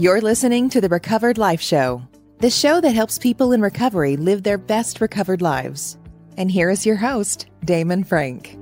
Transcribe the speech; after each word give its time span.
You're 0.00 0.22
listening 0.22 0.70
to 0.70 0.80
the 0.80 0.88
Recovered 0.88 1.36
Life 1.36 1.60
Show, 1.60 2.00
the 2.38 2.48
show 2.48 2.80
that 2.80 2.94
helps 2.94 3.18
people 3.18 3.52
in 3.52 3.60
recovery 3.60 4.16
live 4.16 4.44
their 4.44 4.56
best 4.56 4.98
recovered 4.98 5.42
lives. 5.42 5.98
And 6.38 6.50
here 6.50 6.70
is 6.70 6.86
your 6.86 6.96
host, 6.96 7.48
Damon 7.66 8.04
Frank. 8.04 8.56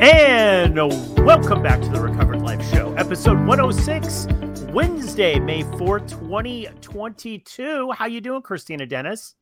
And 0.00 0.76
welcome 1.24 1.62
back 1.62 1.80
to 1.82 1.88
the 1.88 2.00
Recovered 2.00 2.42
Life 2.42 2.68
Show, 2.72 2.92
episode 2.94 3.46
106, 3.46 4.26
Wednesday, 4.72 5.38
May 5.38 5.62
4, 5.78 6.00
2022. 6.00 7.92
How 7.92 8.06
you 8.06 8.20
doing, 8.20 8.42
Kristina 8.42 8.88
Dennis? 8.88 9.36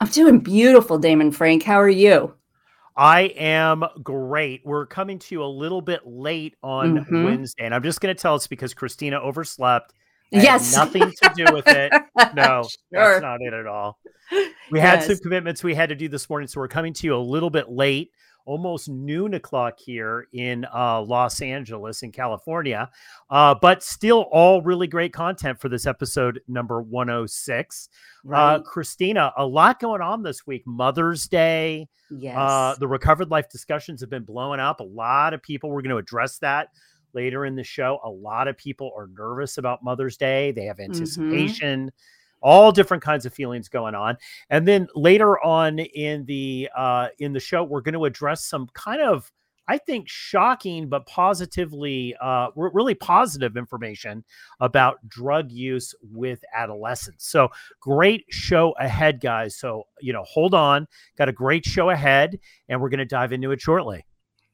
I'm 0.00 0.06
doing 0.06 0.38
beautiful, 0.38 0.98
Damon 0.98 1.32
Frank. 1.32 1.64
How 1.64 1.80
are 1.80 1.88
you? 1.88 2.32
I 2.96 3.22
am 3.36 3.84
great. 4.04 4.62
We're 4.64 4.86
coming 4.86 5.18
to 5.18 5.34
you 5.34 5.42
a 5.42 5.46
little 5.46 5.82
bit 5.82 6.06
late 6.06 6.54
on 6.62 6.98
mm-hmm. 6.98 7.24
Wednesday, 7.24 7.64
and 7.64 7.74
I'm 7.74 7.82
just 7.82 8.00
going 8.00 8.14
to 8.14 8.22
tell 8.22 8.36
us 8.36 8.46
because 8.46 8.72
Kristina 8.72 9.20
overslept. 9.20 9.94
Yes, 10.30 10.74
nothing 10.74 11.10
to 11.22 11.32
do 11.34 11.46
with 11.52 11.66
it. 11.68 11.92
No, 12.34 12.62
sure. 12.92 13.12
that's 13.12 13.22
not 13.22 13.40
it 13.40 13.52
at 13.52 13.66
all. 13.66 13.98
We 14.70 14.78
yes. 14.78 14.82
had 14.82 15.04
some 15.04 15.18
commitments 15.22 15.64
we 15.64 15.74
had 15.74 15.88
to 15.88 15.94
do 15.94 16.08
this 16.08 16.28
morning, 16.28 16.48
so 16.48 16.60
we're 16.60 16.68
coming 16.68 16.92
to 16.94 17.06
you 17.06 17.16
a 17.16 17.18
little 17.18 17.50
bit 17.50 17.70
late 17.70 18.10
almost 18.48 18.88
noon 18.88 19.34
o'clock 19.34 19.78
here 19.78 20.26
in 20.32 20.66
uh, 20.74 21.02
Los 21.02 21.42
Angeles 21.42 22.02
in 22.02 22.10
California. 22.10 22.88
Uh, 23.28 23.54
but 23.60 23.82
still, 23.82 24.22
all 24.32 24.62
really 24.62 24.86
great 24.86 25.12
content 25.12 25.60
for 25.60 25.68
this 25.68 25.86
episode 25.86 26.40
number 26.48 26.80
106. 26.80 27.88
Uh, 27.92 28.28
right. 28.28 28.54
Uh, 28.54 28.62
Kristina, 28.62 29.32
a 29.36 29.44
lot 29.44 29.78
going 29.78 30.00
on 30.00 30.22
this 30.22 30.46
week. 30.46 30.62
Mother's 30.66 31.28
Day. 31.28 31.88
Uh, 32.10 32.16
yes. 32.18 32.78
the 32.78 32.88
Recovered 32.88 33.30
Life 33.30 33.50
discussions 33.50 34.00
have 34.00 34.08
been 34.08 34.24
blowing 34.24 34.60
up. 34.60 34.80
A 34.80 34.84
lot 34.84 35.34
of 35.34 35.42
people, 35.42 35.70
we're 35.70 35.82
going 35.82 35.90
to 35.90 35.98
address 35.98 36.38
that 36.38 36.68
later 37.14 37.46
in 37.46 37.54
the 37.54 37.64
show. 37.64 38.00
A 38.04 38.10
lot 38.10 38.48
of 38.48 38.56
people 38.56 38.92
are 38.96 39.08
nervous 39.16 39.58
about 39.58 39.82
Mother's 39.82 40.16
Day, 40.16 40.52
they 40.52 40.64
have 40.64 40.76
mm-hmm. 40.76 40.92
anticipation. 40.92 41.86
Mm-hmm 41.86 41.96
all 42.40 42.70
different 42.70 43.02
kinds 43.02 43.26
of 43.26 43.34
feelings 43.34 43.68
going 43.68 43.96
on 43.96 44.16
and 44.48 44.68
then 44.68 44.86
later 44.94 45.44
on 45.44 45.80
in 45.80 46.24
the 46.26 46.68
uh 46.76 47.08
in 47.18 47.32
the 47.32 47.40
show 47.40 47.64
we're 47.64 47.80
going 47.80 47.94
to 47.94 48.04
address 48.04 48.46
some 48.46 48.68
kind 48.74 49.02
of 49.02 49.32
I 49.68 49.76
think 49.76 50.08
shocking 50.08 50.88
but 50.88 51.06
positively, 51.06 52.16
uh, 52.20 52.48
really 52.56 52.94
positive 52.94 53.56
information 53.56 54.24
about 54.60 55.06
drug 55.06 55.52
use 55.52 55.94
with 56.02 56.42
adolescents. 56.54 57.28
So 57.28 57.50
great 57.78 58.24
show 58.30 58.72
ahead, 58.80 59.20
guys. 59.20 59.56
So 59.58 59.84
you 60.00 60.14
know, 60.14 60.24
hold 60.24 60.54
on, 60.54 60.88
got 61.18 61.28
a 61.28 61.32
great 61.32 61.66
show 61.66 61.90
ahead, 61.90 62.40
and 62.70 62.80
we're 62.80 62.88
going 62.88 62.98
to 62.98 63.04
dive 63.04 63.32
into 63.32 63.52
it 63.52 63.60
shortly. 63.60 64.06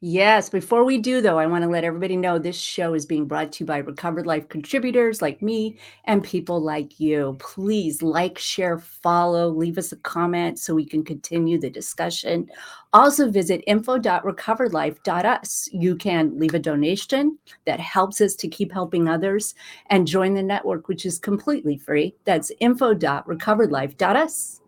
Yes. 0.06 0.50
Before 0.50 0.84
we 0.84 0.98
do, 0.98 1.22
though, 1.22 1.38
I 1.38 1.46
want 1.46 1.64
to 1.64 1.70
let 1.70 1.82
everybody 1.82 2.14
know 2.14 2.38
this 2.38 2.60
show 2.60 2.92
is 2.92 3.06
being 3.06 3.24
brought 3.24 3.52
to 3.52 3.64
you 3.64 3.66
by 3.66 3.78
Recovered 3.78 4.26
Life 4.26 4.50
contributors 4.50 5.22
like 5.22 5.40
me 5.40 5.78
and 6.04 6.22
people 6.22 6.60
like 6.60 7.00
you. 7.00 7.36
Please 7.38 8.02
like, 8.02 8.36
share, 8.36 8.78
follow, 8.78 9.48
leave 9.48 9.78
us 9.78 9.92
a 9.92 9.96
comment 9.96 10.58
so 10.58 10.74
we 10.74 10.84
can 10.84 11.04
continue 11.04 11.58
the 11.58 11.70
discussion. 11.70 12.50
Also, 12.92 13.30
visit 13.30 13.64
info.recoveredlife.us. 13.66 15.70
You 15.72 15.96
can 15.96 16.38
leave 16.38 16.52
a 16.52 16.58
donation 16.58 17.38
that 17.64 17.80
helps 17.80 18.20
us 18.20 18.34
to 18.34 18.46
keep 18.46 18.72
helping 18.72 19.08
others 19.08 19.54
and 19.88 20.06
join 20.06 20.34
the 20.34 20.42
network, 20.42 20.86
which 20.86 21.06
is 21.06 21.18
completely 21.18 21.78
free. 21.78 22.14
That's 22.26 22.52
info.recoveredlife.us. 22.60 24.60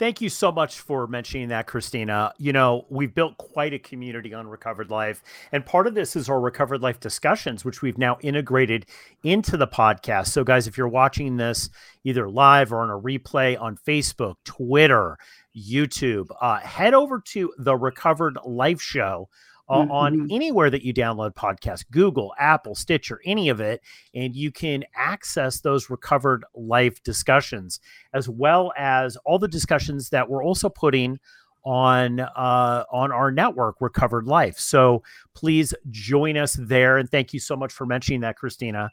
Thank 0.00 0.22
you 0.22 0.30
so 0.30 0.50
much 0.50 0.80
for 0.80 1.06
mentioning 1.06 1.48
that, 1.48 1.66
Kristina. 1.66 2.32
You 2.38 2.54
know, 2.54 2.86
we've 2.88 3.14
built 3.14 3.36
quite 3.36 3.74
a 3.74 3.78
community 3.78 4.32
on 4.32 4.48
Recovered 4.48 4.88
Life. 4.90 5.22
And 5.52 5.66
part 5.66 5.86
of 5.86 5.94
this 5.94 6.16
is 6.16 6.26
our 6.30 6.40
Recovered 6.40 6.80
Life 6.80 7.00
discussions, 7.00 7.66
which 7.66 7.82
we've 7.82 7.98
now 7.98 8.16
integrated 8.22 8.86
into 9.24 9.58
the 9.58 9.66
podcast. 9.66 10.28
So, 10.28 10.42
guys, 10.42 10.66
if 10.66 10.78
you're 10.78 10.88
watching 10.88 11.36
this 11.36 11.68
either 12.02 12.30
live 12.30 12.72
or 12.72 12.80
on 12.80 12.88
a 12.88 12.98
replay 12.98 13.60
on 13.60 13.76
Facebook, 13.76 14.36
Twitter, 14.46 15.18
YouTube, 15.54 16.28
uh, 16.40 16.60
head 16.60 16.94
over 16.94 17.20
to 17.26 17.52
the 17.58 17.76
Recovered 17.76 18.38
Life 18.42 18.80
Show 18.80 19.28
mm-hmm. 19.70 19.90
on 19.90 20.28
anywhere 20.30 20.70
that 20.70 20.82
you 20.82 20.92
download 20.92 21.34
podcasts 21.34 21.84
Google, 21.90 22.34
Apple, 22.38 22.74
Stitcher, 22.74 23.20
any 23.24 23.48
of 23.48 23.60
it. 23.60 23.80
And 24.14 24.34
you 24.34 24.50
can 24.50 24.84
access 24.94 25.60
those 25.60 25.90
recovered 25.90 26.44
life 26.54 27.02
discussions, 27.02 27.80
as 28.12 28.28
well 28.28 28.72
as 28.76 29.16
all 29.24 29.38
the 29.38 29.48
discussions 29.48 30.10
that 30.10 30.28
we're 30.28 30.44
also 30.44 30.68
putting 30.68 31.18
on 31.64 32.20
uh, 32.20 32.84
on 32.90 33.12
our 33.12 33.30
network 33.30 33.76
recovered 33.80 34.26
life 34.26 34.58
so 34.58 35.02
please 35.34 35.74
join 35.90 36.38
us 36.38 36.54
there 36.58 36.96
and 36.96 37.10
thank 37.10 37.34
you 37.34 37.38
so 37.38 37.54
much 37.54 37.70
for 37.70 37.84
mentioning 37.84 38.22
that 38.22 38.34
kristina 38.38 38.88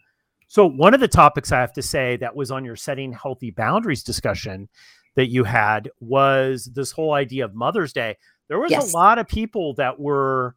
so 0.49 0.67
one 0.67 0.93
of 0.93 0.99
the 0.99 1.07
topics 1.07 1.53
i 1.53 1.61
have 1.61 1.71
to 1.71 1.81
say 1.81 2.17
that 2.17 2.35
was 2.35 2.51
on 2.51 2.65
your 2.65 2.75
setting 2.75 3.13
healthy 3.13 3.51
boundaries 3.51 4.03
discussion 4.03 4.67
that 5.15 5.27
you 5.27 5.45
had 5.45 5.89
was 6.01 6.65
this 6.75 6.91
whole 6.91 7.13
idea 7.13 7.45
of 7.45 7.55
mother's 7.55 7.93
day 7.93 8.17
there 8.49 8.59
was 8.59 8.71
yes. 8.71 8.91
a 8.91 8.97
lot 8.97 9.17
of 9.17 9.27
people 9.27 9.73
that 9.75 9.97
were 9.99 10.55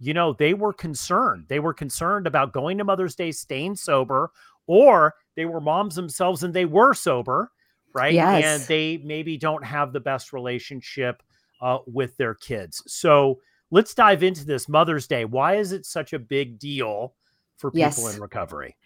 you 0.00 0.14
know, 0.14 0.32
they 0.32 0.54
were 0.54 0.72
concerned. 0.72 1.44
They 1.48 1.60
were 1.60 1.74
concerned 1.74 2.26
about 2.26 2.52
going 2.52 2.78
to 2.78 2.84
Mother's 2.84 3.14
Day, 3.14 3.32
staying 3.32 3.76
sober, 3.76 4.30
or 4.66 5.14
they 5.36 5.44
were 5.44 5.60
moms 5.60 5.94
themselves 5.94 6.42
and 6.42 6.54
they 6.54 6.64
were 6.64 6.94
sober, 6.94 7.52
right? 7.94 8.14
Yes. 8.14 8.44
And 8.44 8.62
they 8.68 8.98
maybe 9.04 9.36
don't 9.36 9.64
have 9.64 9.92
the 9.92 10.00
best 10.00 10.32
relationship 10.32 11.22
uh, 11.60 11.78
with 11.86 12.16
their 12.16 12.34
kids. 12.34 12.82
So 12.86 13.40
let's 13.70 13.94
dive 13.94 14.22
into 14.22 14.46
this 14.46 14.68
Mother's 14.68 15.06
Day. 15.06 15.26
Why 15.26 15.56
is 15.56 15.72
it 15.72 15.84
such 15.84 16.14
a 16.14 16.18
big 16.18 16.58
deal 16.58 17.14
for 17.58 17.70
people 17.70 17.80
yes. 17.80 18.14
in 18.14 18.22
recovery? 18.22 18.76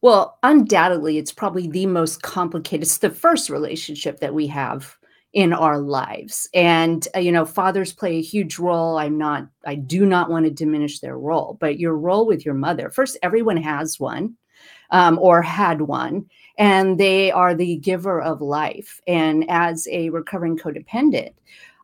Well, 0.00 0.38
undoubtedly, 0.42 1.18
it's 1.18 1.32
probably 1.32 1.68
the 1.68 1.86
most 1.86 2.22
complicated. 2.22 2.82
It's 2.82 2.98
the 2.98 3.10
first 3.10 3.50
relationship 3.50 4.20
that 4.20 4.34
we 4.34 4.46
have 4.48 4.96
in 5.32 5.52
our 5.52 5.78
lives. 5.78 6.48
And 6.52 7.06
uh, 7.16 7.20
you 7.20 7.32
know 7.32 7.44
fathers 7.44 7.92
play 7.92 8.16
a 8.16 8.22
huge 8.22 8.58
role. 8.58 8.98
I'm 8.98 9.18
not 9.18 9.48
i 9.64 9.74
do 9.74 10.04
not 10.04 10.30
want 10.30 10.44
to 10.44 10.50
diminish 10.50 11.00
their 11.00 11.18
role 11.18 11.56
but 11.60 11.78
your 11.78 11.96
role 11.96 12.26
with 12.26 12.44
your 12.44 12.54
mother 12.54 12.90
first 12.90 13.16
everyone 13.22 13.56
has 13.56 14.00
one 14.00 14.34
um, 14.90 15.18
or 15.20 15.40
had 15.42 15.82
one 15.82 16.26
and 16.58 16.98
they 16.98 17.30
are 17.30 17.54
the 17.54 17.76
giver 17.76 18.20
of 18.20 18.42
life. 18.42 19.00
And 19.06 19.48
as 19.48 19.88
a 19.90 20.10
recovering 20.10 20.58
codependent 20.58 21.32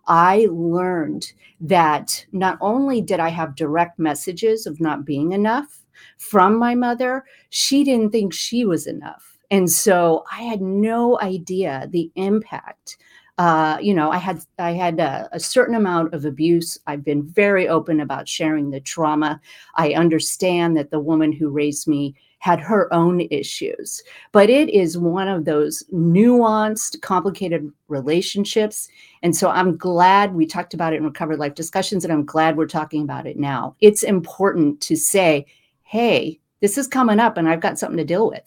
i 0.06 0.46
learned 0.50 1.32
that 1.60 2.24
not 2.32 2.58
only 2.60 3.00
did 3.00 3.20
i 3.20 3.28
have 3.28 3.54
direct 3.56 3.98
messages 3.98 4.66
of 4.66 4.80
not 4.80 5.04
being 5.04 5.32
enough 5.32 5.84
from 6.18 6.58
my 6.58 6.74
mother 6.74 7.24
she 7.50 7.84
didn't 7.84 8.10
think 8.10 8.32
she 8.32 8.64
was 8.64 8.86
enough. 8.86 9.38
And 9.50 9.70
so 9.70 10.24
i 10.32 10.42
had 10.42 10.60
no 10.60 11.18
idea 11.20 11.88
the 11.90 12.10
impact 12.14 12.98
uh, 13.38 13.78
you 13.80 13.94
know, 13.94 14.10
I 14.10 14.18
had 14.18 14.42
I 14.58 14.72
had 14.72 14.98
a, 14.98 15.28
a, 15.30 15.38
certain 15.38 15.76
amount 15.76 16.12
of 16.12 16.24
abuse. 16.24 16.76
I've 16.88 17.04
been 17.04 17.22
very 17.22 17.68
open 17.68 18.00
about 18.00 18.28
sharing 18.28 18.70
the 18.70 18.80
trauma. 18.80 19.40
I 19.76 19.92
understand 19.92 20.76
that 20.76 20.90
the 20.90 20.98
woman 20.98 21.30
who 21.30 21.48
raised 21.48 21.86
me 21.86 22.16
had 22.40 22.58
her 22.58 22.92
own 22.92 23.20
issues, 23.30 24.02
but 24.32 24.50
it 24.50 24.68
is 24.70 24.98
one 24.98 25.28
of 25.28 25.44
those 25.44 25.84
nuanced, 25.92 27.00
complicated 27.00 27.70
relationships. 27.86 28.88
And 29.22 29.36
so 29.36 29.48
I'm 29.48 29.76
glad 29.76 30.34
we 30.34 30.46
talked 30.46 30.74
about 30.74 30.92
it 30.92 30.96
in 30.96 31.04
recovered 31.04 31.38
life 31.38 31.54
discussions, 31.54 32.04
and 32.04 32.12
I'm 32.12 32.24
glad 32.24 32.56
we're 32.56 32.66
talking 32.66 33.02
about 33.02 33.26
it 33.26 33.38
now. 33.38 33.76
It's 33.80 34.02
important 34.02 34.80
to 34.82 34.96
say, 34.96 35.46
hey, 35.82 36.40
this 36.60 36.76
is 36.76 36.88
coming 36.88 37.20
up, 37.20 37.36
and 37.36 37.48
I've 37.48 37.60
got 37.60 37.78
something 37.78 37.98
to 37.98 38.04
deal 38.04 38.28
with. 38.28 38.42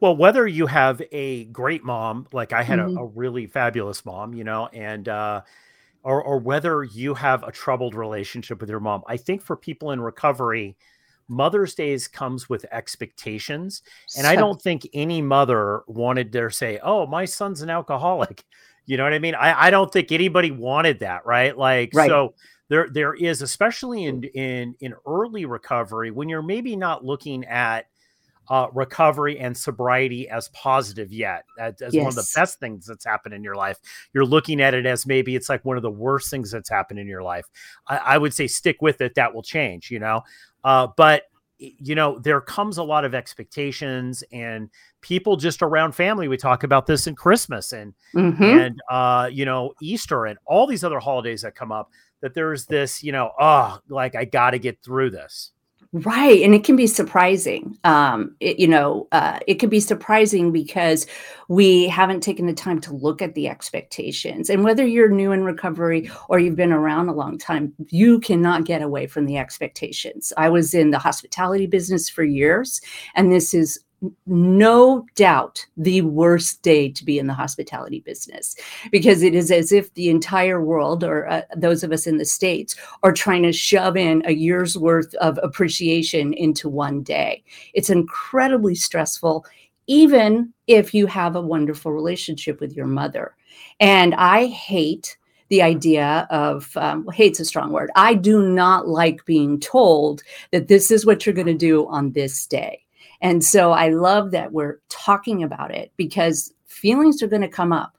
Well, 0.00 0.16
whether 0.16 0.46
you 0.46 0.66
have 0.66 1.02
a 1.10 1.44
great 1.46 1.84
mom, 1.84 2.26
like 2.32 2.52
I 2.52 2.62
had 2.62 2.78
mm-hmm. 2.78 2.96
a, 2.96 3.02
a, 3.02 3.06
really 3.06 3.46
fabulous 3.46 4.04
mom, 4.04 4.34
you 4.34 4.44
know, 4.44 4.68
and 4.68 5.08
uh, 5.08 5.42
or 6.02 6.22
or 6.22 6.38
whether 6.38 6.84
you 6.84 7.14
have 7.14 7.42
a 7.42 7.52
troubled 7.52 7.94
relationship 7.94 8.60
with 8.60 8.70
your 8.70 8.80
mom, 8.80 9.02
I 9.06 9.16
think 9.16 9.42
for 9.42 9.56
people 9.56 9.90
in 9.90 10.00
recovery, 10.00 10.76
Mother's 11.28 11.74
Days 11.74 12.06
comes 12.06 12.48
with 12.48 12.66
expectations, 12.70 13.82
and 14.16 14.24
so- 14.24 14.30
I 14.30 14.36
don't 14.36 14.60
think 14.60 14.86
any 14.92 15.22
mother 15.22 15.82
wanted 15.86 16.32
to 16.32 16.50
say, 16.50 16.78
"Oh, 16.82 17.06
my 17.06 17.24
son's 17.24 17.62
an 17.62 17.70
alcoholic." 17.70 18.44
You 18.86 18.98
know 18.98 19.04
what 19.04 19.14
I 19.14 19.18
mean? 19.18 19.34
I, 19.34 19.68
I 19.68 19.70
don't 19.70 19.90
think 19.90 20.12
anybody 20.12 20.50
wanted 20.50 20.98
that, 20.98 21.24
right? 21.24 21.56
Like, 21.56 21.92
right. 21.94 22.06
so 22.06 22.34
there 22.68 22.86
there 22.90 23.14
is, 23.14 23.40
especially 23.40 24.04
in 24.04 24.24
in 24.24 24.74
in 24.80 24.94
early 25.06 25.46
recovery, 25.46 26.10
when 26.10 26.28
you're 26.28 26.42
maybe 26.42 26.76
not 26.76 27.02
looking 27.02 27.46
at 27.46 27.86
uh, 28.48 28.68
recovery 28.72 29.38
and 29.38 29.56
sobriety 29.56 30.28
as 30.28 30.48
positive 30.48 31.12
yet, 31.12 31.44
as, 31.58 31.80
as 31.80 31.94
yes. 31.94 32.02
one 32.02 32.08
of 32.08 32.16
the 32.16 32.32
best 32.34 32.60
things 32.60 32.86
that's 32.86 33.04
happened 33.04 33.34
in 33.34 33.42
your 33.42 33.56
life. 33.56 33.78
You're 34.12 34.26
looking 34.26 34.60
at 34.60 34.74
it 34.74 34.86
as 34.86 35.06
maybe 35.06 35.36
it's 35.36 35.48
like 35.48 35.64
one 35.64 35.76
of 35.76 35.82
the 35.82 35.90
worst 35.90 36.30
things 36.30 36.50
that's 36.50 36.68
happened 36.68 36.98
in 36.98 37.06
your 37.06 37.22
life. 37.22 37.46
I, 37.86 37.96
I 37.96 38.18
would 38.18 38.34
say 38.34 38.46
stick 38.46 38.82
with 38.82 39.00
it. 39.00 39.14
That 39.14 39.34
will 39.34 39.42
change, 39.42 39.90
you 39.90 39.98
know. 39.98 40.22
Uh, 40.62 40.88
but 40.96 41.24
you 41.58 41.94
know, 41.94 42.18
there 42.18 42.40
comes 42.40 42.78
a 42.78 42.82
lot 42.82 43.04
of 43.04 43.14
expectations 43.14 44.24
and 44.32 44.68
people 45.00 45.36
just 45.36 45.62
around 45.62 45.92
family. 45.92 46.28
We 46.28 46.36
talk 46.36 46.64
about 46.64 46.86
this 46.86 47.06
in 47.06 47.14
Christmas 47.14 47.72
and 47.72 47.94
mm-hmm. 48.14 48.42
and 48.42 48.80
uh, 48.90 49.30
you 49.32 49.44
know 49.44 49.72
Easter 49.80 50.26
and 50.26 50.38
all 50.46 50.66
these 50.66 50.84
other 50.84 50.98
holidays 50.98 51.42
that 51.42 51.54
come 51.54 51.72
up. 51.72 51.90
That 52.20 52.32
there's 52.32 52.64
this, 52.64 53.02
you 53.02 53.12
know, 53.12 53.32
oh, 53.38 53.78
like 53.88 54.14
I 54.14 54.24
got 54.24 54.52
to 54.52 54.58
get 54.58 54.82
through 54.82 55.10
this. 55.10 55.52
Right. 55.96 56.42
And 56.42 56.56
it 56.56 56.64
can 56.64 56.74
be 56.74 56.88
surprising. 56.88 57.78
Um, 57.84 58.34
it, 58.40 58.58
you 58.58 58.66
know, 58.66 59.06
uh, 59.12 59.38
it 59.46 59.60
can 59.60 59.68
be 59.68 59.78
surprising 59.78 60.50
because 60.50 61.06
we 61.46 61.86
haven't 61.86 62.20
taken 62.20 62.46
the 62.48 62.52
time 62.52 62.80
to 62.80 62.92
look 62.92 63.22
at 63.22 63.36
the 63.36 63.48
expectations. 63.48 64.50
And 64.50 64.64
whether 64.64 64.84
you're 64.84 65.08
new 65.08 65.30
in 65.30 65.44
recovery 65.44 66.10
or 66.28 66.40
you've 66.40 66.56
been 66.56 66.72
around 66.72 67.10
a 67.10 67.14
long 67.14 67.38
time, 67.38 67.72
you 67.90 68.18
cannot 68.18 68.64
get 68.64 68.82
away 68.82 69.06
from 69.06 69.26
the 69.26 69.38
expectations. 69.38 70.32
I 70.36 70.48
was 70.48 70.74
in 70.74 70.90
the 70.90 70.98
hospitality 70.98 71.66
business 71.66 72.08
for 72.08 72.24
years, 72.24 72.80
and 73.14 73.30
this 73.30 73.54
is 73.54 73.78
no 74.26 75.04
doubt 75.14 75.64
the 75.76 76.02
worst 76.02 76.62
day 76.62 76.88
to 76.90 77.04
be 77.04 77.18
in 77.18 77.26
the 77.26 77.34
hospitality 77.34 78.00
business 78.00 78.56
because 78.90 79.22
it 79.22 79.34
is 79.34 79.50
as 79.50 79.72
if 79.72 79.92
the 79.94 80.08
entire 80.08 80.62
world 80.62 81.04
or 81.04 81.28
uh, 81.28 81.42
those 81.56 81.82
of 81.82 81.92
us 81.92 82.06
in 82.06 82.18
the 82.18 82.24
states 82.24 82.74
are 83.02 83.12
trying 83.12 83.42
to 83.42 83.52
shove 83.52 83.96
in 83.96 84.22
a 84.26 84.32
year's 84.32 84.76
worth 84.76 85.14
of 85.16 85.38
appreciation 85.42 86.32
into 86.34 86.68
one 86.68 87.02
day. 87.02 87.42
It's 87.74 87.90
incredibly 87.90 88.74
stressful 88.74 89.44
even 89.86 90.52
if 90.66 90.94
you 90.94 91.06
have 91.06 91.36
a 91.36 91.42
wonderful 91.42 91.92
relationship 91.92 92.60
with 92.60 92.74
your 92.74 92.86
mother. 92.86 93.36
And 93.80 94.14
i 94.14 94.46
hate 94.46 95.16
the 95.48 95.62
idea 95.62 96.26
of 96.30 96.74
um, 96.76 97.06
hate's 97.12 97.38
a 97.38 97.44
strong 97.44 97.70
word. 97.70 97.90
I 97.96 98.14
do 98.14 98.42
not 98.42 98.88
like 98.88 99.24
being 99.26 99.60
told 99.60 100.22
that 100.52 100.68
this 100.68 100.90
is 100.90 101.04
what 101.04 101.24
you're 101.24 101.34
going 101.34 101.46
to 101.46 101.54
do 101.54 101.86
on 101.88 102.12
this 102.12 102.46
day 102.46 102.83
and 103.24 103.42
so 103.42 103.72
I 103.72 103.88
love 103.88 104.32
that 104.32 104.52
we're 104.52 104.80
talking 104.90 105.42
about 105.42 105.74
it 105.74 105.90
because 105.96 106.52
feelings 106.66 107.22
are 107.22 107.26
going 107.26 107.40
to 107.40 107.48
come 107.48 107.72
up. 107.72 107.96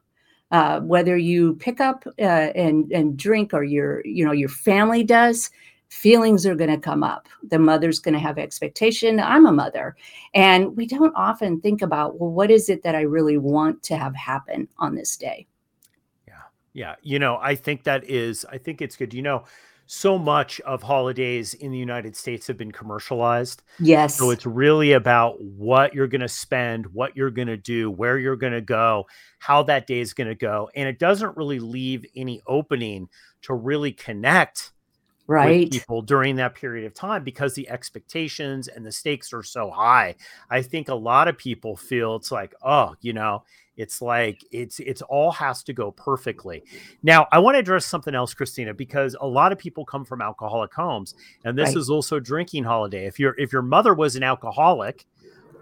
Uh, 0.52 0.80
whether 0.82 1.18
you 1.18 1.56
pick 1.56 1.82
up 1.82 2.06
uh, 2.20 2.22
and 2.56 2.92
and 2.92 3.18
drink 3.18 3.52
or 3.52 3.64
your 3.64 4.06
you 4.06 4.24
know 4.24 4.32
your 4.32 4.48
family 4.48 5.04
does, 5.04 5.50
feelings 5.90 6.46
are 6.46 6.54
going 6.54 6.70
to 6.70 6.78
come 6.78 7.04
up. 7.04 7.28
The 7.50 7.58
mother's 7.58 7.98
going 7.98 8.14
to 8.14 8.20
have 8.20 8.38
expectation. 8.38 9.20
I'm 9.20 9.48
a 9.48 9.52
mother, 9.52 9.96
and 10.36 10.78
we 10.78 10.86
don't 10.86 11.16
often 11.16 11.60
think 11.60 11.82
about 11.82 12.20
well, 12.20 12.30
what 12.30 12.52
is 12.52 12.70
it 12.70 12.84
that 12.84 12.94
I 12.94 13.02
really 13.02 13.40
want 13.40 13.82
to 13.84 13.98
have 13.98 14.16
happen 14.16 14.68
on 14.78 14.94
this 14.94 15.18
day? 15.18 15.48
Yeah, 16.28 16.34
yeah. 16.74 16.96
You 17.02 17.18
know, 17.18 17.40
I 17.42 17.56
think 17.56 17.84
that 17.86 18.08
is. 18.08 18.46
I 18.46 18.60
think 18.60 18.80
it's 18.80 18.96
good. 18.96 19.12
You 19.12 19.24
know, 19.24 19.46
so 19.88 20.18
much 20.18 20.60
of 20.62 20.82
holidays 20.82 21.54
in 21.54 21.72
the 21.72 21.78
United 21.78 22.16
States 22.16 22.48
have 22.48 22.58
been 22.58 22.72
commercialized. 22.72 23.62
Yes. 23.80 24.16
So 24.16 24.32
it's 24.32 24.46
really 24.46 24.94
about 24.94 25.42
what 25.42 25.94
you're 25.94 26.08
going 26.08 26.22
to 26.22 26.28
spend, 26.28 26.88
what 26.88 27.16
you're 27.16 27.32
going 27.32 27.48
to 27.48 27.58
do, 27.58 27.92
where 27.92 28.18
you're 28.18 28.36
going 28.36 28.54
to 28.54 28.62
go, 28.62 29.06
how 29.40 29.64
that 29.64 29.88
day 29.88 30.00
is 30.00 30.14
going 30.14 30.28
to 30.28 30.36
go. 30.36 30.70
And 30.76 30.90
it 30.90 30.98
doesn't 30.98 31.38
really 31.38 31.60
leave 31.60 32.06
any 32.16 32.42
opening 32.48 33.10
to 33.44 33.54
really 33.54 33.92
connect 33.92 34.72
right 35.28 35.72
people 35.72 36.02
during 36.02 36.36
that 36.36 36.54
period 36.54 36.86
of 36.86 36.94
time 36.94 37.24
because 37.24 37.56
the 37.56 37.68
expectations 37.70 38.68
and 38.68 38.86
the 38.86 38.92
stakes 38.92 39.34
are 39.34 39.44
so 39.44 39.72
high. 39.72 40.16
I 40.50 40.62
think 40.62 40.90
a 40.90 40.96
lot 40.96 41.28
of 41.28 41.38
people 41.38 41.76
feel 41.76 42.16
it's 42.16 42.32
like, 42.32 42.54
oh, 42.62 42.96
you 43.02 43.14
know, 43.14 43.44
it's 43.78 44.02
like 44.02 44.44
it's 44.52 44.80
it's 44.80 45.02
all 45.04 45.32
has 45.32 45.64
to 45.64 45.74
go 45.74 45.92
perfectly. 45.92 46.64
Now, 47.04 47.28
I 47.32 47.40
want 47.40 47.56
to 47.56 47.60
address 47.60 47.86
something 47.86 48.16
else, 48.16 48.34
Kristina, 48.34 48.76
because 48.76 49.16
a 49.20 49.28
lot 49.28 49.52
of 49.52 49.58
people 49.58 49.86
come 49.86 50.06
from 50.06 50.22
alcoholic 50.22 50.74
homes, 50.74 51.16
and 51.44 51.58
this 51.58 51.70
right. 51.70 51.78
is 51.78 51.90
also 51.90 52.20
drinking 52.20 52.64
holiday. 52.64 53.06
If 53.06 53.20
your 53.20 53.36
if 53.38 53.52
your 53.52 53.62
mother 53.62 53.94
was 53.94 54.16
an 54.16 54.24
alcoholic, 54.24 55.06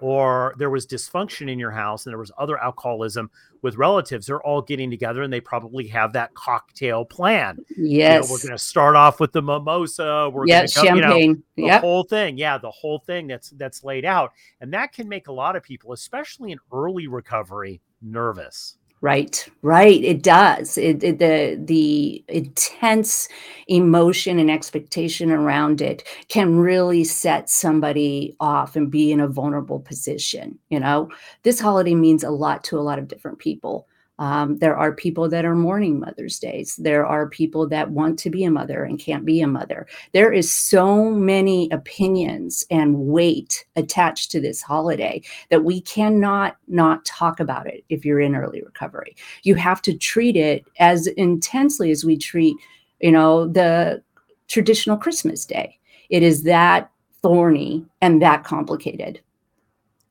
or 0.03 0.53
there 0.57 0.69
was 0.69 0.85
dysfunction 0.85 1.49
in 1.49 1.57
your 1.57 1.71
house 1.71 2.05
and 2.05 2.11
there 2.11 2.19
was 2.19 2.29
other 2.37 2.61
alcoholism 2.61 3.31
with 3.61 3.77
relatives, 3.77 4.25
they're 4.25 4.45
all 4.45 4.61
getting 4.61 4.91
together 4.91 5.23
and 5.23 5.31
they 5.31 5.39
probably 5.39 5.87
have 5.87 6.11
that 6.11 6.33
cocktail 6.33 7.05
plan. 7.05 7.57
Yes. 7.77 8.25
You 8.25 8.27
know, 8.27 8.33
we're 8.33 8.39
going 8.39 8.57
to 8.57 8.57
start 8.57 8.97
off 8.97 9.21
with 9.21 9.31
the 9.31 9.41
mimosa. 9.41 10.29
We're 10.29 10.45
yeah, 10.45 10.65
champagne. 10.65 10.97
You 10.97 11.27
know, 11.27 11.41
the 11.55 11.63
yep. 11.63 11.81
whole 11.81 12.03
thing. 12.03 12.37
Yeah, 12.37 12.57
the 12.57 12.69
whole 12.69 12.99
thing 12.99 13.27
that's 13.27 13.51
that's 13.51 13.85
laid 13.85 14.03
out. 14.03 14.33
And 14.59 14.73
that 14.73 14.91
can 14.91 15.07
make 15.07 15.29
a 15.29 15.31
lot 15.31 15.55
of 15.55 15.63
people, 15.63 15.93
especially 15.93 16.51
in 16.51 16.59
early 16.73 17.07
recovery, 17.07 17.79
nervous. 18.03 18.77
Right, 19.01 19.45
right. 19.61 20.01
It 20.01 20.23
does. 20.23 20.77
It, 20.77 21.03
it, 21.03 21.19
the 21.19 21.57
the 21.61 22.23
intense 22.29 23.27
emotion 23.67 24.39
and 24.39 24.49
expectation 24.49 25.29
around 25.29 25.81
it 25.81 26.07
can 26.29 26.55
really 26.55 27.03
set 27.03 27.49
somebody 27.49 28.33
off 28.39 28.77
and 28.77 28.89
be 28.89 29.11
in 29.11 29.19
a 29.19 29.27
vulnerable 29.27 29.81
position. 29.81 30.57
You 30.69 30.79
know, 30.79 31.09
this 31.43 31.59
holiday 31.59 31.95
means 31.95 32.23
a 32.23 32.29
lot 32.29 32.63
to 32.65 32.79
a 32.79 32.81
lot 32.81 32.97
of 32.97 33.09
different 33.09 33.39
people. 33.39 33.89
Um, 34.19 34.57
there 34.59 34.77
are 34.77 34.93
people 34.93 35.27
that 35.29 35.45
are 35.45 35.55
mourning 35.55 35.99
Mother's 35.99 36.37
Days. 36.39 36.75
There 36.75 37.05
are 37.05 37.27
people 37.27 37.67
that 37.69 37.91
want 37.91 38.19
to 38.19 38.29
be 38.29 38.43
a 38.43 38.51
mother 38.51 38.83
and 38.83 38.99
can't 38.99 39.25
be 39.25 39.41
a 39.41 39.47
mother. 39.47 39.87
There 40.11 40.31
is 40.31 40.53
so 40.53 41.09
many 41.09 41.69
opinions 41.71 42.63
and 42.69 43.07
weight 43.07 43.65
attached 43.75 44.29
to 44.31 44.39
this 44.39 44.61
holiday 44.61 45.21
that 45.49 45.63
we 45.63 45.81
cannot 45.81 46.57
not 46.67 47.05
talk 47.05 47.39
about 47.39 47.67
it 47.67 47.83
if 47.89 48.05
you're 48.05 48.19
in 48.19 48.35
early 48.35 48.61
recovery. 48.61 49.15
You 49.41 49.55
have 49.55 49.81
to 49.83 49.97
treat 49.97 50.35
it 50.35 50.63
as 50.79 51.07
intensely 51.07 51.89
as 51.89 52.05
we 52.05 52.17
treat, 52.17 52.55
you 52.99 53.11
know, 53.11 53.47
the 53.47 54.03
traditional 54.47 54.97
Christmas 54.97 55.45
day. 55.45 55.79
It 56.09 56.21
is 56.21 56.43
that 56.43 56.91
thorny 57.23 57.85
and 58.01 58.21
that 58.21 58.43
complicated. 58.43 59.21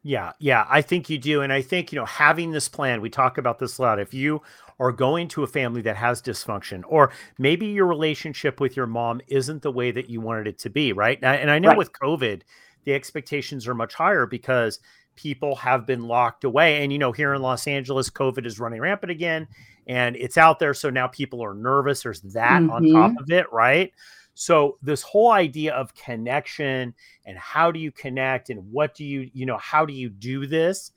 Yeah, 0.04 0.32
yeah, 0.40 0.66
I 0.68 0.82
think 0.82 1.08
you 1.08 1.18
do. 1.18 1.42
And 1.42 1.52
I 1.52 1.62
think, 1.62 1.92
you 1.92 1.98
know, 1.98 2.06
having 2.06 2.50
this 2.50 2.68
plan, 2.68 3.00
we 3.00 3.08
talk 3.08 3.38
about 3.38 3.58
this 3.58 3.78
a 3.78 3.82
lot. 3.82 4.00
If 4.00 4.12
you 4.12 4.42
are 4.80 4.90
going 4.90 5.28
to 5.28 5.44
a 5.44 5.46
family 5.46 5.80
that 5.82 5.96
has 5.96 6.20
dysfunction, 6.20 6.82
or 6.86 7.12
maybe 7.38 7.66
your 7.66 7.86
relationship 7.86 8.60
with 8.60 8.76
your 8.76 8.88
mom 8.88 9.20
isn't 9.28 9.62
the 9.62 9.70
way 9.70 9.92
that 9.92 10.10
you 10.10 10.20
wanted 10.20 10.48
it 10.48 10.58
to 10.58 10.70
be, 10.70 10.92
right? 10.92 11.18
And 11.22 11.50
I 11.50 11.60
know 11.60 11.68
right. 11.68 11.78
with 11.78 11.92
COVID, 11.92 12.42
the 12.84 12.94
expectations 12.94 13.68
are 13.68 13.74
much 13.74 13.94
higher 13.94 14.26
because 14.26 14.80
people 15.14 15.54
have 15.54 15.86
been 15.86 16.08
locked 16.08 16.42
away. 16.42 16.82
And, 16.82 16.92
you 16.92 16.98
know, 16.98 17.12
here 17.12 17.32
in 17.34 17.42
Los 17.42 17.68
Angeles, 17.68 18.10
COVID 18.10 18.44
is 18.44 18.58
running 18.58 18.80
rampant 18.80 19.12
again 19.12 19.46
and 19.86 20.16
it's 20.16 20.36
out 20.36 20.58
there. 20.58 20.74
So 20.74 20.90
now 20.90 21.06
people 21.06 21.44
are 21.44 21.54
nervous. 21.54 22.02
There's 22.02 22.22
that 22.22 22.60
mm-hmm. 22.62 22.70
on 22.70 22.82
top 22.90 23.10
mm-hmm. 23.12 23.22
of 23.22 23.30
it, 23.30 23.52
right? 23.52 23.92
So 24.34 24.78
this 24.82 25.02
whole 25.02 25.30
idea 25.30 25.74
of 25.74 25.94
connection 25.94 26.94
and 27.26 27.36
how 27.38 27.70
do 27.70 27.78
you 27.78 27.92
connect 27.92 28.50
and 28.50 28.70
what 28.72 28.94
do 28.94 29.04
you, 29.04 29.30
you 29.32 29.46
know, 29.46 29.58
how 29.58 29.84
do 29.84 29.92
you 29.92 30.08
do 30.08 30.46
this 30.46 30.92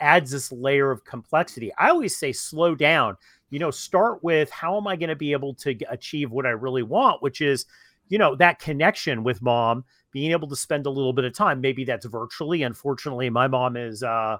adds 0.00 0.30
this 0.30 0.52
layer 0.52 0.90
of 0.90 1.04
complexity. 1.04 1.72
I 1.78 1.90
always 1.90 2.16
say 2.16 2.32
slow 2.32 2.74
down. 2.74 3.16
You 3.50 3.58
know, 3.58 3.70
start 3.70 4.22
with 4.24 4.50
how 4.50 4.76
am 4.76 4.86
I 4.86 4.96
going 4.96 5.10
to 5.10 5.16
be 5.16 5.32
able 5.32 5.54
to 5.54 5.76
achieve 5.88 6.32
what 6.32 6.46
I 6.46 6.50
really 6.50 6.82
want, 6.82 7.22
which 7.22 7.40
is, 7.40 7.66
you 8.08 8.18
know, 8.18 8.34
that 8.36 8.58
connection 8.58 9.22
with 9.22 9.40
mom, 9.42 9.84
being 10.10 10.32
able 10.32 10.48
to 10.48 10.56
spend 10.56 10.86
a 10.86 10.90
little 10.90 11.12
bit 11.12 11.24
of 11.24 11.34
time. 11.34 11.60
Maybe 11.60 11.84
that's 11.84 12.06
virtually. 12.06 12.62
Unfortunately, 12.64 13.30
my 13.30 13.46
mom 13.46 13.76
is 13.76 14.02
uh 14.02 14.38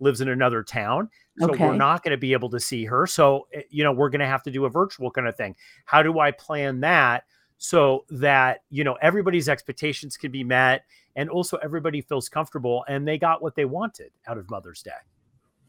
lives 0.00 0.20
in 0.20 0.28
another 0.28 0.62
town. 0.62 1.08
So 1.38 1.50
okay. 1.50 1.66
we're 1.66 1.76
not 1.76 2.02
going 2.02 2.10
to 2.10 2.18
be 2.18 2.32
able 2.32 2.50
to 2.50 2.60
see 2.60 2.84
her. 2.84 3.06
So, 3.06 3.46
eh, 3.54 3.62
you 3.70 3.84
know, 3.84 3.92
we're 3.92 4.10
going 4.10 4.20
to 4.20 4.26
have 4.26 4.42
to 4.44 4.50
do 4.50 4.64
a 4.64 4.70
virtual 4.70 5.10
kind 5.10 5.28
of 5.28 5.36
thing. 5.36 5.54
How 5.84 6.02
do 6.02 6.18
I 6.18 6.32
plan 6.32 6.80
that 6.80 7.24
so 7.62 8.04
that 8.10 8.62
you 8.70 8.82
know 8.82 8.94
everybody's 9.00 9.48
expectations 9.48 10.16
can 10.16 10.32
be 10.32 10.42
met 10.42 10.84
and 11.14 11.30
also 11.30 11.56
everybody 11.58 12.00
feels 12.00 12.28
comfortable 12.28 12.84
and 12.88 13.06
they 13.06 13.16
got 13.16 13.40
what 13.40 13.54
they 13.54 13.64
wanted 13.64 14.10
out 14.26 14.36
of 14.36 14.50
mother's 14.50 14.82
day. 14.82 14.90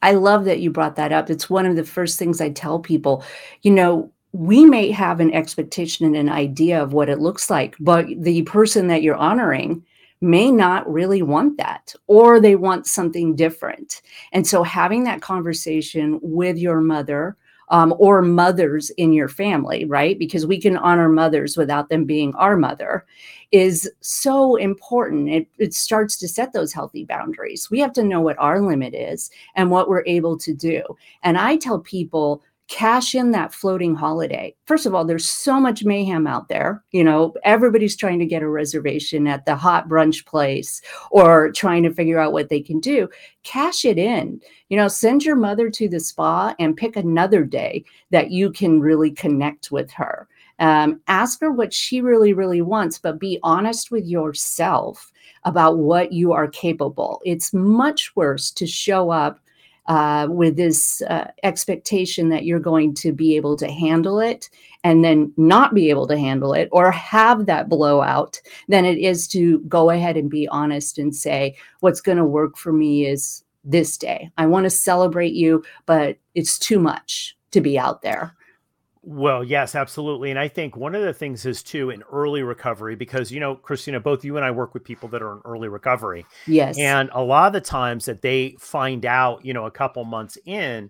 I 0.02 0.14
love 0.14 0.46
that 0.46 0.60
you 0.60 0.72
brought 0.72 0.96
that 0.96 1.12
up. 1.12 1.30
It's 1.30 1.52
one 1.52 1.68
of 1.68 1.76
the 1.76 1.84
first 1.86 2.18
things 2.18 2.42
i 2.42 2.50
tell 2.50 2.80
people 2.80 3.24
you 3.62 3.72
know 3.72 4.12
we 4.32 4.66
may 4.66 4.90
have 4.90 5.20
an 5.20 5.32
expectation 5.32 6.08
and 6.08 6.16
an 6.16 6.30
idea 6.30 6.82
of 6.82 6.94
what 6.94 7.10
it 7.10 7.20
looks 7.20 7.52
like 7.52 7.76
but 7.80 8.08
the 8.18 8.42
person 8.42 8.88
that 8.88 9.04
you're 9.04 9.16
honoring 9.16 9.86
may 10.20 10.50
not 10.50 10.92
really 10.92 11.22
want 11.22 11.58
that 11.58 11.94
or 12.08 12.40
they 12.40 12.56
want 12.56 12.88
something 12.88 13.36
different. 13.36 14.02
And 14.32 14.48
so 14.48 14.64
having 14.64 15.04
that 15.04 15.22
conversation 15.22 16.18
with 16.22 16.58
your 16.58 16.80
mother 16.80 17.36
um, 17.70 17.94
or 17.98 18.22
mothers 18.22 18.90
in 18.92 19.14
your 19.14 19.28
family, 19.28 19.86
right? 19.86 20.18
Because 20.20 20.46
we 20.46 20.60
can 20.60 20.78
honor 20.78 21.10
mothers 21.10 21.58
without 21.58 21.90
them 21.90 22.06
being 22.06 22.34
our 22.36 22.58
mother, 22.58 23.06
is 23.52 23.90
so 24.02 24.56
important. 24.56 25.30
It, 25.30 25.48
it 25.58 25.74
starts 25.74 26.18
to 26.18 26.28
set 26.28 26.54
those 26.54 26.74
healthy 26.74 27.06
boundaries. 27.06 27.70
We 27.70 27.80
have 27.80 27.94
to 27.94 28.04
know 28.04 28.22
what 28.22 28.38
our 28.40 28.62
limit 28.62 28.94
is 28.94 29.30
and 29.56 29.72
what 29.72 29.88
we're 29.88 30.06
able 30.06 30.38
to 30.40 30.54
do. 30.54 30.84
And 31.24 31.38
I 31.38 31.58
tell 31.58 31.80
people, 31.80 32.44
cash 32.70 33.14
in 33.14 33.32
that 33.32 33.54
floating 33.54 33.94
holiday. 33.94 34.56
First 34.66 34.86
of 34.86 34.96
all, 34.96 35.06
there's 35.06 35.26
so 35.26 35.60
much 35.60 35.84
mayhem 35.84 36.26
out 36.26 36.48
there. 36.48 36.84
You 36.92 37.04
know, 37.04 37.34
everybody's 37.44 37.96
trying 37.96 38.20
to 38.20 38.26
get 38.26 38.42
a 38.42 38.50
reservation 38.50 39.28
at 39.28 39.46
the 39.46 39.56
hot 39.56 39.90
brunch 39.90 40.26
place 40.26 40.82
or 41.12 41.52
trying 41.52 41.84
to 41.84 41.94
figure 41.94 42.20
out 42.20 42.34
what 42.34 42.50
they 42.50 42.62
can 42.62 42.80
do. 42.80 43.10
Cash 43.44 43.86
it 43.86 43.98
in. 43.98 44.40
You 44.70 44.78
know, 44.78 44.88
send 44.88 45.24
your 45.24 45.36
mother 45.36 45.70
to 45.70 45.90
the 45.90 46.00
spa 46.00 46.56
and 46.58 46.78
pick 46.78 46.96
another 46.96 47.44
day 47.44 47.84
that 48.12 48.32
you 48.32 48.52
can 48.52 48.80
really 48.80 49.12
connect 49.12 49.72
with 49.72 49.92
her. 49.92 50.28
Um, 50.60 51.02
ask 51.08 51.42
her 51.42 51.52
what 51.52 51.74
she 51.74 52.00
really, 52.00 52.34
really 52.34 52.62
wants, 52.62 52.98
but 52.98 53.20
be 53.20 53.40
honest 53.44 53.92
with 53.92 54.06
yourself 54.06 55.12
about 55.44 55.80
what 55.80 56.14
you 56.14 56.32
are 56.32 56.48
capable. 56.48 57.22
It's 57.26 57.54
much 57.54 58.16
worse 58.16 58.52
to 58.52 58.66
show 58.66 59.10
up 59.10 59.40
uh, 59.88 60.28
with 60.30 60.56
this 60.56 61.02
uh, 61.04 61.30
expectation 61.44 62.30
that 62.30 62.46
you're 62.46 62.60
going 62.60 62.94
to 62.94 63.12
be 63.12 63.36
able 63.36 63.56
to 63.58 63.70
handle 63.70 64.20
it 64.20 64.50
and 64.84 65.04
then 65.04 65.34
not 65.38 65.74
be 65.74 65.90
able 65.90 66.08
to 66.08 66.18
handle 66.18 66.54
it 66.54 66.70
or 66.72 66.92
have 66.92 67.46
that 67.46 67.70
blowout 67.70 68.40
than 68.68 68.86
it 68.86 68.98
is 68.98 69.28
to 69.28 69.60
go 69.62 69.90
ahead 69.90 70.18
and 70.18 70.30
be 70.30 70.48
honest 70.50 70.98
and 70.98 71.16
say, 71.16 71.56
what's 71.82 72.02
going 72.02 72.18
to 72.18 72.26
work 72.26 72.58
for 72.58 72.74
me 72.74 73.06
is 73.06 73.44
this 73.64 73.98
day. 73.98 74.30
I 74.38 74.46
want 74.46 74.66
to 74.66 74.70
celebrate 74.70 75.34
you, 75.34 75.64
but 75.86 76.18
it's 76.36 76.60
too 76.60 76.80
much 76.80 77.38
to 77.52 77.62
be 77.62 77.78
out 77.78 78.02
there. 78.02 78.36
Well, 79.06 79.44
yes, 79.44 79.76
absolutely. 79.76 80.30
And 80.30 80.40
I 80.40 80.48
think 80.48 80.78
one 80.78 80.96
of 80.96 81.04
the 81.04 81.14
things 81.14 81.46
is 81.46 81.62
too 81.62 81.90
in 81.90 82.04
early 82.04 82.42
recovery, 82.42 82.96
because, 82.96 83.32
you 83.32 83.42
know, 83.42 83.58
Kristina, 83.58 84.02
both 84.02 84.24
you 84.24 84.38
and 84.38 84.46
I 84.46 84.52
work 84.52 84.74
with 84.74 84.86
people 84.86 85.10
that 85.10 85.22
are 85.22 85.34
in 85.34 85.42
early 85.44 85.68
recovery. 85.68 86.26
Yes. 86.48 86.80
And 86.80 87.10
a 87.12 87.22
lot 87.22 87.48
of 87.48 87.54
the 87.54 87.62
times 87.62 88.06
that 88.06 88.22
they 88.22 88.56
find 88.60 89.06
out, 89.06 89.44
you 89.44 89.54
know, 89.54 89.66
a 89.66 89.72
couple 89.72 90.06
months 90.06 90.38
in, 90.46 90.90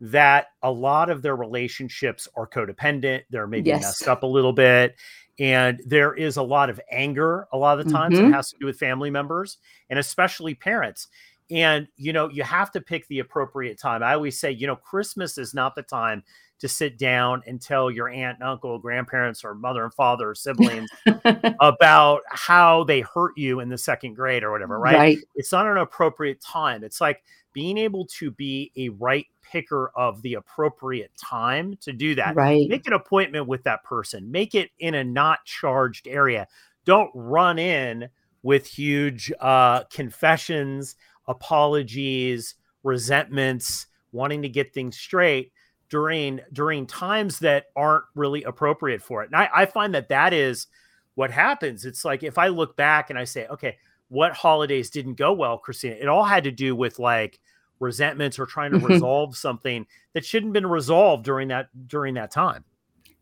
that 0.00 0.48
a 0.62 0.70
lot 0.70 1.08
of 1.08 1.22
their 1.22 1.36
relationships 1.36 2.28
are 2.36 2.46
codependent. 2.46 3.22
They're 3.30 3.46
maybe 3.46 3.70
yes. 3.70 3.82
messed 3.82 4.08
up 4.08 4.24
a 4.24 4.26
little 4.26 4.52
bit. 4.52 4.96
And 5.38 5.80
there 5.86 6.12
is 6.14 6.36
a 6.36 6.42
lot 6.42 6.68
of 6.68 6.78
anger 6.92 7.48
a 7.52 7.56
lot 7.56 7.80
of 7.80 7.86
the 7.86 7.92
times 7.92 8.14
mm-hmm. 8.14 8.30
that 8.30 8.36
has 8.36 8.50
to 8.50 8.58
do 8.60 8.66
with 8.66 8.78
family 8.78 9.10
members 9.10 9.56
and 9.88 9.98
especially 9.98 10.54
parents. 10.54 11.08
And, 11.50 11.88
you 11.96 12.12
know, 12.12 12.28
you 12.28 12.42
have 12.42 12.70
to 12.72 12.80
pick 12.80 13.06
the 13.08 13.20
appropriate 13.20 13.78
time. 13.78 14.02
I 14.02 14.14
always 14.14 14.38
say, 14.38 14.50
you 14.50 14.66
know, 14.66 14.76
Christmas 14.76 15.38
is 15.38 15.54
not 15.54 15.74
the 15.74 15.82
time 15.82 16.22
to 16.60 16.68
sit 16.68 16.98
down 16.98 17.42
and 17.46 17.60
tell 17.60 17.90
your 17.90 18.08
aunt 18.08 18.38
and 18.38 18.48
uncle, 18.48 18.78
grandparents, 18.78 19.44
or 19.44 19.54
mother 19.54 19.84
and 19.84 19.92
father 19.92 20.30
or 20.30 20.34
siblings 20.34 20.88
about 21.60 22.22
how 22.28 22.84
they 22.84 23.00
hurt 23.00 23.36
you 23.36 23.60
in 23.60 23.68
the 23.68 23.78
second 23.78 24.14
grade 24.14 24.42
or 24.42 24.50
whatever, 24.50 24.78
right? 24.78 24.96
right? 24.96 25.18
It's 25.34 25.52
not 25.52 25.66
an 25.66 25.78
appropriate 25.78 26.40
time. 26.40 26.84
It's 26.84 27.00
like 27.00 27.22
being 27.52 27.76
able 27.78 28.06
to 28.06 28.30
be 28.30 28.72
a 28.76 28.88
right 28.90 29.26
picker 29.42 29.90
of 29.96 30.22
the 30.22 30.34
appropriate 30.34 31.10
time 31.16 31.76
to 31.80 31.92
do 31.92 32.14
that. 32.14 32.34
Right. 32.34 32.68
Make 32.68 32.86
an 32.86 32.92
appointment 32.92 33.46
with 33.46 33.62
that 33.64 33.84
person, 33.84 34.30
make 34.30 34.54
it 34.54 34.70
in 34.78 34.94
a 34.94 35.04
not 35.04 35.44
charged 35.44 36.08
area. 36.08 36.46
Don't 36.84 37.10
run 37.14 37.58
in 37.58 38.08
with 38.42 38.66
huge 38.66 39.32
uh, 39.40 39.84
confessions, 39.84 40.96
apologies, 41.26 42.54
resentments, 42.82 43.86
wanting 44.12 44.42
to 44.42 44.48
get 44.48 44.72
things 44.72 44.96
straight 44.96 45.52
during 45.94 46.40
during 46.52 46.88
times 46.88 47.38
that 47.38 47.66
aren't 47.76 48.02
really 48.16 48.42
appropriate 48.42 49.00
for 49.00 49.22
it. 49.22 49.26
And 49.26 49.36
I, 49.36 49.48
I 49.54 49.64
find 49.64 49.94
that 49.94 50.08
that 50.08 50.32
is 50.32 50.66
what 51.14 51.30
happens. 51.30 51.84
It's 51.84 52.04
like 52.04 52.24
if 52.24 52.36
I 52.36 52.48
look 52.48 52.74
back 52.74 53.10
and 53.10 53.18
I 53.18 53.22
say, 53.22 53.46
okay, 53.46 53.78
what 54.08 54.32
holidays 54.32 54.90
didn't 54.90 55.14
go 55.14 55.32
well, 55.32 55.56
Kristina? 55.64 55.92
It 55.92 56.08
all 56.08 56.24
had 56.24 56.42
to 56.42 56.50
do 56.50 56.74
with 56.74 56.98
like 56.98 57.38
resentments 57.78 58.40
or 58.40 58.46
trying 58.46 58.72
to 58.72 58.78
mm-hmm. 58.78 58.88
resolve 58.88 59.36
something 59.36 59.86
that 60.14 60.24
shouldn't 60.24 60.48
have 60.48 60.60
been 60.64 60.66
resolved 60.68 61.24
during 61.24 61.46
that 61.46 61.68
during 61.86 62.14
that 62.14 62.32
time. 62.32 62.64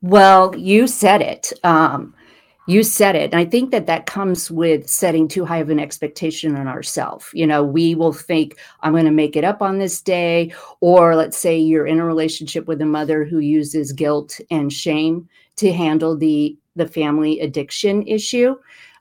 Well, 0.00 0.56
you 0.56 0.86
said 0.86 1.20
it. 1.20 1.52
Um, 1.64 2.14
you 2.66 2.82
said 2.84 3.16
it. 3.16 3.32
And 3.32 3.40
I 3.40 3.44
think 3.44 3.70
that 3.70 3.86
that 3.86 4.06
comes 4.06 4.50
with 4.50 4.88
setting 4.88 5.26
too 5.26 5.44
high 5.44 5.58
of 5.58 5.70
an 5.70 5.80
expectation 5.80 6.54
on 6.56 6.68
ourselves. 6.68 7.28
You 7.32 7.46
know, 7.46 7.64
we 7.64 7.94
will 7.94 8.12
think, 8.12 8.58
I'm 8.80 8.92
going 8.92 9.04
to 9.04 9.10
make 9.10 9.36
it 9.36 9.44
up 9.44 9.62
on 9.62 9.78
this 9.78 10.00
day. 10.00 10.52
Or 10.80 11.16
let's 11.16 11.36
say 11.36 11.58
you're 11.58 11.86
in 11.86 11.98
a 11.98 12.04
relationship 12.04 12.68
with 12.68 12.80
a 12.80 12.86
mother 12.86 13.24
who 13.24 13.40
uses 13.40 13.92
guilt 13.92 14.40
and 14.50 14.72
shame 14.72 15.28
to 15.56 15.72
handle 15.72 16.16
the, 16.16 16.56
the 16.76 16.86
family 16.86 17.40
addiction 17.40 18.06
issue. 18.06 18.54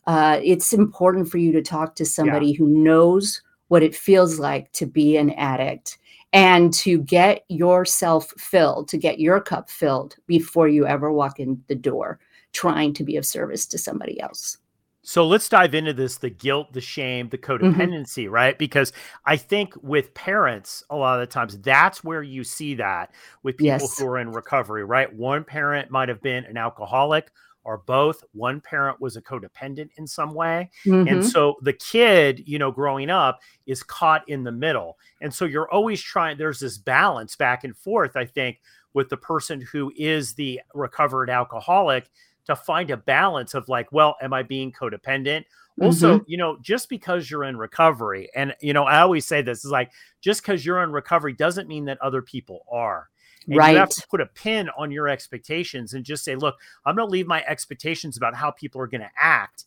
Uh, 0.08 0.39
it's 0.44 0.74
important 0.74 1.30
for 1.30 1.38
you 1.38 1.51
to 1.51 1.62
talk 1.62 1.96
to 1.96 2.06
somebody 2.06 2.48
yeah. 2.48 2.58
who 2.58 2.68
knows 2.68 3.44
what 3.68 3.84
it 3.84 3.96
feels 3.96 4.39
like 4.39 4.72
to 4.74 4.86
be 4.86 5.18
an 5.18 5.30
addict 5.32 6.00
and 6.34 6.74
to 6.74 6.98
get 7.00 7.46
yourself 7.50 8.34
filled, 8.38 8.88
to 8.88 8.98
get 8.98 9.20
your 9.20 9.39
cup 9.39 9.70
filled 9.70 10.15
before 10.25 10.68
you 10.68 10.88
ever 10.88 11.12
walk 11.12 11.39
in 11.39 11.62
the 11.68 11.75
door 11.75 12.20
trying 12.53 12.93
to 12.93 13.03
be 13.03 13.17
of 13.17 13.25
service 13.25 13.65
to 13.67 13.77
somebody 13.77 14.20
else. 14.20 14.58
So 15.03 15.25
let's 15.25 15.50
dive 15.50 15.74
into 15.74 15.93
this 15.93 16.17
the 16.17 16.29
guilt, 16.29 16.74
the 16.74 16.81
shame, 16.81 17.29
the 17.29 17.38
mm-hmm. 17.38 17.65
codependency, 17.65 18.25
mm-hmm. 18.25 18.34
right? 18.34 18.58
Because 18.58 18.93
I 19.25 19.36
think 19.38 19.74
with 19.81 20.13
parents, 20.13 20.84
a 20.89 20.96
lot 20.96 21.20
of 21.20 21.27
the 21.27 21.34
times 21.34 21.58
that's 21.60 22.03
where 22.03 22.22
you 22.22 22.43
see 22.43 22.75
that 22.75 23.12
with 23.43 23.58
people 23.58 23.79
yes. 23.79 23.98
who 23.98 24.08
are 24.08 24.20
in 24.20 24.31
recovery, 24.31 24.84
right? 24.84 25.12
One 25.12 25.43
parent 25.43 25.89
might 25.89 26.10
have 26.10 26.22
been 26.22 26.46
an 26.46 26.58
alcoholic 26.58 27.31
or 27.63 27.79
both. 27.79 28.24
One 28.34 28.62
parent 28.62 29.01
was 29.01 29.15
a 29.15 29.22
codependent 29.22 29.89
in 29.98 30.05
some 30.05 30.34
way. 30.34 30.70
Mm-hmm. 30.86 31.08
And 31.08 31.25
so 31.25 31.55
the 31.62 31.74
kid, 31.74 32.43
you 32.46 32.60
know, 32.60 32.72
growing 32.72 33.10
up 33.10 33.41
is 33.65 33.84
caught 33.84 34.27
in 34.27 34.43
the 34.43 34.51
middle. 34.51 34.98
And 35.20 35.34
so 35.34 35.46
you're 35.46 35.72
always 35.72 36.01
trying, 36.01 36.38
there's 36.38 36.60
this 36.60 36.77
balance 36.77 37.36
back 37.36 37.63
and 37.63 37.75
forth, 37.75 38.15
I 38.15 38.25
think, 38.25 38.62
with 38.93 39.10
the 39.10 39.17
person 39.17 39.62
who 39.62 39.91
is 39.96 40.34
the 40.34 40.62
recovered 40.74 41.29
alcoholic 41.29 42.10
to 42.46 42.56
find 42.56 42.92
a 42.92 42.98
balance 42.98 43.54
of 43.54 43.70
like, 43.70 43.92
well, 43.92 44.16
am 44.22 44.34
I 44.34 44.44
being 44.44 44.72
codependent? 44.72 45.46
Also, 45.80 46.18
mm-hmm. 46.18 46.24
you 46.28 46.38
know, 46.38 46.58
just 46.62 46.90
because 46.90 47.32
you're 47.32 47.46
in 47.46 47.58
recovery, 47.58 48.30
and 48.36 48.54
you 48.62 48.74
know, 48.74 48.84
I 48.84 49.00
always 49.00 49.26
say 49.26 49.42
this 49.42 49.64
is 49.64 49.72
like, 49.72 49.92
just 50.20 50.42
because 50.42 50.66
you're 50.66 50.84
in 50.84 50.92
recovery 50.92 51.34
doesn't 51.34 51.68
mean 51.68 51.86
that 51.86 52.00
other 52.02 52.22
people 52.22 52.66
are. 52.72 53.10
And 53.48 53.58
right. 53.58 53.72
you 53.72 53.78
have 53.78 53.90
to 53.90 54.08
put 54.08 54.22
a 54.22 54.28
pin 54.28 54.70
on 54.78 54.92
your 54.92 55.08
expectations 55.08 55.94
and 55.94 56.06
just 56.06 56.24
say, 56.24 56.36
look, 56.36 56.58
I'm 56.86 56.96
going 56.96 57.08
to 57.08 57.12
leave 57.12 57.26
my 57.26 57.44
expectations 57.48 58.16
about 58.18 58.36
how 58.36 58.52
people 58.52 58.80
are 58.82 58.88
going 58.88 59.02
to 59.02 59.10
act 59.18 59.66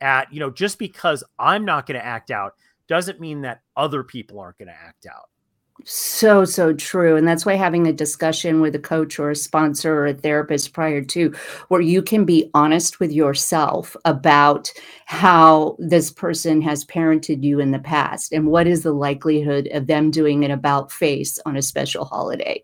at, 0.00 0.32
you 0.32 0.38
know, 0.38 0.50
just 0.50 0.78
because 0.78 1.24
I'm 1.38 1.64
not 1.64 1.86
going 1.86 1.98
to 1.98 2.06
act 2.06 2.30
out 2.30 2.54
doesn't 2.86 3.20
mean 3.20 3.40
that 3.42 3.62
other 3.76 4.04
people 4.04 4.38
aren't 4.38 4.58
going 4.58 4.68
to 4.68 4.74
act 4.74 5.06
out. 5.06 5.30
So, 5.90 6.44
so 6.44 6.74
true. 6.74 7.16
And 7.16 7.26
that's 7.26 7.46
why 7.46 7.54
having 7.54 7.86
a 7.86 7.94
discussion 7.94 8.60
with 8.60 8.74
a 8.74 8.78
coach 8.78 9.18
or 9.18 9.30
a 9.30 9.34
sponsor 9.34 9.94
or 9.94 10.06
a 10.08 10.12
therapist 10.12 10.74
prior 10.74 11.00
to, 11.00 11.34
where 11.68 11.80
you 11.80 12.02
can 12.02 12.26
be 12.26 12.50
honest 12.52 13.00
with 13.00 13.10
yourself 13.10 13.96
about 14.04 14.70
how 15.06 15.76
this 15.78 16.10
person 16.10 16.60
has 16.60 16.84
parented 16.84 17.42
you 17.42 17.58
in 17.58 17.70
the 17.70 17.78
past 17.78 18.34
and 18.34 18.48
what 18.48 18.66
is 18.66 18.82
the 18.82 18.92
likelihood 18.92 19.66
of 19.72 19.86
them 19.86 20.10
doing 20.10 20.44
an 20.44 20.50
about 20.50 20.92
face 20.92 21.38
on 21.46 21.56
a 21.56 21.62
special 21.62 22.04
holiday. 22.04 22.62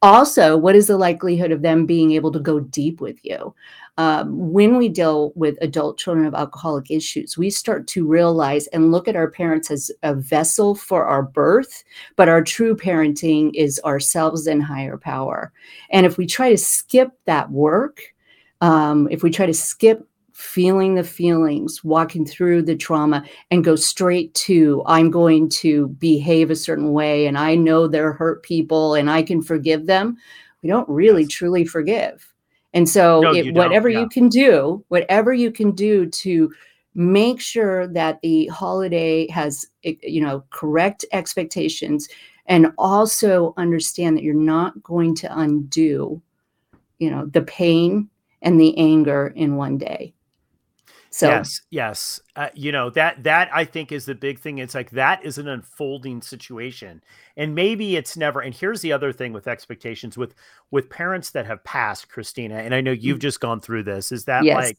Also, 0.00 0.56
what 0.56 0.74
is 0.74 0.86
the 0.86 0.96
likelihood 0.96 1.52
of 1.52 1.60
them 1.60 1.84
being 1.84 2.12
able 2.12 2.32
to 2.32 2.40
go 2.40 2.58
deep 2.58 3.02
with 3.02 3.22
you? 3.22 3.54
Um, 4.00 4.50
when 4.50 4.78
we 4.78 4.88
deal 4.88 5.30
with 5.34 5.58
adult 5.60 5.98
children 5.98 6.24
of 6.24 6.32
alcoholic 6.32 6.90
issues, 6.90 7.36
we 7.36 7.50
start 7.50 7.86
to 7.88 8.06
realize 8.06 8.66
and 8.68 8.92
look 8.92 9.06
at 9.06 9.14
our 9.14 9.30
parents 9.30 9.70
as 9.70 9.90
a 10.02 10.14
vessel 10.14 10.74
for 10.74 11.04
our 11.04 11.22
birth, 11.22 11.84
but 12.16 12.26
our 12.26 12.42
true 12.42 12.74
parenting 12.74 13.50
is 13.52 13.78
ourselves 13.84 14.46
and 14.46 14.62
higher 14.62 14.96
power. 14.96 15.52
And 15.90 16.06
if 16.06 16.16
we 16.16 16.26
try 16.26 16.48
to 16.48 16.56
skip 16.56 17.10
that 17.26 17.50
work, 17.50 18.00
um, 18.62 19.06
if 19.10 19.22
we 19.22 19.30
try 19.30 19.44
to 19.44 19.52
skip 19.52 20.08
feeling 20.32 20.94
the 20.94 21.04
feelings, 21.04 21.84
walking 21.84 22.24
through 22.24 22.62
the 22.62 22.76
trauma, 22.76 23.22
and 23.50 23.62
go 23.62 23.76
straight 23.76 24.32
to, 24.32 24.82
I'm 24.86 25.10
going 25.10 25.50
to 25.60 25.88
behave 25.88 26.50
a 26.50 26.56
certain 26.56 26.94
way, 26.94 27.26
and 27.26 27.36
I 27.36 27.54
know 27.54 27.86
they're 27.86 28.14
hurt 28.14 28.42
people 28.44 28.94
and 28.94 29.10
I 29.10 29.22
can 29.22 29.42
forgive 29.42 29.84
them, 29.84 30.16
we 30.62 30.70
don't 30.70 30.88
really 30.88 31.26
truly 31.26 31.66
forgive 31.66 32.29
and 32.72 32.88
so, 32.88 33.20
no, 33.20 33.34
it, 33.34 33.54
whatever 33.54 33.88
yeah. 33.88 34.00
you 34.00 34.08
can 34.08 34.28
do, 34.28 34.84
whatever 34.88 35.32
you 35.32 35.50
can 35.50 35.72
do 35.72 36.06
to 36.06 36.52
make 36.94 37.40
sure 37.40 37.86
that 37.88 38.20
the 38.20 38.46
holiday 38.46 39.28
has, 39.28 39.66
eh, 39.84 39.94
you 40.02 40.20
know, 40.20 40.44
correct 40.50 41.04
expectations 41.12 42.08
and 42.46 42.72
also 42.78 43.54
understand 43.56 44.16
that 44.16 44.24
you're 44.24 44.34
not 44.34 44.80
going 44.82 45.14
to 45.14 45.38
undo, 45.38 46.20
you 46.98 47.10
know, 47.10 47.26
the 47.26 47.42
pain 47.42 48.08
and 48.42 48.60
the 48.60 48.76
anger 48.78 49.32
in 49.36 49.56
one 49.56 49.78
day. 49.78 50.12
So 51.20 51.28
yes, 51.28 51.60
yes, 51.68 52.20
uh, 52.34 52.48
you 52.54 52.72
know 52.72 52.88
that 52.90 53.22
that 53.24 53.50
I 53.52 53.66
think 53.66 53.92
is 53.92 54.06
the 54.06 54.14
big 54.14 54.38
thing. 54.38 54.56
It's 54.56 54.74
like 54.74 54.88
that 54.92 55.22
is 55.22 55.36
an 55.36 55.48
unfolding 55.48 56.22
situation, 56.22 57.04
and 57.36 57.54
maybe 57.54 57.96
it's 57.96 58.16
never. 58.16 58.40
And 58.40 58.54
here's 58.54 58.80
the 58.80 58.94
other 58.94 59.12
thing 59.12 59.34
with 59.34 59.46
expectations 59.46 60.16
with 60.16 60.34
with 60.70 60.88
parents 60.88 61.28
that 61.32 61.44
have 61.44 61.62
passed, 61.62 62.08
Kristina, 62.08 62.64
and 62.64 62.74
I 62.74 62.80
know 62.80 62.92
you've 62.92 63.18
mm. 63.18 63.20
just 63.20 63.38
gone 63.38 63.60
through 63.60 63.82
this. 63.82 64.12
Is 64.12 64.24
that 64.24 64.44
yes. 64.44 64.56
like 64.56 64.78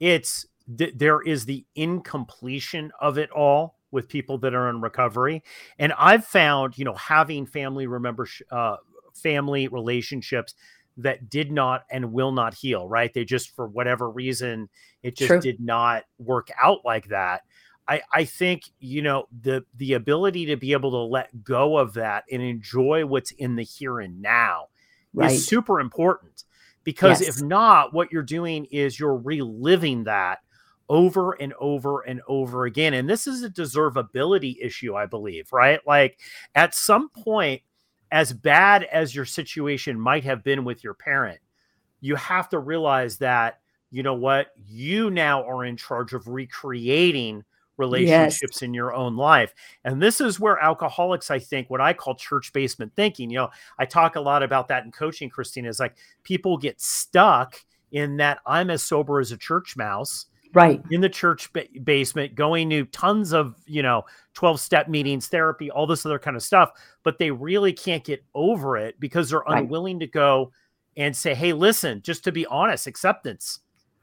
it's 0.00 0.44
th- 0.76 0.92
there 0.96 1.22
is 1.22 1.46
the 1.46 1.64
incompletion 1.76 2.92
of 3.00 3.16
it 3.16 3.30
all 3.30 3.76
with 3.90 4.06
people 4.06 4.36
that 4.36 4.52
are 4.52 4.68
in 4.68 4.82
recovery, 4.82 5.42
and 5.78 5.94
I've 5.94 6.26
found 6.26 6.76
you 6.76 6.84
know 6.84 6.94
having 6.94 7.46
family 7.46 7.86
remember 7.86 8.28
uh, 8.50 8.76
family 9.14 9.66
relationships 9.68 10.54
that 10.96 11.28
did 11.28 11.50
not 11.50 11.84
and 11.90 12.12
will 12.12 12.32
not 12.32 12.54
heal, 12.54 12.88
right? 12.88 13.12
They 13.12 13.24
just, 13.24 13.54
for 13.54 13.66
whatever 13.66 14.10
reason, 14.10 14.68
it 15.02 15.16
just 15.16 15.28
True. 15.28 15.40
did 15.40 15.60
not 15.60 16.04
work 16.18 16.50
out 16.60 16.80
like 16.84 17.08
that. 17.08 17.42
I, 17.88 18.02
I 18.12 18.24
think 18.24 18.62
you 18.78 19.02
know 19.02 19.26
the 19.42 19.64
the 19.76 19.94
ability 19.94 20.46
to 20.46 20.56
be 20.56 20.72
able 20.72 20.92
to 20.92 20.98
let 20.98 21.42
go 21.42 21.76
of 21.76 21.94
that 21.94 22.22
and 22.30 22.40
enjoy 22.40 23.04
what's 23.04 23.32
in 23.32 23.56
the 23.56 23.64
here 23.64 23.98
and 23.98 24.22
now 24.22 24.66
right. 25.12 25.32
is 25.32 25.46
super 25.46 25.80
important 25.80 26.44
because 26.84 27.20
yes. 27.20 27.36
if 27.36 27.42
not 27.42 27.92
what 27.92 28.12
you're 28.12 28.22
doing 28.22 28.66
is 28.66 29.00
you're 29.00 29.16
reliving 29.16 30.04
that 30.04 30.38
over 30.88 31.32
and 31.32 31.52
over 31.60 32.00
and 32.02 32.20
over 32.26 32.64
again. 32.64 32.94
And 32.94 33.08
this 33.08 33.26
is 33.26 33.42
a 33.42 33.50
deservability 33.50 34.56
issue, 34.60 34.96
I 34.96 35.06
believe, 35.06 35.52
right? 35.52 35.80
Like 35.86 36.18
at 36.54 36.74
some 36.74 37.08
point, 37.10 37.62
as 38.10 38.32
bad 38.32 38.84
as 38.84 39.14
your 39.14 39.24
situation 39.24 39.98
might 39.98 40.24
have 40.24 40.42
been 40.42 40.64
with 40.64 40.82
your 40.82 40.94
parent, 40.94 41.40
you 42.00 42.16
have 42.16 42.48
to 42.50 42.58
realize 42.58 43.18
that, 43.18 43.60
you 43.90 44.02
know 44.02 44.14
what, 44.14 44.48
you 44.68 45.10
now 45.10 45.44
are 45.44 45.64
in 45.64 45.76
charge 45.76 46.12
of 46.12 46.26
recreating 46.26 47.44
relationships 47.76 48.58
yes. 48.58 48.62
in 48.62 48.74
your 48.74 48.94
own 48.94 49.16
life. 49.16 49.54
And 49.84 50.00
this 50.00 50.20
is 50.20 50.38
where 50.38 50.58
alcoholics, 50.58 51.30
I 51.30 51.38
think, 51.38 51.70
what 51.70 51.80
I 51.80 51.92
call 51.92 52.14
church 52.14 52.52
basement 52.52 52.92
thinking, 52.94 53.30
you 53.30 53.38
know, 53.38 53.50
I 53.78 53.86
talk 53.86 54.16
a 54.16 54.20
lot 54.20 54.42
about 54.42 54.68
that 54.68 54.84
in 54.84 54.92
coaching, 54.92 55.30
Kristina, 55.30 55.68
is 55.68 55.80
like 55.80 55.96
people 56.22 56.58
get 56.58 56.80
stuck 56.80 57.56
in 57.90 58.18
that 58.18 58.38
I'm 58.46 58.70
as 58.70 58.82
sober 58.82 59.18
as 59.18 59.32
a 59.32 59.36
church 59.36 59.76
mouse 59.76 60.26
right 60.52 60.82
in 60.90 61.00
the 61.00 61.08
church 61.08 61.52
ba- 61.52 61.66
basement 61.84 62.34
going 62.34 62.68
to 62.70 62.84
tons 62.86 63.32
of 63.32 63.54
you 63.66 63.82
know 63.82 64.04
12 64.34 64.60
step 64.60 64.88
meetings 64.88 65.28
therapy 65.28 65.70
all 65.70 65.86
this 65.86 66.04
other 66.04 66.18
kind 66.18 66.36
of 66.36 66.42
stuff 66.42 66.70
but 67.02 67.18
they 67.18 67.30
really 67.30 67.72
can't 67.72 68.04
get 68.04 68.22
over 68.34 68.76
it 68.76 68.98
because 68.98 69.30
they're 69.30 69.40
right. 69.40 69.62
unwilling 69.62 70.00
to 70.00 70.06
go 70.06 70.50
and 70.96 71.16
say 71.16 71.34
hey 71.34 71.52
listen 71.52 72.02
just 72.02 72.24
to 72.24 72.32
be 72.32 72.46
honest 72.46 72.86
acceptance 72.86 73.60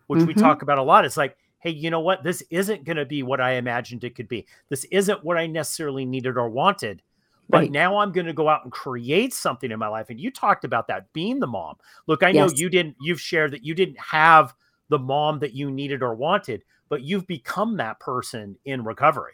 which 0.07 0.19
mm-hmm. 0.19 0.27
we 0.27 0.33
talk 0.33 0.61
about 0.61 0.77
a 0.77 0.83
lot 0.83 1.05
it's 1.05 1.17
like 1.17 1.37
hey 1.59 1.69
you 1.69 1.89
know 1.89 1.99
what 1.99 2.23
this 2.23 2.41
isn't 2.49 2.85
going 2.85 2.97
to 2.97 3.05
be 3.05 3.23
what 3.23 3.41
i 3.41 3.53
imagined 3.53 4.03
it 4.03 4.15
could 4.15 4.27
be 4.27 4.45
this 4.69 4.85
isn't 4.85 5.23
what 5.23 5.37
i 5.37 5.45
necessarily 5.45 6.05
needed 6.05 6.37
or 6.37 6.49
wanted 6.49 7.01
but 7.49 7.59
right. 7.59 7.71
now 7.71 7.97
i'm 7.97 8.11
going 8.11 8.25
to 8.27 8.33
go 8.33 8.47
out 8.47 8.63
and 8.63 8.71
create 8.71 9.33
something 9.33 9.71
in 9.71 9.79
my 9.79 9.87
life 9.87 10.09
and 10.09 10.19
you 10.19 10.31
talked 10.31 10.63
about 10.63 10.87
that 10.87 11.11
being 11.13 11.39
the 11.39 11.47
mom 11.47 11.75
look 12.07 12.23
i 12.23 12.29
yes. 12.29 12.51
know 12.51 12.55
you 12.55 12.69
didn't 12.69 12.95
you've 13.01 13.21
shared 13.21 13.51
that 13.51 13.65
you 13.65 13.73
didn't 13.73 13.99
have 13.99 14.53
the 14.89 14.99
mom 14.99 15.39
that 15.39 15.53
you 15.53 15.71
needed 15.71 16.01
or 16.01 16.15
wanted, 16.15 16.63
but 16.89 17.01
you've 17.01 17.27
become 17.27 17.77
that 17.77 17.99
person 17.99 18.57
in 18.65 18.83
recovery. 18.83 19.33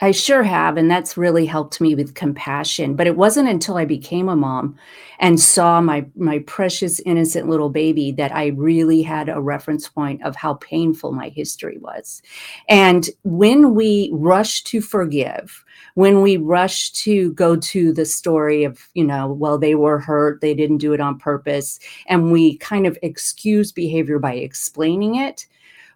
I 0.00 0.10
sure 0.10 0.42
have. 0.42 0.76
And 0.76 0.90
that's 0.90 1.16
really 1.16 1.46
helped 1.46 1.80
me 1.80 1.94
with 1.94 2.14
compassion. 2.14 2.96
But 2.96 3.06
it 3.06 3.16
wasn't 3.16 3.48
until 3.48 3.76
I 3.76 3.84
became 3.84 4.28
a 4.28 4.34
mom 4.34 4.76
and 5.20 5.38
saw 5.38 5.80
my, 5.80 6.04
my 6.16 6.40
precious, 6.40 6.98
innocent 7.00 7.48
little 7.48 7.70
baby 7.70 8.10
that 8.12 8.34
I 8.34 8.48
really 8.48 9.02
had 9.02 9.28
a 9.28 9.40
reference 9.40 9.88
point 9.88 10.22
of 10.24 10.34
how 10.34 10.54
painful 10.54 11.12
my 11.12 11.28
history 11.28 11.78
was. 11.78 12.20
And 12.68 13.08
when 13.22 13.74
we 13.74 14.10
rush 14.12 14.64
to 14.64 14.80
forgive, 14.80 15.64
when 15.94 16.22
we 16.22 16.36
rush 16.36 16.90
to 16.92 17.32
go 17.34 17.54
to 17.56 17.92
the 17.92 18.04
story 18.04 18.64
of, 18.64 18.88
you 18.94 19.04
know, 19.04 19.28
well, 19.28 19.58
they 19.58 19.74
were 19.74 19.98
hurt, 19.98 20.40
they 20.40 20.54
didn't 20.54 20.78
do 20.78 20.92
it 20.92 21.00
on 21.00 21.18
purpose, 21.18 21.78
and 22.06 22.32
we 22.32 22.56
kind 22.56 22.86
of 22.86 22.98
excuse 23.02 23.70
behavior 23.72 24.18
by 24.18 24.34
explaining 24.34 25.16
it, 25.16 25.46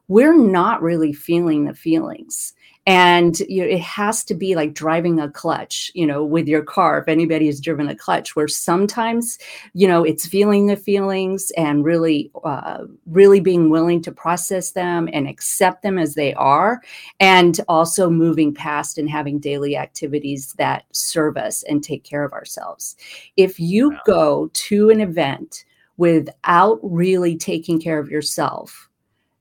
we're 0.08 0.36
not 0.36 0.82
really 0.82 1.12
feeling 1.12 1.64
the 1.64 1.74
feelings 1.74 2.52
and 2.86 3.40
you 3.40 3.62
know, 3.62 3.68
it 3.68 3.80
has 3.80 4.24
to 4.24 4.34
be 4.34 4.54
like 4.54 4.72
driving 4.72 5.18
a 5.18 5.30
clutch 5.30 5.90
you 5.94 6.06
know 6.06 6.24
with 6.24 6.46
your 6.46 6.62
car 6.62 6.98
if 6.98 7.08
anybody 7.08 7.46
has 7.46 7.60
driven 7.60 7.88
a 7.88 7.96
clutch 7.96 8.36
where 8.36 8.48
sometimes 8.48 9.38
you 9.74 9.88
know 9.88 10.04
it's 10.04 10.26
feeling 10.26 10.66
the 10.66 10.76
feelings 10.76 11.50
and 11.56 11.84
really 11.84 12.30
uh, 12.44 12.84
really 13.06 13.40
being 13.40 13.70
willing 13.70 14.00
to 14.02 14.12
process 14.12 14.72
them 14.72 15.08
and 15.12 15.28
accept 15.28 15.82
them 15.82 15.98
as 15.98 16.14
they 16.14 16.32
are 16.34 16.80
and 17.20 17.60
also 17.68 18.08
moving 18.08 18.54
past 18.54 18.98
and 18.98 19.10
having 19.10 19.38
daily 19.38 19.76
activities 19.76 20.52
that 20.54 20.84
serve 20.92 21.36
us 21.36 21.62
and 21.64 21.82
take 21.82 22.04
care 22.04 22.24
of 22.24 22.32
ourselves. 22.32 22.96
If 23.36 23.58
you 23.58 23.96
go 24.06 24.50
to 24.52 24.90
an 24.90 25.00
event 25.00 25.64
without 25.96 26.78
really 26.82 27.36
taking 27.36 27.80
care 27.80 27.98
of 27.98 28.10
yourself 28.10 28.88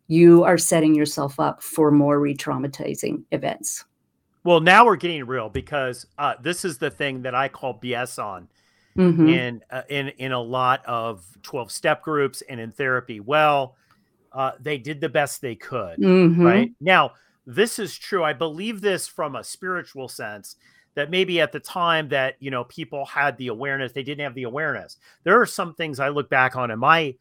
you 0.07 0.43
are 0.43 0.57
setting 0.57 0.95
yourself 0.95 1.39
up 1.39 1.61
for 1.61 1.91
more 1.91 2.19
re-traumatizing 2.19 3.23
events. 3.31 3.85
Well, 4.43 4.59
now 4.59 4.85
we're 4.85 4.95
getting 4.95 5.25
real 5.25 5.49
because 5.49 6.05
uh, 6.17 6.35
this 6.41 6.65
is 6.65 6.77
the 6.77 6.91
thing 6.91 7.23
that 7.23 7.33
I 7.33 7.47
call 7.47 7.79
BS 7.79 8.23
on 8.23 8.47
mm-hmm. 8.97 9.27
in 9.27 9.61
uh, 9.71 9.81
in 9.89 10.09
in 10.17 10.31
a 10.31 10.41
lot 10.41 10.85
of 10.85 11.25
twelve 11.41 11.71
step 11.71 12.03
groups 12.03 12.43
and 12.47 12.59
in 12.59 12.71
therapy. 12.71 13.19
Well, 13.19 13.75
uh, 14.31 14.51
they 14.59 14.77
did 14.77 15.01
the 15.01 15.09
best 15.09 15.41
they 15.41 15.55
could, 15.55 15.97
mm-hmm. 15.99 16.45
right? 16.45 16.71
Now, 16.79 17.13
this 17.45 17.79
is 17.79 17.97
true. 17.97 18.23
I 18.23 18.33
believe 18.33 18.81
this 18.81 19.07
from 19.07 19.35
a 19.35 19.43
spiritual 19.43 20.07
sense 20.07 20.57
that 20.95 21.09
maybe 21.09 21.41
at 21.41 21.51
the 21.51 21.59
time 21.59 22.07
that 22.09 22.35
you 22.39 22.51
know 22.51 22.63
people 22.65 23.05
had 23.05 23.37
the 23.37 23.47
awareness, 23.47 23.91
they 23.91 24.03
didn't 24.03 24.23
have 24.23 24.35
the 24.35 24.43
awareness. 24.43 24.97
There 25.23 25.39
are 25.39 25.45
some 25.45 25.73
things 25.73 25.99
I 25.99 26.09
look 26.09 26.29
back 26.29 26.55
on 26.55 26.71
in 26.71 26.79
my 26.79 27.15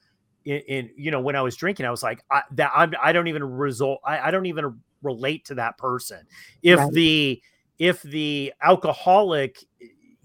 in, 0.44 0.60
in, 0.68 0.90
you 0.96 1.10
know 1.10 1.20
when 1.20 1.36
I 1.36 1.42
was 1.42 1.56
drinking, 1.56 1.86
I 1.86 1.90
was 1.90 2.02
like 2.02 2.22
I, 2.30 2.42
that 2.52 2.72
I'm, 2.74 2.92
I 3.02 3.12
don't 3.12 3.28
even 3.28 3.44
result 3.44 4.00
I, 4.04 4.28
I 4.28 4.30
don't 4.30 4.46
even 4.46 4.80
relate 5.02 5.44
to 5.46 5.54
that 5.56 5.78
person. 5.78 6.26
If 6.62 6.78
right. 6.78 6.92
the 6.92 7.42
if 7.78 8.02
the 8.02 8.52
alcoholic, 8.62 9.64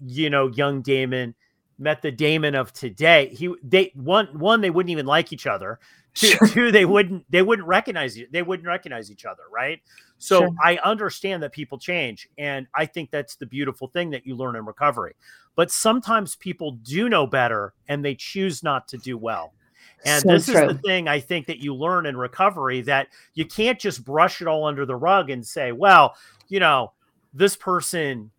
you 0.04 0.30
know, 0.30 0.48
young 0.48 0.82
Damon 0.82 1.34
met 1.78 2.02
the 2.02 2.10
Damon 2.10 2.54
of 2.54 2.72
today, 2.72 3.28
he 3.28 3.54
they 3.62 3.92
one 3.94 4.38
one 4.38 4.60
they 4.60 4.70
wouldn't 4.70 4.90
even 4.90 5.06
like 5.06 5.32
each 5.32 5.46
other. 5.46 5.78
Two, 6.12 6.26
sure. 6.26 6.48
two 6.48 6.72
they 6.72 6.84
wouldn't 6.84 7.24
they 7.30 7.42
wouldn't 7.42 7.68
recognize 7.68 8.18
you. 8.18 8.26
They 8.32 8.42
wouldn't 8.42 8.66
recognize 8.66 9.10
each 9.12 9.24
other, 9.24 9.44
right? 9.52 9.80
So 10.18 10.40
sure. 10.40 10.50
I 10.62 10.76
understand 10.78 11.42
that 11.42 11.52
people 11.52 11.78
change, 11.78 12.28
and 12.36 12.66
I 12.74 12.86
think 12.86 13.10
that's 13.10 13.36
the 13.36 13.46
beautiful 13.46 13.88
thing 13.88 14.10
that 14.10 14.26
you 14.26 14.34
learn 14.34 14.56
in 14.56 14.66
recovery. 14.66 15.14
But 15.54 15.70
sometimes 15.70 16.36
people 16.36 16.72
do 16.72 17.08
know 17.08 17.26
better, 17.26 17.74
and 17.88 18.04
they 18.04 18.14
choose 18.16 18.62
not 18.62 18.88
to 18.88 18.98
do 18.98 19.16
well. 19.16 19.52
And 20.04 20.22
so 20.22 20.28
this 20.28 20.46
true. 20.46 20.62
is 20.62 20.68
the 20.68 20.78
thing 20.78 21.08
I 21.08 21.20
think 21.20 21.46
that 21.46 21.58
you 21.58 21.74
learn 21.74 22.06
in 22.06 22.16
recovery 22.16 22.80
that 22.82 23.08
you 23.34 23.44
can't 23.44 23.78
just 23.78 24.04
brush 24.04 24.40
it 24.40 24.48
all 24.48 24.64
under 24.64 24.86
the 24.86 24.96
rug 24.96 25.30
and 25.30 25.46
say, 25.46 25.72
well, 25.72 26.14
you 26.48 26.60
know, 26.60 26.92
this 27.34 27.56
person, 27.56 28.30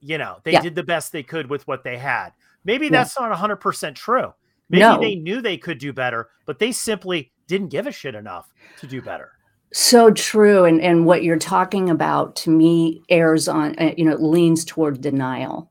you 0.00 0.18
know, 0.18 0.38
they 0.44 0.52
yeah. 0.52 0.60
did 0.60 0.74
the 0.74 0.82
best 0.82 1.12
they 1.12 1.22
could 1.22 1.48
with 1.48 1.66
what 1.66 1.84
they 1.84 1.98
had. 1.98 2.30
Maybe 2.64 2.86
yeah. 2.86 2.92
that's 2.92 3.18
not 3.18 3.36
100% 3.36 3.94
true. 3.94 4.32
Maybe 4.70 4.80
no. 4.80 4.98
they 4.98 5.14
knew 5.14 5.40
they 5.40 5.58
could 5.58 5.78
do 5.78 5.92
better, 5.92 6.30
but 6.46 6.58
they 6.58 6.72
simply 6.72 7.30
didn't 7.46 7.68
give 7.68 7.86
a 7.86 7.92
shit 7.92 8.14
enough 8.14 8.52
to 8.80 8.86
do 8.86 9.02
better. 9.02 9.32
So 9.72 10.10
true. 10.10 10.64
And, 10.64 10.80
and 10.80 11.04
what 11.04 11.22
you're 11.22 11.38
talking 11.38 11.90
about 11.90 12.36
to 12.36 12.50
me 12.50 13.02
airs 13.08 13.48
on, 13.48 13.78
uh, 13.78 13.92
you 13.96 14.04
know, 14.04 14.14
leans 14.14 14.64
toward 14.64 15.00
denial 15.00 15.70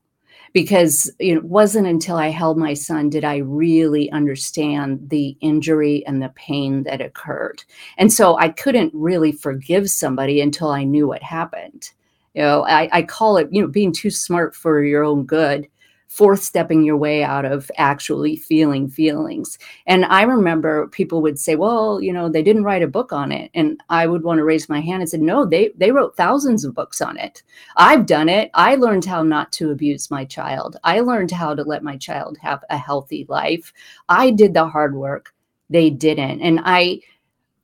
because 0.54 1.10
it 1.18 1.44
wasn't 1.44 1.88
until 1.88 2.16
I 2.16 2.28
held 2.28 2.56
my 2.56 2.74
son 2.74 3.10
did 3.10 3.24
I 3.24 3.38
really 3.38 4.10
understand 4.12 5.10
the 5.10 5.36
injury 5.40 6.06
and 6.06 6.22
the 6.22 6.30
pain 6.30 6.84
that 6.84 7.00
occurred. 7.00 7.64
And 7.98 8.10
so 8.10 8.38
I 8.38 8.48
couldn't 8.48 8.92
really 8.94 9.32
forgive 9.32 9.90
somebody 9.90 10.40
until 10.40 10.70
I 10.70 10.84
knew 10.84 11.08
what 11.08 11.24
happened. 11.24 11.90
You 12.34 12.42
know, 12.42 12.64
I, 12.66 12.88
I 12.92 13.02
call 13.02 13.36
it, 13.36 13.48
you 13.50 13.62
know, 13.62 13.68
being 13.68 13.92
too 13.92 14.10
smart 14.10 14.54
for 14.54 14.82
your 14.82 15.04
own 15.04 15.24
good 15.24 15.68
fourth 16.08 16.42
stepping 16.42 16.84
your 16.84 16.96
way 16.96 17.24
out 17.24 17.44
of 17.44 17.70
actually 17.76 18.36
feeling 18.36 18.88
feelings. 18.88 19.58
And 19.86 20.04
I 20.04 20.22
remember 20.22 20.86
people 20.88 21.22
would 21.22 21.38
say, 21.38 21.56
well, 21.56 22.00
you 22.00 22.12
know, 22.12 22.28
they 22.28 22.42
didn't 22.42 22.64
write 22.64 22.82
a 22.82 22.88
book 22.88 23.12
on 23.12 23.32
it. 23.32 23.50
And 23.54 23.80
I 23.88 24.06
would 24.06 24.22
want 24.22 24.38
to 24.38 24.44
raise 24.44 24.68
my 24.68 24.80
hand 24.80 25.02
and 25.02 25.10
say, 25.10 25.18
no, 25.18 25.44
they, 25.44 25.72
they 25.76 25.90
wrote 25.90 26.16
thousands 26.16 26.64
of 26.64 26.74
books 26.74 27.00
on 27.00 27.18
it. 27.18 27.42
I've 27.76 28.06
done 28.06 28.28
it. 28.28 28.50
I 28.54 28.76
learned 28.76 29.04
how 29.04 29.22
not 29.22 29.50
to 29.52 29.72
abuse 29.72 30.10
my 30.10 30.24
child. 30.24 30.76
I 30.84 31.00
learned 31.00 31.32
how 31.32 31.54
to 31.54 31.62
let 31.62 31.82
my 31.82 31.96
child 31.96 32.38
have 32.40 32.62
a 32.70 32.78
healthy 32.78 33.26
life. 33.28 33.72
I 34.08 34.30
did 34.30 34.54
the 34.54 34.68
hard 34.68 34.94
work. 34.94 35.34
They 35.68 35.90
didn't. 35.90 36.42
And 36.42 36.60
I, 36.62 37.00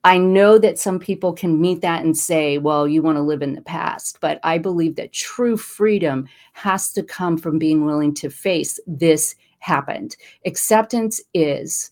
I 0.02 0.16
know 0.16 0.56
that 0.58 0.78
some 0.78 0.98
people 0.98 1.32
can 1.32 1.60
meet 1.60 1.82
that 1.82 2.02
and 2.04 2.16
say, 2.16 2.56
well, 2.56 2.88
you 2.88 3.02
want 3.02 3.16
to 3.16 3.22
live 3.22 3.42
in 3.42 3.54
the 3.54 3.60
past. 3.60 4.18
But 4.20 4.40
I 4.42 4.56
believe 4.56 4.96
that 4.96 5.12
true 5.12 5.56
freedom 5.56 6.26
has 6.54 6.92
to 6.94 7.02
come 7.02 7.36
from 7.36 7.58
being 7.58 7.84
willing 7.84 8.14
to 8.14 8.30
face 8.30 8.80
this 8.86 9.34
happened. 9.58 10.16
Acceptance 10.46 11.20
is 11.34 11.90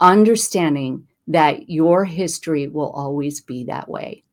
understanding 0.00 1.06
that 1.28 1.68
your 1.68 2.04
history 2.04 2.68
will 2.68 2.90
always 2.90 3.40
be 3.40 3.64
that 3.64 3.88
way. 3.88 4.24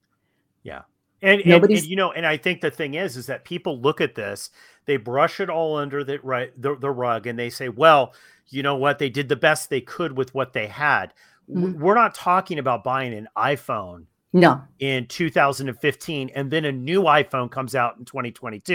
Yeah. 0.63 0.81
And, 1.21 1.41
and, 1.41 1.63
and, 1.65 1.85
you 1.85 1.97
know, 1.97 2.13
and 2.13 2.25
I 2.25 2.37
think 2.37 2.61
the 2.61 2.71
thing 2.71 2.93
is, 2.93 3.17
is 3.17 3.25
that 3.25 3.43
people 3.43 3.79
look 3.81 3.99
at 3.99 4.15
this, 4.15 4.49
they 4.85 4.97
brush 4.97 5.39
it 5.39 5.49
all 5.49 5.77
under 5.77 6.03
the 6.03 6.19
right 6.23 6.51
the, 6.59 6.75
the 6.75 6.89
rug, 6.89 7.27
and 7.27 7.37
they 7.37 7.49
say, 7.49 7.69
"Well, 7.69 8.13
you 8.47 8.63
know 8.63 8.75
what? 8.75 8.97
They 8.97 9.09
did 9.09 9.29
the 9.29 9.35
best 9.35 9.69
they 9.69 9.81
could 9.81 10.17
with 10.17 10.33
what 10.33 10.53
they 10.53 10.65
had." 10.65 11.13
Mm-hmm. 11.49 11.79
we're 11.79 11.95
not 11.95 12.15
talking 12.15 12.59
about 12.59 12.83
buying 12.83 13.13
an 13.13 13.27
iPhone 13.37 14.05
no 14.31 14.61
in 14.79 15.07
2015 15.07 16.31
and 16.35 16.51
then 16.51 16.65
a 16.65 16.71
new 16.71 17.03
iPhone 17.03 17.49
comes 17.49 17.75
out 17.75 17.97
in 17.97 18.05
2022. 18.05 18.73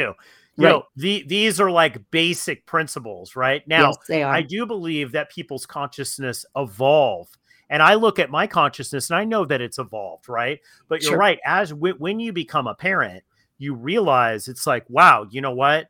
You 0.56 0.64
right. 0.64 0.70
know, 0.70 0.84
the, 0.96 1.24
these 1.26 1.60
are 1.60 1.70
like 1.70 2.10
basic 2.10 2.64
principles, 2.66 3.34
right? 3.34 3.66
Now, 3.66 3.88
yes, 3.88 3.96
they 4.08 4.22
are. 4.22 4.32
I 4.32 4.42
do 4.42 4.66
believe 4.66 5.12
that 5.12 5.30
people's 5.30 5.66
consciousness 5.66 6.44
evolve. 6.56 7.28
And 7.70 7.82
I 7.82 7.94
look 7.94 8.18
at 8.18 8.30
my 8.30 8.46
consciousness 8.46 9.10
and 9.10 9.18
I 9.18 9.24
know 9.24 9.44
that 9.46 9.60
it's 9.60 9.78
evolved, 9.78 10.28
right? 10.28 10.60
But 10.88 11.02
you're 11.02 11.12
sure. 11.12 11.18
right. 11.18 11.38
As 11.44 11.70
w- 11.70 11.96
when 11.98 12.20
you 12.20 12.32
become 12.32 12.66
a 12.66 12.74
parent, 12.74 13.24
you 13.58 13.74
realize 13.74 14.46
it's 14.46 14.66
like, 14.66 14.84
wow, 14.88 15.26
you 15.28 15.40
know 15.40 15.54
what? 15.54 15.88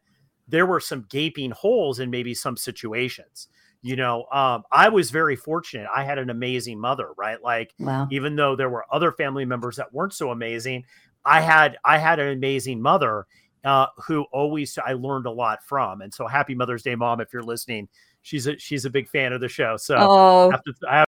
There 0.49 0.67
were 0.67 0.81
some 0.81 1.07
gaping 1.11 1.51
holes 1.51 2.01
in 2.01 2.11
maybe 2.11 2.35
some 2.35 2.57
situations 2.57 3.49
You 3.85 3.97
know, 3.97 4.25
um, 4.33 4.63
I 4.73 4.89
was 4.89 5.11
very 5.11 5.37
fortunate. 5.37 5.87
I 5.95 6.05
had 6.05 6.17
an 6.17 6.31
amazing 6.31 6.81
mother, 6.81 7.11
right? 7.19 7.43
Like, 7.43 7.75
wow. 7.79 8.09
even 8.11 8.35
though 8.35 8.57
there 8.57 8.71
were 8.71 8.87
other 8.91 9.13
family 9.13 9.45
members 9.45 9.77
that 9.77 9.93
weren't 9.93 10.15
so 10.15 10.31
amazing, 10.31 10.85
I 11.27 11.43
had 11.43 11.77
I 11.85 11.99
had 11.99 12.19
an 12.19 12.29
amazing 12.29 12.81
mother 12.81 13.27
uh, 13.63 13.89
who 14.07 14.23
always 14.33 14.79
I 14.79 14.95
learned 14.95 15.27
a 15.27 15.31
lot 15.31 15.63
from. 15.63 16.01
And 16.01 16.15
so, 16.15 16.27
happy 16.27 16.55
Mother's 16.55 16.83
Day, 16.83 16.95
mom, 16.95 17.21
if 17.21 17.31
you're 17.31 17.43
listening. 17.43 17.91
She's 18.23 18.47
a 18.47 18.59
she's 18.59 18.87
a 18.87 18.91
big 18.91 19.07
fan 19.07 19.35
of 19.35 19.43
the 19.43 19.51
show. 19.51 19.77
So, 19.77 19.97
oh. 19.99 20.49
I 20.49 20.53
have 20.53 20.63
to, 20.63 20.75
I 20.89 20.99
have, 21.01 21.07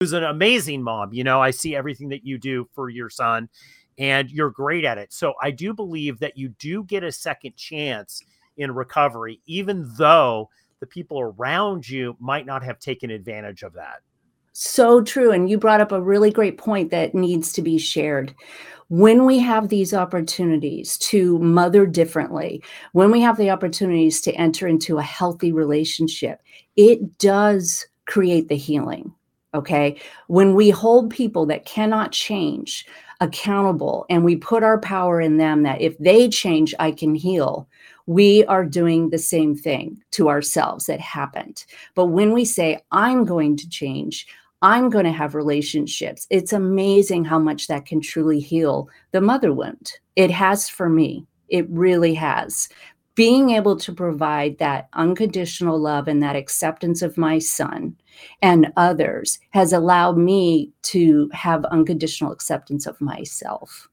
who's 0.00 0.14
an 0.14 0.24
amazing 0.24 0.82
mom. 0.82 1.12
You 1.12 1.24
know, 1.24 1.42
I 1.42 1.50
see 1.50 1.76
everything 1.76 2.08
that 2.08 2.24
you 2.24 2.38
do 2.38 2.66
for 2.72 2.88
your 2.88 3.10
son, 3.10 3.50
and 3.98 4.30
you're 4.30 4.50
great 4.50 4.86
at 4.86 4.96
it. 4.96 5.12
So, 5.12 5.34
I 5.42 5.50
do 5.50 5.74
believe 5.74 6.20
that 6.20 6.38
you 6.38 6.48
do 6.58 6.84
get 6.84 7.04
a 7.04 7.12
second 7.12 7.54
chance 7.56 8.22
in 8.56 8.74
recovery, 8.74 9.42
even 9.44 9.92
though 9.98 10.48
the 10.84 10.88
people 10.88 11.18
around 11.18 11.88
you 11.88 12.14
might 12.20 12.44
not 12.44 12.62
have 12.62 12.78
taken 12.78 13.10
advantage 13.10 13.62
of 13.62 13.72
that. 13.72 14.00
So 14.52 15.00
true. 15.00 15.32
And 15.32 15.48
you 15.48 15.56
brought 15.56 15.80
up 15.80 15.92
a 15.92 16.02
really 16.02 16.30
great 16.30 16.58
point 16.58 16.90
that 16.90 17.14
needs 17.14 17.54
to 17.54 17.62
be 17.62 17.78
shared. 17.78 18.34
When 18.88 19.24
we 19.24 19.38
have 19.38 19.70
these 19.70 19.94
opportunities 19.94 20.98
to 20.98 21.38
mother 21.38 21.86
differently, 21.86 22.62
when 22.92 23.10
we 23.10 23.22
have 23.22 23.38
the 23.38 23.48
opportunities 23.48 24.20
to 24.20 24.34
enter 24.34 24.68
into 24.68 24.98
a 24.98 25.02
healthy 25.02 25.52
relationship, 25.52 26.42
it 26.76 27.16
does 27.16 27.86
create 28.06 28.48
the 28.48 28.56
healing. 28.56 29.10
Okay. 29.54 29.98
When 30.26 30.54
we 30.54 30.68
hold 30.68 31.08
people 31.08 31.46
that 31.46 31.64
cannot 31.64 32.12
change 32.12 32.86
accountable 33.22 34.04
and 34.10 34.22
we 34.22 34.36
put 34.36 34.62
our 34.62 34.78
power 34.80 35.18
in 35.18 35.38
them 35.38 35.62
that 35.62 35.80
if 35.80 35.96
they 35.96 36.28
change, 36.28 36.74
I 36.78 36.90
can 36.90 37.14
heal, 37.14 37.66
we 38.06 38.44
are 38.46 38.64
doing 38.64 39.10
the 39.10 39.18
same 39.18 39.54
thing 39.54 40.02
to 40.12 40.28
ourselves 40.28 40.86
that 40.86 41.00
happened. 41.00 41.64
But 41.94 42.06
when 42.06 42.32
we 42.32 42.44
say, 42.44 42.80
I'm 42.90 43.24
going 43.24 43.56
to 43.56 43.68
change, 43.68 44.26
I'm 44.62 44.88
going 44.88 45.04
to 45.04 45.12
have 45.12 45.34
relationships, 45.34 46.26
it's 46.30 46.52
amazing 46.52 47.24
how 47.24 47.38
much 47.38 47.66
that 47.66 47.86
can 47.86 48.00
truly 48.00 48.40
heal 48.40 48.88
the 49.12 49.20
mother 49.20 49.52
wound. 49.52 49.92
It 50.16 50.30
has 50.30 50.68
for 50.68 50.88
me. 50.88 51.26
It 51.48 51.68
really 51.68 52.14
has. 52.14 52.68
Being 53.14 53.50
able 53.50 53.76
to 53.76 53.92
provide 53.92 54.58
that 54.58 54.88
unconditional 54.94 55.78
love 55.78 56.08
and 56.08 56.22
that 56.22 56.34
acceptance 56.34 57.00
of 57.00 57.16
my 57.16 57.38
son 57.38 57.96
and 58.42 58.72
others 58.76 59.38
has 59.50 59.72
allowed 59.72 60.16
me 60.16 60.72
to 60.82 61.30
have 61.32 61.64
unconditional 61.66 62.32
acceptance 62.32 62.86
of 62.86 63.00
myself. 63.00 63.88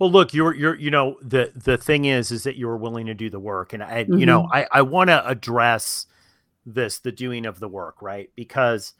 Well, 0.00 0.10
look, 0.10 0.34
you're 0.34 0.54
you're 0.54 0.74
you 0.74 0.90
know 0.90 1.18
the 1.22 1.52
the 1.54 1.76
thing 1.76 2.06
is 2.06 2.32
is 2.32 2.42
that 2.42 2.56
you're 2.56 2.76
willing 2.76 3.06
to 3.06 3.14
do 3.14 3.30
the 3.30 3.38
work, 3.38 3.72
and 3.72 3.82
I 3.82 4.04
mm-hmm. 4.04 4.18
you 4.18 4.26
know 4.26 4.42
mm-hmm. 4.42 4.56
I 4.56 4.66
I 4.72 4.82
want 4.82 5.08
to 5.08 5.24
address 5.28 6.06
this 6.66 6.98
the 6.98 7.12
doing 7.12 7.46
of 7.46 7.60
the 7.60 7.68
work 7.68 8.02
right 8.02 8.30
because 8.34 8.94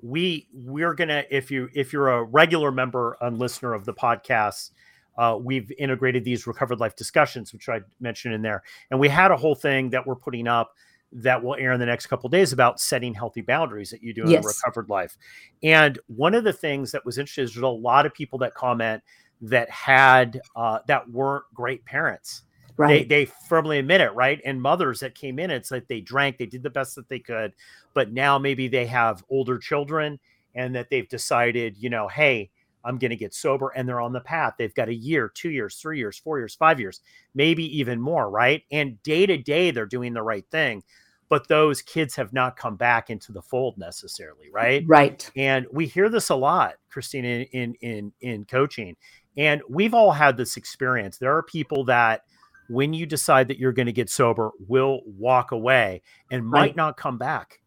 we 0.00 0.48
we're 0.52 0.94
gonna 0.94 1.24
if 1.30 1.50
you 1.50 1.68
if 1.74 1.92
you're 1.92 2.08
a 2.08 2.22
regular 2.22 2.70
member 2.70 3.16
and 3.20 3.38
listener 3.38 3.74
of 3.74 3.84
the 3.84 3.94
podcast 3.94 4.70
uh, 5.18 5.38
we've 5.40 5.70
integrated 5.78 6.24
these 6.24 6.46
recovered 6.46 6.80
life 6.80 6.96
discussions 6.96 7.52
which 7.52 7.68
i 7.68 7.80
mentioned 8.00 8.34
in 8.34 8.42
there 8.42 8.62
and 8.90 8.98
we 8.98 9.08
had 9.08 9.30
a 9.30 9.36
whole 9.36 9.54
thing 9.54 9.90
that 9.90 10.06
we're 10.06 10.16
putting 10.16 10.48
up 10.48 10.74
that 11.14 11.42
will 11.42 11.54
air 11.56 11.72
in 11.72 11.80
the 11.80 11.86
next 11.86 12.06
couple 12.06 12.28
days 12.30 12.54
about 12.54 12.80
setting 12.80 13.12
healthy 13.12 13.42
boundaries 13.42 13.90
that 13.90 14.02
you 14.02 14.14
do 14.14 14.22
in 14.22 14.30
yes. 14.30 14.44
a 14.44 14.48
recovered 14.48 14.88
life 14.88 15.16
and 15.62 15.98
one 16.06 16.34
of 16.34 16.44
the 16.44 16.52
things 16.52 16.90
that 16.90 17.04
was 17.04 17.18
interesting 17.18 17.44
is 17.44 17.54
there's 17.54 17.62
a 17.62 17.68
lot 17.68 18.06
of 18.06 18.14
people 18.14 18.38
that 18.38 18.54
comment 18.54 19.02
that 19.42 19.68
had 19.70 20.40
uh, 20.56 20.78
that 20.86 21.10
weren't 21.10 21.44
great 21.52 21.84
parents. 21.84 22.42
Right. 22.76 23.06
They, 23.08 23.24
they 23.24 23.30
firmly 23.48 23.78
admit 23.78 24.00
it, 24.00 24.14
right? 24.14 24.40
And 24.44 24.60
mothers 24.60 25.00
that 25.00 25.14
came 25.14 25.38
in, 25.38 25.50
it's 25.50 25.70
like 25.70 25.86
they 25.88 26.00
drank, 26.00 26.38
they 26.38 26.46
did 26.46 26.62
the 26.62 26.70
best 26.70 26.94
that 26.96 27.08
they 27.08 27.18
could, 27.18 27.52
but 27.92 28.12
now 28.12 28.38
maybe 28.38 28.66
they 28.66 28.86
have 28.86 29.22
older 29.28 29.58
children 29.58 30.18
and 30.54 30.74
that 30.74 30.88
they've 30.88 31.08
decided, 31.08 31.76
you 31.76 31.90
know, 31.90 32.08
hey, 32.08 32.50
I'm 32.84 32.98
going 32.98 33.10
to 33.10 33.16
get 33.16 33.34
sober 33.34 33.68
and 33.76 33.88
they're 33.88 34.00
on 34.00 34.12
the 34.12 34.20
path. 34.20 34.54
They've 34.58 34.74
got 34.74 34.88
a 34.88 34.94
year, 34.94 35.28
two 35.28 35.50
years, 35.50 35.76
three 35.76 35.98
years, 35.98 36.18
four 36.18 36.38
years, 36.38 36.54
five 36.54 36.80
years, 36.80 37.00
maybe 37.34 37.78
even 37.78 38.00
more, 38.00 38.30
right? 38.30 38.62
And 38.70 39.00
day 39.02 39.26
to 39.26 39.36
day, 39.36 39.70
they're 39.70 39.86
doing 39.86 40.14
the 40.14 40.22
right 40.22 40.44
thing. 40.50 40.82
But 41.28 41.48
those 41.48 41.80
kids 41.80 42.14
have 42.16 42.34
not 42.34 42.58
come 42.58 42.76
back 42.76 43.08
into 43.08 43.32
the 43.32 43.40
fold 43.40 43.78
necessarily, 43.78 44.50
right? 44.50 44.84
Right. 44.86 45.30
And 45.34 45.66
we 45.72 45.86
hear 45.86 46.10
this 46.10 46.28
a 46.28 46.34
lot, 46.34 46.74
Christine, 46.90 47.24
in 47.24 47.42
in 47.52 47.74
in, 47.80 48.12
in 48.20 48.44
coaching. 48.44 48.96
And 49.36 49.62
we've 49.68 49.94
all 49.94 50.12
had 50.12 50.36
this 50.36 50.56
experience. 50.56 51.18
There 51.18 51.36
are 51.36 51.42
people 51.42 51.84
that, 51.84 52.24
when 52.68 52.92
you 52.92 53.06
decide 53.06 53.48
that 53.48 53.58
you're 53.58 53.72
going 53.72 53.86
to 53.86 53.92
get 53.92 54.10
sober, 54.10 54.50
will 54.68 55.00
walk 55.06 55.52
away 55.52 56.02
and 56.30 56.46
might 56.46 56.76
not 56.76 56.96
come 56.96 57.18
back. 57.18 57.60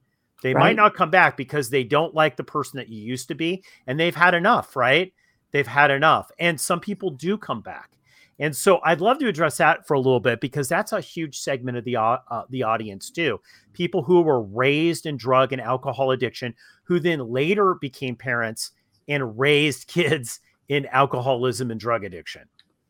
They 0.43 0.53
right. 0.53 0.61
might 0.61 0.75
not 0.75 0.95
come 0.95 1.09
back 1.09 1.37
because 1.37 1.69
they 1.69 1.83
don't 1.83 2.13
like 2.13 2.37
the 2.37 2.43
person 2.43 2.77
that 2.77 2.89
you 2.89 3.01
used 3.01 3.27
to 3.29 3.35
be 3.35 3.63
and 3.87 3.99
they've 3.99 4.15
had 4.15 4.33
enough, 4.33 4.75
right? 4.75 5.11
They've 5.51 5.65
had 5.65 5.89
enough. 5.89 6.31
And 6.37 6.59
some 6.59 6.79
people 6.79 7.09
do 7.09 7.37
come 7.37 7.61
back. 7.61 7.91
And 8.37 8.55
so 8.55 8.79
I'd 8.83 9.01
love 9.01 9.19
to 9.19 9.27
address 9.27 9.57
that 9.57 9.87
for 9.87 9.93
a 9.93 9.99
little 9.99 10.19
bit 10.19 10.41
because 10.41 10.67
that's 10.67 10.91
a 10.91 10.99
huge 10.99 11.39
segment 11.39 11.77
of 11.77 11.85
the 11.85 11.95
uh, 11.95 12.17
the 12.49 12.63
audience 12.63 13.09
too. 13.09 13.39
People 13.73 14.03
who 14.03 14.21
were 14.21 14.41
raised 14.41 15.05
in 15.05 15.15
drug 15.15 15.53
and 15.53 15.61
alcohol 15.61 16.11
addiction 16.11 16.53
who 16.83 16.99
then 16.99 17.19
later 17.19 17.75
became 17.75 18.15
parents 18.15 18.71
and 19.07 19.39
raised 19.39 19.87
kids 19.87 20.41
in 20.69 20.85
alcoholism 20.87 21.71
and 21.71 21.79
drug 21.79 22.03
addiction. 22.03 22.43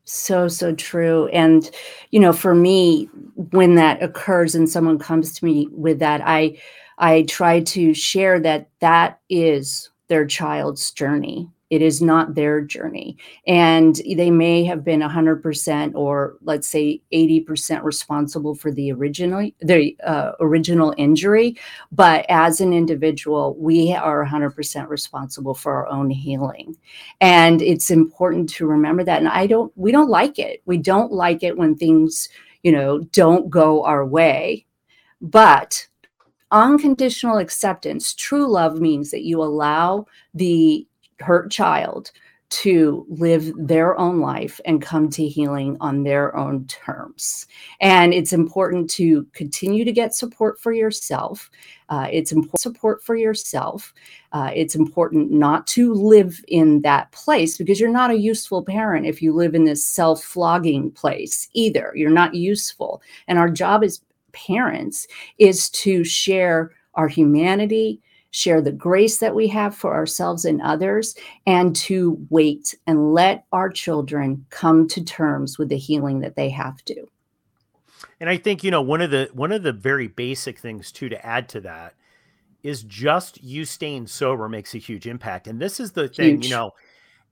So, 0.04 0.46
so 0.48 0.74
true. 0.74 1.26
And, 1.28 1.68
you 2.10 2.20
know, 2.20 2.32
for 2.32 2.54
me, 2.54 3.06
when 3.34 3.74
that 3.74 4.02
occurs 4.02 4.54
and 4.54 4.68
someone 4.68 4.98
comes 4.98 5.32
to 5.34 5.44
me 5.44 5.68
with 5.72 5.98
that, 5.98 6.20
I, 6.24 6.60
I 6.98 7.22
try 7.22 7.60
to 7.60 7.92
share 7.92 8.38
that 8.40 8.68
that 8.80 9.20
is 9.28 9.90
their 10.08 10.24
child's 10.24 10.92
journey 10.92 11.50
it 11.70 11.82
is 11.82 12.00
not 12.00 12.34
their 12.34 12.60
journey. 12.60 13.16
And 13.46 14.00
they 14.16 14.30
may 14.30 14.64
have 14.64 14.84
been 14.84 15.00
100% 15.00 15.94
or 15.94 16.36
let's 16.42 16.68
say 16.68 17.02
80% 17.12 17.82
responsible 17.82 18.54
for 18.54 18.70
the 18.70 18.92
original 18.92 19.50
the 19.60 19.96
uh, 20.04 20.32
original 20.40 20.94
injury, 20.96 21.58
but 21.90 22.24
as 22.28 22.60
an 22.60 22.72
individual, 22.72 23.56
we 23.58 23.92
are 23.92 24.24
100% 24.24 24.88
responsible 24.88 25.54
for 25.54 25.74
our 25.74 25.88
own 25.88 26.08
healing. 26.08 26.76
And 27.20 27.60
it's 27.60 27.90
important 27.90 28.48
to 28.50 28.66
remember 28.66 29.02
that 29.04 29.18
and 29.18 29.28
I 29.28 29.46
don't 29.46 29.72
we 29.76 29.90
don't 29.90 30.10
like 30.10 30.38
it. 30.38 30.62
We 30.66 30.78
don't 30.78 31.12
like 31.12 31.42
it 31.42 31.56
when 31.56 31.74
things, 31.74 32.28
you 32.62 32.70
know, 32.70 33.00
don't 33.12 33.50
go 33.50 33.84
our 33.84 34.06
way. 34.06 34.66
But 35.20 35.88
unconditional 36.52 37.38
acceptance, 37.38 38.14
true 38.14 38.46
love 38.46 38.80
means 38.80 39.10
that 39.10 39.24
you 39.24 39.42
allow 39.42 40.06
the 40.34 40.86
hurt 41.20 41.50
child 41.50 42.10
to 42.48 43.04
live 43.08 43.52
their 43.56 43.98
own 43.98 44.20
life 44.20 44.60
and 44.64 44.80
come 44.80 45.10
to 45.10 45.26
healing 45.26 45.76
on 45.80 46.04
their 46.04 46.36
own 46.36 46.64
terms. 46.66 47.46
And 47.80 48.14
it's 48.14 48.32
important 48.32 48.88
to 48.90 49.24
continue 49.32 49.84
to 49.84 49.92
get 49.92 50.14
support 50.14 50.60
for 50.60 50.72
yourself. 50.72 51.50
Uh, 51.88 52.06
it's 52.10 52.30
important 52.30 52.60
support 52.60 53.02
for 53.02 53.16
yourself. 53.16 53.92
Uh, 54.32 54.50
it's 54.54 54.76
important 54.76 55.32
not 55.32 55.66
to 55.68 55.92
live 55.92 56.40
in 56.46 56.82
that 56.82 57.10
place 57.10 57.58
because 57.58 57.80
you're 57.80 57.90
not 57.90 58.10
a 58.10 58.18
useful 58.18 58.62
parent 58.62 59.06
if 59.06 59.20
you 59.20 59.32
live 59.32 59.54
in 59.54 59.64
this 59.64 59.86
self 59.86 60.22
flogging 60.22 60.90
place 60.92 61.48
either. 61.52 61.92
You're 61.96 62.10
not 62.10 62.34
useful. 62.34 63.02
And 63.26 63.38
our 63.38 63.50
job 63.50 63.82
as 63.82 64.00
parents 64.32 65.08
is 65.38 65.68
to 65.70 66.04
share 66.04 66.70
our 66.94 67.08
humanity 67.08 68.00
share 68.36 68.60
the 68.60 68.70
grace 68.70 69.16
that 69.16 69.34
we 69.34 69.48
have 69.48 69.74
for 69.74 69.94
ourselves 69.94 70.44
and 70.44 70.60
others, 70.60 71.14
and 71.46 71.74
to 71.74 72.18
wait 72.28 72.74
and 72.86 73.14
let 73.14 73.46
our 73.50 73.70
children 73.70 74.44
come 74.50 74.86
to 74.86 75.02
terms 75.02 75.58
with 75.58 75.70
the 75.70 75.78
healing 75.78 76.20
that 76.20 76.36
they 76.36 76.50
have 76.50 76.84
to. 76.84 77.06
And 78.20 78.28
I 78.28 78.36
think 78.36 78.62
you 78.62 78.70
know 78.70 78.82
one 78.82 79.00
of 79.00 79.10
the 79.10 79.30
one 79.32 79.52
of 79.52 79.62
the 79.62 79.72
very 79.72 80.06
basic 80.06 80.58
things 80.58 80.92
too 80.92 81.08
to 81.08 81.26
add 81.26 81.48
to 81.50 81.62
that 81.62 81.94
is 82.62 82.82
just 82.82 83.42
you 83.42 83.64
staying 83.64 84.06
sober 84.06 84.50
makes 84.50 84.74
a 84.74 84.78
huge 84.78 85.06
impact. 85.06 85.46
And 85.46 85.58
this 85.58 85.80
is 85.80 85.92
the 85.92 86.08
thing, 86.08 86.36
huge. 86.36 86.44
you 86.44 86.50
know, 86.50 86.72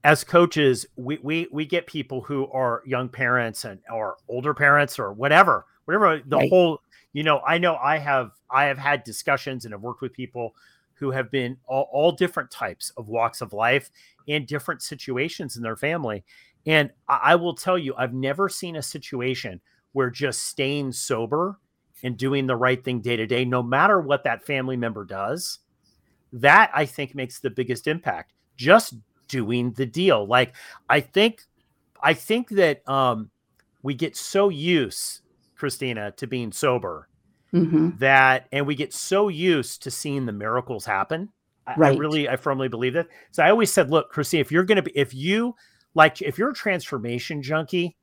as 0.03 0.23
coaches, 0.23 0.87
we 0.95 1.19
we 1.21 1.47
we 1.51 1.67
get 1.67 1.85
people 1.85 2.21
who 2.21 2.47
are 2.47 2.81
young 2.83 3.09
parents 3.09 3.63
and 3.63 3.79
or 3.93 4.17
older 4.27 4.55
parents 4.55 4.97
or 4.97 5.13
whatever, 5.13 5.67
whatever 5.85 6.19
the 6.25 6.37
right. 6.37 6.49
whole, 6.49 6.79
you 7.13 7.21
know, 7.21 7.41
I 7.45 7.59
know 7.59 7.75
I 7.75 7.99
have 7.99 8.31
I 8.49 8.65
have 8.65 8.79
had 8.79 9.03
discussions 9.03 9.65
and 9.65 9.71
have 9.71 9.81
worked 9.81 10.01
with 10.01 10.13
people 10.13 10.55
who 10.95 11.11
have 11.11 11.29
been 11.29 11.57
all, 11.67 11.89
all 11.91 12.11
different 12.11 12.51
types 12.51 12.91
of 12.97 13.09
walks 13.09 13.41
of 13.41 13.53
life 13.53 13.89
and 14.27 14.47
different 14.47 14.81
situations 14.81 15.57
in 15.57 15.63
their 15.63 15.75
family. 15.75 16.23
And 16.65 16.89
I, 17.07 17.19
I 17.23 17.35
will 17.35 17.53
tell 17.53 17.77
you, 17.77 17.93
I've 17.97 18.13
never 18.13 18.49
seen 18.49 18.75
a 18.75 18.81
situation 18.81 19.61
where 19.91 20.09
just 20.09 20.45
staying 20.45 20.91
sober 20.91 21.59
and 22.03 22.17
doing 22.17 22.47
the 22.47 22.55
right 22.55 22.83
thing 22.83 23.01
day 23.01 23.15
to 23.15 23.25
day, 23.25 23.45
no 23.45 23.63
matter 23.63 24.01
what 24.01 24.23
that 24.23 24.45
family 24.45 24.77
member 24.77 25.05
does, 25.05 25.59
that 26.33 26.71
I 26.73 26.85
think 26.85 27.15
makes 27.15 27.39
the 27.39 27.49
biggest 27.49 27.87
impact. 27.87 28.33
Just 28.57 28.95
doing 29.27 29.71
the 29.71 29.85
deal. 29.85 30.25
Like 30.25 30.55
I 30.89 30.99
think, 30.99 31.43
I 32.01 32.13
think 32.13 32.49
that 32.49 32.87
um, 32.87 33.31
we 33.83 33.93
get 33.93 34.15
so 34.15 34.49
used, 34.49 35.21
Kristina, 35.57 36.15
to 36.17 36.27
being 36.27 36.51
sober 36.51 37.07
mm-hmm. 37.53 37.97
that, 37.99 38.47
and 38.51 38.65
we 38.65 38.75
get 38.75 38.93
so 38.93 39.27
used 39.27 39.83
to 39.83 39.91
seeing 39.91 40.25
the 40.25 40.31
miracles 40.31 40.85
happen. 40.85 41.29
I, 41.67 41.73
right. 41.77 41.95
I 41.95 41.99
really, 41.99 42.29
I 42.29 42.35
firmly 42.35 42.67
believe 42.67 42.93
that. 42.93 43.07
So 43.31 43.43
I 43.43 43.49
always 43.49 43.73
said, 43.73 43.89
look, 43.89 44.09
Chrissy, 44.09 44.39
if 44.39 44.51
you're 44.51 44.63
going 44.63 44.77
to 44.77 44.83
be, 44.83 44.91
if 44.95 45.13
you 45.13 45.55
like, 45.93 46.21
if 46.21 46.37
you're 46.37 46.51
a 46.51 46.55
transformation 46.55 47.41
junkie, 47.41 47.95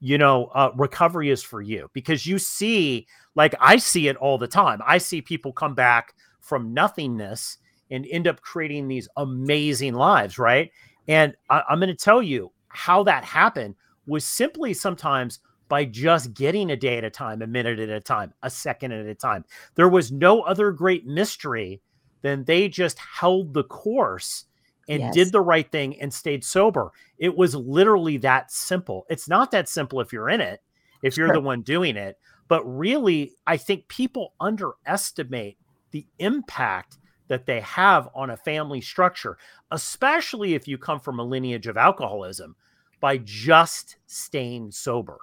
you 0.00 0.18
know, 0.18 0.46
uh, 0.54 0.70
recovery 0.76 1.30
is 1.30 1.42
for 1.42 1.60
you 1.60 1.90
because 1.92 2.26
you 2.26 2.38
see, 2.38 3.06
like, 3.34 3.54
I 3.60 3.76
see 3.76 4.08
it 4.08 4.16
all 4.16 4.38
the 4.38 4.46
time. 4.46 4.80
I 4.86 4.98
see 4.98 5.20
people 5.20 5.52
come 5.52 5.74
back 5.74 6.14
from 6.40 6.72
nothingness 6.72 7.58
and 7.90 8.06
end 8.10 8.26
up 8.26 8.40
creating 8.40 8.88
these 8.88 9.08
amazing 9.16 9.94
lives, 9.94 10.38
right? 10.38 10.70
And 11.08 11.34
I, 11.50 11.62
I'm 11.68 11.78
going 11.78 11.88
to 11.88 11.94
tell 11.94 12.22
you 12.22 12.52
how 12.68 13.02
that 13.04 13.24
happened 13.24 13.74
was 14.06 14.24
simply 14.24 14.72
sometimes 14.74 15.40
by 15.68 15.84
just 15.84 16.34
getting 16.34 16.70
a 16.70 16.76
day 16.76 16.98
at 16.98 17.04
a 17.04 17.10
time, 17.10 17.42
a 17.42 17.46
minute 17.46 17.78
at 17.78 17.88
a 17.88 18.00
time, 18.00 18.32
a 18.42 18.50
second 18.50 18.92
at 18.92 19.06
a 19.06 19.14
time. 19.14 19.44
There 19.74 19.88
was 19.88 20.12
no 20.12 20.42
other 20.42 20.70
great 20.70 21.06
mystery 21.06 21.80
than 22.22 22.44
they 22.44 22.68
just 22.68 22.98
held 22.98 23.54
the 23.54 23.64
course 23.64 24.44
and 24.88 25.00
yes. 25.00 25.14
did 25.14 25.32
the 25.32 25.40
right 25.40 25.70
thing 25.70 26.00
and 26.00 26.12
stayed 26.12 26.44
sober. 26.44 26.92
It 27.18 27.36
was 27.36 27.54
literally 27.54 28.18
that 28.18 28.50
simple. 28.52 29.06
It's 29.08 29.28
not 29.28 29.50
that 29.50 29.68
simple 29.68 30.00
if 30.00 30.12
you're 30.12 30.30
in 30.30 30.40
it, 30.40 30.60
if 31.02 31.16
you're 31.16 31.28
sure. 31.28 31.34
the 31.34 31.40
one 31.40 31.62
doing 31.62 31.96
it. 31.96 32.18
But 32.48 32.64
really, 32.64 33.32
I 33.46 33.56
think 33.56 33.88
people 33.88 34.34
underestimate 34.38 35.58
the 35.90 36.06
impact 36.18 36.98
that 37.28 37.46
they 37.46 37.60
have 37.60 38.08
on 38.14 38.30
a 38.30 38.36
family 38.36 38.80
structure, 38.80 39.36
especially 39.72 40.54
if 40.54 40.68
you 40.68 40.78
come 40.78 41.00
from 41.00 41.18
a 41.18 41.24
lineage 41.24 41.66
of 41.66 41.76
alcoholism, 41.76 42.54
by 43.00 43.18
just 43.18 43.96
staying 44.06 44.70
sober. 44.70 45.18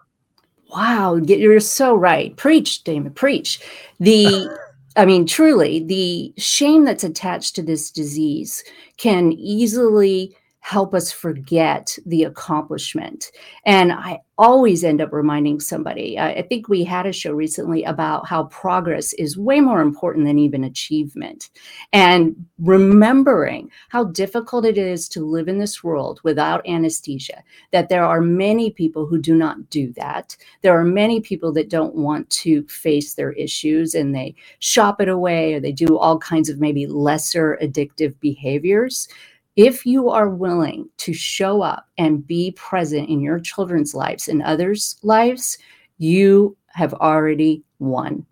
Wow, 0.73 1.15
you're 1.15 1.59
so 1.59 1.95
right. 1.95 2.35
Preach, 2.35 2.83
Damon, 2.83 3.13
preach. 3.13 3.59
The 3.99 4.49
I 4.95 5.05
mean, 5.05 5.25
truly, 5.25 5.83
the 5.83 6.33
shame 6.37 6.85
that's 6.85 7.03
attached 7.03 7.55
to 7.55 7.63
this 7.63 7.89
disease 7.89 8.63
can 8.97 9.31
easily 9.33 10.35
help 10.63 10.93
us 10.93 11.11
forget 11.11 11.97
the 12.05 12.23
accomplishment. 12.23 13.31
And 13.65 13.91
I 13.91 14.21
always 14.37 14.83
end 14.85 15.01
up 15.01 15.11
reminding 15.11 15.59
somebody. 15.59 16.17
I, 16.17 16.41
think 16.41 16.69
we 16.69 16.85
had 16.85 17.05
a 17.05 17.11
show 17.11 17.33
recently 17.33 17.83
about 17.83 18.27
how 18.27 18.45
progress 18.45 19.11
is 19.13 19.37
way 19.37 19.59
more 19.59 19.81
important 19.81 20.25
than 20.25 20.39
even 20.39 20.63
achievement. 20.63 21.49
And 21.91 22.45
remembering 22.59 23.69
how 23.89 24.05
difficult 24.05 24.65
it 24.65 24.77
is 24.77 25.09
to 25.09 25.25
live 25.25 25.49
in 25.49 25.59
this 25.59 25.83
world 25.83 26.21
without 26.23 26.67
anesthesia, 26.67 27.43
that 27.71 27.89
there 27.89 28.05
are 28.05 28.21
many 28.21 28.71
people 28.71 29.05
who 29.05 29.19
do 29.19 29.35
not 29.35 29.69
do 29.69 29.91
that. 29.97 30.35
There 30.61 30.79
are 30.79 30.85
many 30.85 31.19
people 31.19 31.51
that 31.53 31.69
don't 31.69 31.95
want 31.95 32.29
to 32.29 32.63
face 32.67 33.15
their 33.15 33.33
issues 33.33 33.93
and 33.93 34.15
they 34.15 34.33
shop 34.59 35.01
it 35.01 35.09
away 35.09 35.55
or 35.55 35.59
they 35.59 35.73
do 35.73 35.97
all 35.97 36.17
kinds 36.17 36.47
of 36.47 36.59
maybe 36.59 36.87
lesser 36.87 37.59
addictive 37.61 38.17
behaviors 38.21 39.09
if 39.55 39.85
you 39.85 40.09
are 40.09 40.29
willing 40.29 40.89
to 40.97 41.13
show 41.13 41.61
up 41.61 41.87
and 41.97 42.25
be 42.25 42.51
present 42.51 43.09
in 43.09 43.21
your 43.21 43.39
children's 43.39 43.93
lives 43.93 44.27
and 44.27 44.41
others' 44.41 44.97
lives, 45.03 45.57
you 45.97 46.57
have 46.67 46.93
already 46.95 47.63
won. 47.79 48.25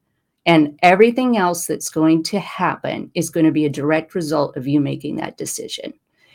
And 0.48 0.80
everything 0.82 1.38
else 1.38 1.68
that's 1.68 1.90
going 1.90 2.24
to 2.24 2.40
happen 2.40 3.12
is 3.14 3.30
going 3.30 3.46
to 3.46 3.52
be 3.52 3.66
a 3.66 3.70
direct 3.70 4.16
result 4.16 4.58
of 4.58 4.68
you 4.68 4.82
making 4.82 5.18
that 5.18 5.38
decision. 5.38 5.94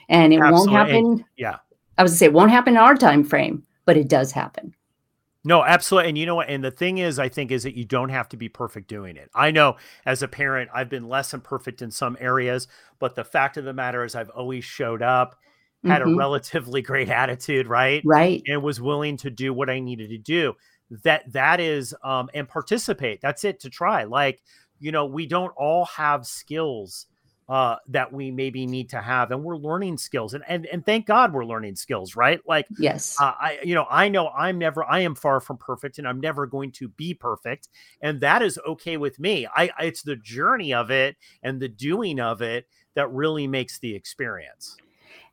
And 0.08 0.32
it 0.32 0.40
Absolutely. 0.40 0.74
won't 0.74 0.88
happen. 0.88 1.24
Yeah. 1.36 1.56
I 1.98 2.04
was 2.04 2.12
to 2.12 2.18
say 2.18 2.26
it 2.26 2.32
won't 2.32 2.52
happen 2.52 2.74
in 2.74 2.78
our 2.78 2.94
time 2.94 3.24
frame, 3.24 3.64
but 3.84 3.96
it 3.96 4.08
does 4.08 4.30
happen. 4.30 4.72
No, 5.46 5.62
absolutely. 5.62 6.08
And 6.08 6.18
you 6.18 6.26
know 6.26 6.34
what? 6.34 6.48
And 6.48 6.64
the 6.64 6.72
thing 6.72 6.98
is, 6.98 7.20
I 7.20 7.28
think, 7.28 7.52
is 7.52 7.62
that 7.62 7.76
you 7.76 7.84
don't 7.84 8.08
have 8.08 8.28
to 8.30 8.36
be 8.36 8.48
perfect 8.48 8.88
doing 8.88 9.16
it. 9.16 9.30
I 9.32 9.52
know 9.52 9.76
as 10.04 10.20
a 10.20 10.26
parent, 10.26 10.70
I've 10.74 10.88
been 10.88 11.08
less 11.08 11.30
than 11.30 11.40
perfect 11.40 11.82
in 11.82 11.92
some 11.92 12.16
areas, 12.18 12.66
but 12.98 13.14
the 13.14 13.22
fact 13.22 13.56
of 13.56 13.64
the 13.64 13.72
matter 13.72 14.04
is, 14.04 14.16
I've 14.16 14.30
always 14.30 14.64
showed 14.64 15.02
up, 15.02 15.38
had 15.84 16.02
mm-hmm. 16.02 16.14
a 16.14 16.16
relatively 16.16 16.82
great 16.90 17.08
attitude, 17.08 17.68
right? 17.68 18.02
Right. 18.04 18.42
And 18.48 18.60
was 18.60 18.80
willing 18.80 19.18
to 19.18 19.30
do 19.30 19.54
what 19.54 19.70
I 19.70 19.78
needed 19.78 20.10
to 20.10 20.18
do. 20.18 20.54
That 21.04 21.32
that 21.32 21.60
is 21.60 21.94
um 22.02 22.28
and 22.34 22.48
participate. 22.48 23.20
That's 23.20 23.44
it 23.44 23.60
to 23.60 23.70
try. 23.70 24.02
Like, 24.02 24.42
you 24.80 24.90
know, 24.90 25.06
we 25.06 25.26
don't 25.26 25.52
all 25.56 25.84
have 25.84 26.26
skills 26.26 27.06
uh, 27.48 27.76
that 27.88 28.12
we 28.12 28.30
maybe 28.30 28.66
need 28.66 28.88
to 28.90 29.00
have 29.00 29.30
and 29.30 29.42
we're 29.42 29.56
learning 29.56 29.96
skills 29.96 30.34
and, 30.34 30.42
and 30.48 30.66
and 30.66 30.84
thank 30.84 31.06
god 31.06 31.32
we're 31.32 31.44
learning 31.44 31.76
skills 31.76 32.16
right? 32.16 32.40
Like 32.46 32.66
yes. 32.78 33.16
uh, 33.20 33.32
i 33.38 33.58
you 33.62 33.74
know 33.74 33.86
i 33.88 34.08
know 34.08 34.28
i'm 34.30 34.58
never 34.58 34.84
i 34.84 35.00
am 35.00 35.14
far 35.14 35.40
from 35.40 35.56
perfect 35.56 35.98
and 35.98 36.08
i'm 36.08 36.20
never 36.20 36.46
going 36.46 36.72
to 36.72 36.88
be 36.88 37.14
perfect 37.14 37.68
and 38.00 38.20
that 38.20 38.42
is 38.42 38.58
okay 38.66 38.96
with 38.96 39.18
me. 39.18 39.46
I 39.54 39.70
it's 39.80 40.02
the 40.02 40.16
journey 40.16 40.74
of 40.74 40.90
it 40.90 41.16
and 41.42 41.60
the 41.60 41.68
doing 41.68 42.20
of 42.20 42.42
it 42.42 42.66
that 42.94 43.10
really 43.12 43.46
makes 43.46 43.78
the 43.78 43.94
experience. 43.94 44.76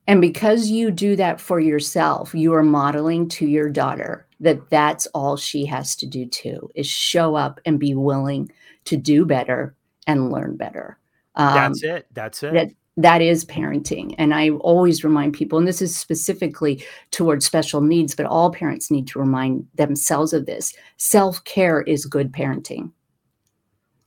And 0.06 0.20
because 0.20 0.70
you 0.70 0.92
do 0.92 1.16
that 1.16 1.42
for 1.42 1.60
yourself 1.60 2.36
you 2.36 2.54
are 2.54 2.64
modeling 2.64 3.28
to 3.30 3.48
your 3.48 3.70
daughter 3.70 4.28
that 4.40 4.70
that's 4.70 5.08
all 5.08 5.38
she 5.38 5.66
has 5.66 5.96
to 5.96 6.06
do 6.06 6.28
too 6.28 6.70
is 6.76 6.86
show 6.86 7.36
up 7.36 7.60
and 7.66 7.80
be 7.80 7.96
willing 7.96 8.52
to 8.86 8.98
do 8.98 9.26
better 9.26 9.76
and 10.06 10.32
learn 10.32 10.58
better 10.58 11.00
um, 11.36 11.54
That's 11.54 11.84
it. 11.84 12.08
That's 12.12 12.44
it. 12.44 12.54
That, 12.54 12.70
that 12.98 13.22
is 13.22 13.44
parenting. 13.46 14.14
And 14.18 14.34
I 14.34 14.52
always 14.52 15.04
remind 15.04 15.34
people, 15.34 15.58
and 15.58 15.68
this 15.68 15.82
is 15.82 15.96
specifically 15.96 16.84
towards 17.12 17.46
special 17.46 17.82
needs, 17.82 18.16
but 18.16 18.26
all 18.26 18.52
parents 18.52 18.92
need 18.92 19.08
to 19.08 19.20
remind 19.20 19.68
themselves 19.76 20.34
of 20.34 20.46
this 20.46 20.74
self 20.98 21.44
care 21.44 21.82
is 21.82 22.06
good 22.06 22.32
parenting. 22.32 22.92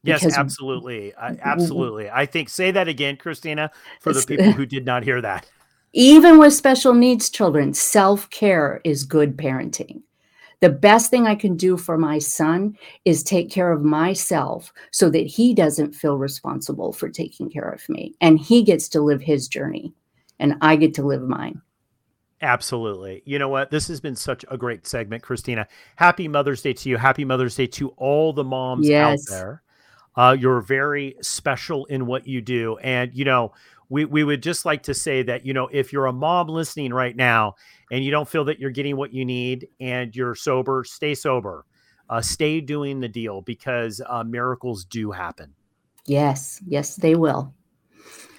Yes, 0.04 0.36
absolutely. 0.36 1.12
I, 1.16 1.36
absolutely. 1.42 2.08
I 2.08 2.26
think, 2.26 2.48
say 2.48 2.70
that 2.70 2.86
again, 2.86 3.16
Kristina, 3.16 3.70
for 4.00 4.12
the 4.12 4.24
people 4.24 4.52
who 4.52 4.64
did 4.64 4.86
not 4.86 5.02
hear 5.02 5.20
that. 5.20 5.50
Even 5.92 6.38
with 6.38 6.52
special 6.52 6.94
needs 6.94 7.28
children, 7.28 7.74
self 7.74 8.30
care 8.30 8.80
is 8.84 9.02
good 9.02 9.36
parenting. 9.36 10.02
The 10.60 10.70
best 10.70 11.10
thing 11.10 11.26
I 11.26 11.34
can 11.34 11.56
do 11.56 11.76
for 11.76 11.98
my 11.98 12.18
son 12.18 12.76
is 13.04 13.22
take 13.22 13.50
care 13.50 13.72
of 13.72 13.82
myself 13.82 14.72
so 14.90 15.10
that 15.10 15.26
he 15.26 15.54
doesn't 15.54 15.94
feel 15.94 16.16
responsible 16.16 16.92
for 16.92 17.08
taking 17.10 17.50
care 17.50 17.68
of 17.68 17.86
me 17.88 18.14
and 18.20 18.38
he 18.38 18.62
gets 18.62 18.88
to 18.90 19.02
live 19.02 19.20
his 19.20 19.48
journey 19.48 19.92
and 20.38 20.56
I 20.62 20.76
get 20.76 20.94
to 20.94 21.02
live 21.02 21.22
mine. 21.22 21.60
Absolutely. 22.42 23.22
You 23.24 23.38
know 23.38 23.48
what? 23.48 23.70
This 23.70 23.88
has 23.88 24.00
been 24.00 24.16
such 24.16 24.44
a 24.50 24.58
great 24.58 24.86
segment, 24.86 25.22
Kristina. 25.22 25.66
Happy 25.96 26.28
Mother's 26.28 26.62
Day 26.62 26.74
to 26.74 26.88
you. 26.88 26.96
Happy 26.96 27.24
Mother's 27.24 27.54
Day 27.54 27.66
to 27.68 27.88
all 27.90 28.32
the 28.32 28.44
moms 28.44 28.88
yes. 28.88 29.30
out 29.30 29.34
there. 29.34 29.62
Uh, 30.16 30.36
you're 30.38 30.60
very 30.60 31.16
special 31.20 31.84
in 31.86 32.06
what 32.06 32.26
you 32.26 32.40
do. 32.40 32.78
And, 32.78 33.14
you 33.14 33.24
know, 33.24 33.52
we, 33.88 34.04
we 34.04 34.24
would 34.24 34.42
just 34.42 34.64
like 34.64 34.82
to 34.84 34.94
say 34.94 35.22
that, 35.22 35.46
you 35.46 35.52
know, 35.52 35.68
if 35.72 35.92
you're 35.92 36.06
a 36.06 36.12
mom 36.12 36.48
listening 36.48 36.92
right 36.92 37.14
now 37.14 37.54
and 37.90 38.04
you 38.04 38.10
don't 38.10 38.28
feel 38.28 38.44
that 38.44 38.58
you're 38.58 38.70
getting 38.70 38.96
what 38.96 39.12
you 39.12 39.24
need 39.24 39.68
and 39.80 40.14
you're 40.14 40.34
sober, 40.34 40.84
stay 40.84 41.14
sober. 41.14 41.64
Uh, 42.08 42.20
stay 42.20 42.60
doing 42.60 43.00
the 43.00 43.08
deal 43.08 43.42
because 43.42 44.00
uh, 44.08 44.22
miracles 44.22 44.84
do 44.84 45.10
happen. 45.10 45.52
Yes, 46.06 46.60
yes, 46.66 46.94
they 46.94 47.16
will. 47.16 47.52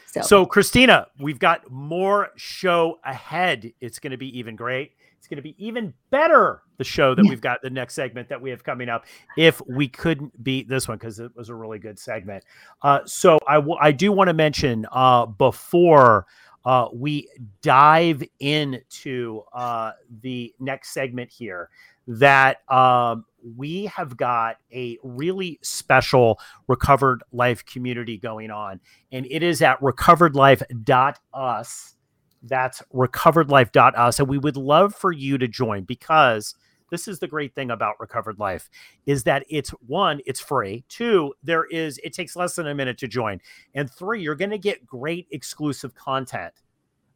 So. 0.08 0.22
so, 0.22 0.46
Kristina, 0.46 1.08
we've 1.20 1.38
got 1.38 1.70
more 1.70 2.30
show 2.38 3.00
ahead. 3.04 3.74
It's 3.82 4.00
going 4.00 4.12
to 4.12 4.18
be 4.18 4.38
even 4.40 4.56
great. 4.56 4.94
It's 5.28 5.30
going 5.30 5.44
to 5.44 5.44
be 5.44 5.56
even 5.58 5.94
better. 6.10 6.62
The 6.78 6.86
show 6.86 7.14
that 7.14 7.26
yeah. 7.26 7.30
we've 7.30 7.42
got, 7.42 7.62
the 7.62 7.70
next 7.70 7.96
segment 7.96 8.30
that 8.30 8.42
we 8.42 8.50
have 8.52 8.64
coming 8.64 8.88
up, 8.88 9.04
if 9.36 9.62
we 9.68 9.90
couldn't 9.90 10.42
beat 10.42 10.70
this 10.70 10.88
one 10.88 10.98
because 10.98 11.20
it 11.20 11.36
was 11.36 11.50
a 11.50 11.56
really 11.56 11.80
good 11.80 12.00
segment. 12.00 12.46
Uh, 12.82 13.02
so 13.06 13.38
I, 13.46 13.56
w- 13.56 13.76
I 13.82 13.92
do 13.92 14.14
want 14.14 14.30
to 14.30 14.34
mention 14.34 14.86
uh, 14.90 15.26
before 15.26 16.28
uh, 16.64 16.88
we 16.94 17.28
dive 17.62 18.24
into 18.40 19.42
uh, 19.52 19.92
the 20.22 20.56
next 20.62 20.94
segment 20.94 21.30
here 21.30 21.70
that 22.08 22.60
um, 22.72 23.26
we 23.58 23.88
have 23.88 24.16
got 24.16 24.56
a 24.72 24.98
really 25.04 25.60
special 25.62 26.40
recovered 26.70 27.22
life 27.34 27.66
community 27.66 28.18
going 28.18 28.50
on 28.50 28.80
and 29.12 29.28
it 29.30 29.44
is 29.44 29.62
at 29.62 29.78
recoveredlife.us 29.82 31.97
that's 32.48 32.82
recoveredlife.us 32.94 34.20
and 34.20 34.28
we 34.28 34.38
would 34.38 34.58
love 34.58 34.96
for 34.96 35.12
you 35.12 35.38
to 35.38 35.48
join 35.48 35.84
because 35.84 36.56
this 36.90 37.08
is 37.08 37.20
the 37.20 37.28
great 37.28 37.54
thing 37.54 37.72
about 37.72 38.00
recovered 38.00 38.40
life 38.40 38.70
is 39.06 39.24
that 39.24 39.46
it's 39.50 39.70
one 39.86 40.20
it's 40.26 40.40
free 40.40 40.84
two 40.90 41.34
there 41.44 41.66
is 41.66 42.00
it 42.04 42.14
takes 42.14 42.36
less 42.36 42.56
than 42.56 42.68
a 42.68 42.76
minute 42.76 42.98
to 42.98 43.08
join 43.08 43.40
and 43.76 43.92
three 43.92 44.22
you're 44.22 44.36
going 44.36 44.52
to 44.52 44.58
get 44.58 44.86
great 44.86 45.28
exclusive 45.32 45.94
content 45.96 46.54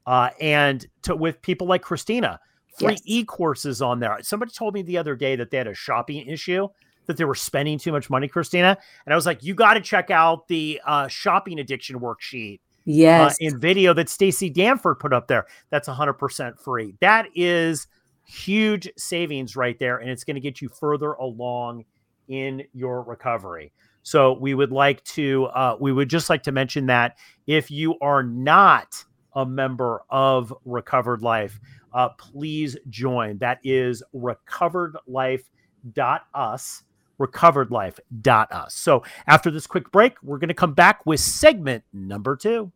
uh, 0.07 0.29
and 0.39 0.87
to, 1.03 1.15
with 1.15 1.41
people 1.41 1.67
like 1.67 1.83
kristina 1.83 2.37
free 2.77 2.91
yes. 2.91 3.01
e-courses 3.05 3.81
on 3.81 3.99
there 3.99 4.17
somebody 4.21 4.51
told 4.51 4.73
me 4.73 4.81
the 4.81 4.97
other 4.97 5.15
day 5.15 5.35
that 5.35 5.51
they 5.51 5.57
had 5.57 5.67
a 5.67 5.73
shopping 5.73 6.25
issue 6.27 6.67
that 7.07 7.17
they 7.17 7.25
were 7.25 7.35
spending 7.35 7.77
too 7.77 7.91
much 7.91 8.09
money 8.09 8.27
kristina 8.27 8.75
and 9.05 9.13
i 9.13 9.15
was 9.15 9.25
like 9.25 9.43
you 9.43 9.53
got 9.53 9.73
to 9.75 9.81
check 9.81 10.09
out 10.09 10.47
the 10.47 10.79
uh, 10.85 11.07
shopping 11.07 11.59
addiction 11.59 11.99
worksheet 11.99 12.59
yes 12.85 13.33
uh, 13.33 13.35
in 13.39 13.59
video 13.59 13.93
that 13.93 14.09
stacy 14.09 14.49
danford 14.49 14.99
put 14.99 15.13
up 15.13 15.27
there 15.27 15.45
that's 15.69 15.87
100% 15.87 16.59
free 16.59 16.95
that 16.99 17.27
is 17.35 17.87
huge 18.31 18.89
savings 18.97 19.55
right 19.55 19.77
there, 19.79 19.97
and 19.97 20.09
it's 20.09 20.23
going 20.23 20.35
to 20.35 20.41
get 20.41 20.61
you 20.61 20.69
further 20.69 21.11
along 21.13 21.85
in 22.27 22.63
your 22.73 23.03
recovery. 23.03 23.71
So 24.03 24.33
we 24.33 24.55
would 24.55 24.71
like 24.71 25.03
to, 25.03 25.45
uh, 25.47 25.75
we 25.79 25.91
would 25.91 26.09
just 26.09 26.29
like 26.29 26.43
to 26.43 26.51
mention 26.51 26.85
that 26.87 27.17
if 27.45 27.69
you 27.69 27.99
are 27.99 28.23
not 28.23 29.05
a 29.33 29.45
member 29.45 30.01
of 30.09 30.53
Recovered 30.65 31.21
Life, 31.21 31.59
uh, 31.93 32.09
please 32.17 32.77
join. 32.89 33.37
That 33.39 33.59
is 33.63 34.01
recoveredlife.us, 34.15 36.83
recoveredlife.us. 37.21 38.73
So 38.73 39.03
after 39.27 39.51
this 39.51 39.67
quick 39.67 39.91
break, 39.91 40.15
we're 40.23 40.39
going 40.39 40.49
to 40.49 40.53
come 40.53 40.73
back 40.73 41.05
with 41.05 41.19
segment 41.19 41.83
number 41.93 42.35
two. 42.35 42.71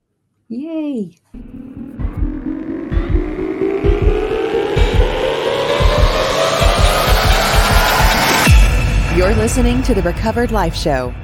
Yay. 0.47 1.17
You're 9.15 9.33
listening 9.35 9.81
to 9.83 9.93
the 9.93 10.01
Recovered 10.03 10.51
Life 10.51 10.75
Show. 10.75 11.15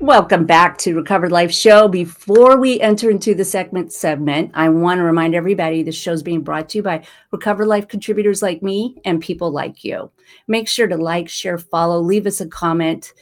Welcome 0.00 0.44
back 0.44 0.76
to 0.78 0.94
Recovered 0.94 1.30
Life 1.32 1.50
Show. 1.50 1.88
Before 1.88 2.60
we 2.60 2.78
enter 2.82 3.10
into 3.10 3.34
the 3.34 3.46
segment 3.46 3.94
segment, 3.94 4.50
I 4.52 4.68
want 4.68 4.98
to 4.98 5.04
remind 5.04 5.34
everybody 5.34 5.82
this 5.82 5.96
show 5.96 6.12
is 6.12 6.22
being 6.22 6.42
brought 6.42 6.68
to 6.68 6.76
you 6.78 6.82
by 6.82 7.02
Recovered 7.32 7.64
Life 7.64 7.88
contributors 7.88 8.42
like 8.42 8.62
me 8.62 9.00
and 9.06 9.22
people 9.22 9.50
like 9.50 9.84
you. 9.84 10.10
Make 10.48 10.68
sure 10.68 10.86
to 10.86 10.98
like, 10.98 11.30
share, 11.30 11.56
follow, 11.56 11.98
leave 11.98 12.26
us 12.26 12.42
a 12.42 12.46
comment. 12.46 13.14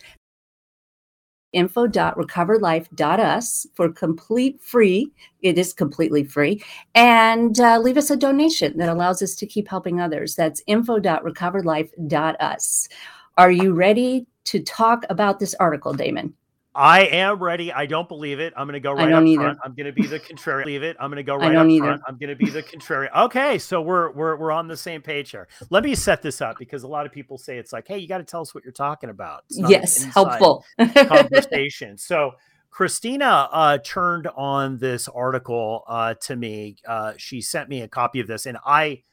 info.recoveredlife.us 1.52 3.66
for 3.74 3.92
complete 3.92 4.60
free. 4.60 5.12
It 5.42 5.58
is 5.58 5.72
completely 5.72 6.24
free. 6.24 6.60
And 6.96 7.60
uh, 7.60 7.78
leave 7.78 7.96
us 7.96 8.10
a 8.10 8.16
donation 8.16 8.76
that 8.78 8.88
allows 8.88 9.22
us 9.22 9.36
to 9.36 9.46
keep 9.46 9.68
helping 9.68 10.00
others. 10.00 10.34
That's 10.34 10.60
info.recoveredlife.us. 10.66 12.88
Are 13.36 13.52
you 13.52 13.74
ready 13.74 14.26
to 14.46 14.60
talk 14.60 15.04
about 15.08 15.38
this 15.38 15.54
article, 15.60 15.92
Damon? 15.92 16.34
I 16.74 17.02
am 17.02 17.40
ready. 17.40 17.72
I 17.72 17.86
don't 17.86 18.08
believe 18.08 18.40
it. 18.40 18.52
I'm 18.56 18.66
going 18.66 18.74
to 18.74 18.80
go 18.80 18.92
right 18.92 19.12
up 19.12 19.24
either. 19.24 19.42
front. 19.42 19.58
I'm 19.64 19.74
going 19.74 19.86
to 19.86 19.92
be 19.92 20.06
the 20.06 20.18
contrary. 20.18 20.64
Believe 20.64 20.82
it. 20.82 20.96
I'm 20.98 21.08
going 21.08 21.16
to 21.16 21.22
go 21.22 21.36
right 21.36 21.54
up 21.54 21.68
either. 21.68 21.84
front. 21.84 22.02
I'm 22.06 22.18
going 22.18 22.30
to 22.30 22.36
be 22.36 22.50
the 22.50 22.62
contrary. 22.62 23.08
Okay, 23.16 23.58
so 23.58 23.80
we're 23.80 24.10
we're 24.12 24.36
we're 24.36 24.50
on 24.50 24.66
the 24.66 24.76
same 24.76 25.00
page 25.00 25.30
here. 25.30 25.46
Let 25.70 25.84
me 25.84 25.94
set 25.94 26.20
this 26.20 26.40
up 26.40 26.58
because 26.58 26.82
a 26.82 26.88
lot 26.88 27.06
of 27.06 27.12
people 27.12 27.38
say 27.38 27.58
it's 27.58 27.72
like, 27.72 27.86
hey, 27.86 27.98
you 27.98 28.08
got 28.08 28.18
to 28.18 28.24
tell 28.24 28.40
us 28.40 28.54
what 28.54 28.64
you're 28.64 28.72
talking 28.72 29.10
about. 29.10 29.44
yes, 29.48 30.02
helpful 30.04 30.64
conversation. 30.94 31.98
So. 31.98 32.32
Kristina 32.76 33.48
uh, 33.52 33.78
turned 33.84 34.26
on 34.36 34.78
this 34.78 35.06
article 35.06 35.84
uh, 35.86 36.14
to 36.22 36.34
me. 36.34 36.74
Uh, 36.84 37.12
she 37.16 37.40
sent 37.40 37.68
me 37.68 37.82
a 37.82 37.86
copy 37.86 38.18
of 38.18 38.26
this, 38.26 38.46
and 38.46 38.58
I, 38.66 39.04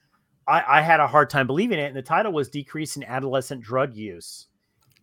I, 0.47 0.79
I 0.79 0.81
had 0.81 0.99
a 0.99 1.05
hard 1.05 1.29
time 1.29 1.45
believing 1.45 1.77
it. 1.77 1.83
And 1.83 1.95
the 1.95 2.01
title 2.01 2.31
was 2.31 2.49
"Decrease 2.49 2.97
in 2.97 3.03
Adolescent 3.03 3.61
Drug 3.61 3.93
Use." 3.93 4.47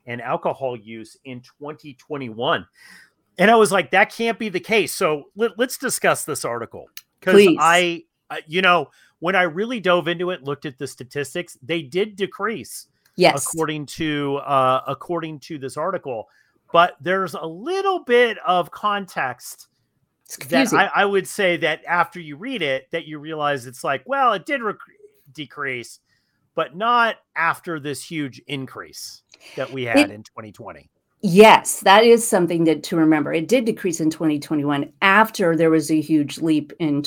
And 0.09 0.21
alcohol 0.21 0.77
use 0.77 1.17
in 1.25 1.41
2021. 1.41 2.67
And 3.39 3.51
I 3.51 3.55
was 3.55 3.71
like, 3.71 3.93
that 3.93 4.13
can't 4.13 4.39
be 4.39 4.49
the 4.49 4.59
case. 4.59 4.93
So 4.93 5.25
let, 5.37 5.53
us 5.61 5.77
discuss 5.77 6.25
this 6.25 6.45
article 6.45 6.87
because 7.21 7.47
I, 7.61 8.03
you 8.49 8.63
know, 8.63 8.89
when 9.21 9.37
I 9.37 9.43
really 9.43 9.79
dove 9.79 10.09
into 10.09 10.31
it, 10.31 10.43
looked 10.43 10.67
at 10.67 10.79
the 10.79 10.87
statistics, 10.89 11.57
they 11.63 11.83
did 11.83 12.17
decrease. 12.17 12.89
Yes, 13.17 13.49
according 13.53 13.87
to 13.87 14.37
uh, 14.37 14.83
according 14.87 15.41
to 15.41 15.59
this 15.59 15.77
article, 15.77 16.29
but 16.73 16.97
there's 17.01 17.35
a 17.35 17.45
little 17.45 18.05
bit 18.05 18.39
of 18.47 18.71
context 18.71 19.67
that 20.49 20.73
I, 20.73 20.91
I, 20.95 21.05
would 21.05 21.27
say 21.27 21.57
that 21.57 21.81
after 21.85 22.21
you 22.21 22.37
read 22.37 22.63
it, 22.63 22.87
that 22.93 23.07
you 23.07 23.19
realize 23.19 23.67
it's 23.67 23.83
like, 23.83 24.05
well, 24.07 24.35
it 24.35 24.47
did 24.47 24.63
rec- 24.63 24.77
decrease, 25.33 25.99
but 26.59 26.75
not 26.75 27.15
after 27.37 27.79
this 27.79 28.03
huge 28.03 28.43
increase 28.49 29.23
that 29.55 29.73
we 29.73 29.85
had 29.85 29.97
it, 29.97 30.11
in 30.11 30.25
2020. 30.25 30.91
Yes, 31.23 31.79
that 31.83 32.03
is 32.03 32.27
something 32.27 32.65
that 32.65 32.83
to 32.83 32.97
remember. 32.97 33.33
It 33.33 33.47
did 33.47 33.65
decrease 33.65 34.01
in 34.01 34.11
2021 34.11 34.93
after 35.01 35.55
there 35.55 35.71
was 35.71 35.89
a 35.89 36.01
huge 36.01 36.39
leap 36.39 36.73
in 36.81 37.03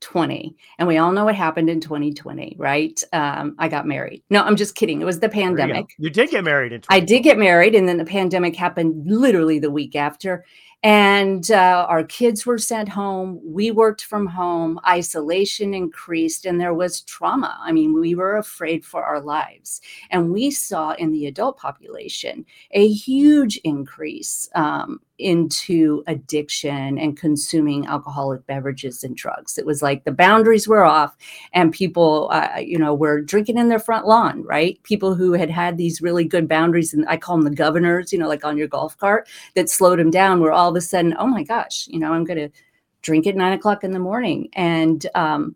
2020. 0.00 0.56
And 0.78 0.88
we 0.88 0.98
all 0.98 1.12
know 1.12 1.24
what 1.24 1.34
happened 1.34 1.70
in 1.70 1.80
2020, 1.80 2.56
right? 2.58 3.00
Um, 3.12 3.54
I 3.58 3.68
got 3.68 3.86
married. 3.86 4.22
No, 4.30 4.42
I'm 4.42 4.56
just 4.56 4.74
kidding. 4.74 5.00
It 5.00 5.04
was 5.04 5.20
the 5.20 5.28
pandemic. 5.28 5.86
You, 5.98 6.04
you, 6.04 6.10
did 6.10 6.30
get 6.30 6.44
married 6.44 6.72
in 6.72 6.82
I 6.88 7.00
did 7.00 7.20
get 7.20 7.38
married, 7.38 7.74
and 7.74 7.88
then 7.88 7.96
the 7.96 8.04
pandemic 8.04 8.56
happened 8.56 9.10
literally 9.10 9.58
the 9.58 9.70
week 9.70 9.96
after 9.96 10.44
and 10.82 11.50
uh, 11.50 11.86
our 11.88 12.04
kids 12.04 12.44
were 12.44 12.58
sent 12.58 12.88
home 12.88 13.40
we 13.42 13.70
worked 13.70 14.04
from 14.04 14.26
home 14.26 14.78
isolation 14.86 15.74
increased 15.74 16.44
and 16.44 16.60
there 16.60 16.74
was 16.74 17.00
trauma 17.02 17.58
i 17.62 17.72
mean 17.72 17.98
we 17.98 18.14
were 18.14 18.36
afraid 18.36 18.84
for 18.84 19.02
our 19.02 19.20
lives 19.20 19.80
and 20.10 20.32
we 20.32 20.50
saw 20.50 20.92
in 20.92 21.12
the 21.12 21.26
adult 21.26 21.58
population 21.58 22.44
a 22.72 22.88
huge 22.88 23.56
increase 23.64 24.48
um, 24.54 25.00
into 25.18 26.02
addiction 26.06 26.98
and 26.98 27.16
consuming 27.16 27.86
alcoholic 27.86 28.46
beverages 28.46 29.02
and 29.04 29.16
drugs. 29.16 29.58
It 29.58 29.66
was 29.66 29.82
like 29.82 30.04
the 30.04 30.12
boundaries 30.12 30.68
were 30.68 30.84
off, 30.84 31.16
and 31.52 31.72
people, 31.72 32.28
uh, 32.32 32.58
you 32.58 32.78
know, 32.78 32.94
were 32.94 33.20
drinking 33.20 33.58
in 33.58 33.68
their 33.68 33.78
front 33.78 34.06
lawn, 34.06 34.42
right? 34.42 34.82
People 34.82 35.14
who 35.14 35.32
had 35.32 35.50
had 35.50 35.76
these 35.76 36.02
really 36.02 36.24
good 36.24 36.48
boundaries, 36.48 36.92
and 36.92 37.06
I 37.08 37.16
call 37.16 37.36
them 37.36 37.44
the 37.44 37.50
governors, 37.50 38.12
you 38.12 38.18
know, 38.18 38.28
like 38.28 38.44
on 38.44 38.58
your 38.58 38.68
golf 38.68 38.96
cart, 38.98 39.28
that 39.54 39.70
slowed 39.70 39.98
them 39.98 40.10
down. 40.10 40.40
Were 40.40 40.52
all 40.52 40.70
of 40.70 40.76
a 40.76 40.80
sudden, 40.80 41.14
oh 41.18 41.26
my 41.26 41.42
gosh, 41.42 41.88
you 41.88 41.98
know, 41.98 42.12
I'm 42.12 42.24
going 42.24 42.38
to 42.38 42.50
drink 43.02 43.26
at 43.26 43.36
nine 43.36 43.52
o'clock 43.52 43.84
in 43.84 43.92
the 43.92 43.98
morning, 43.98 44.48
and 44.54 45.06
um, 45.14 45.54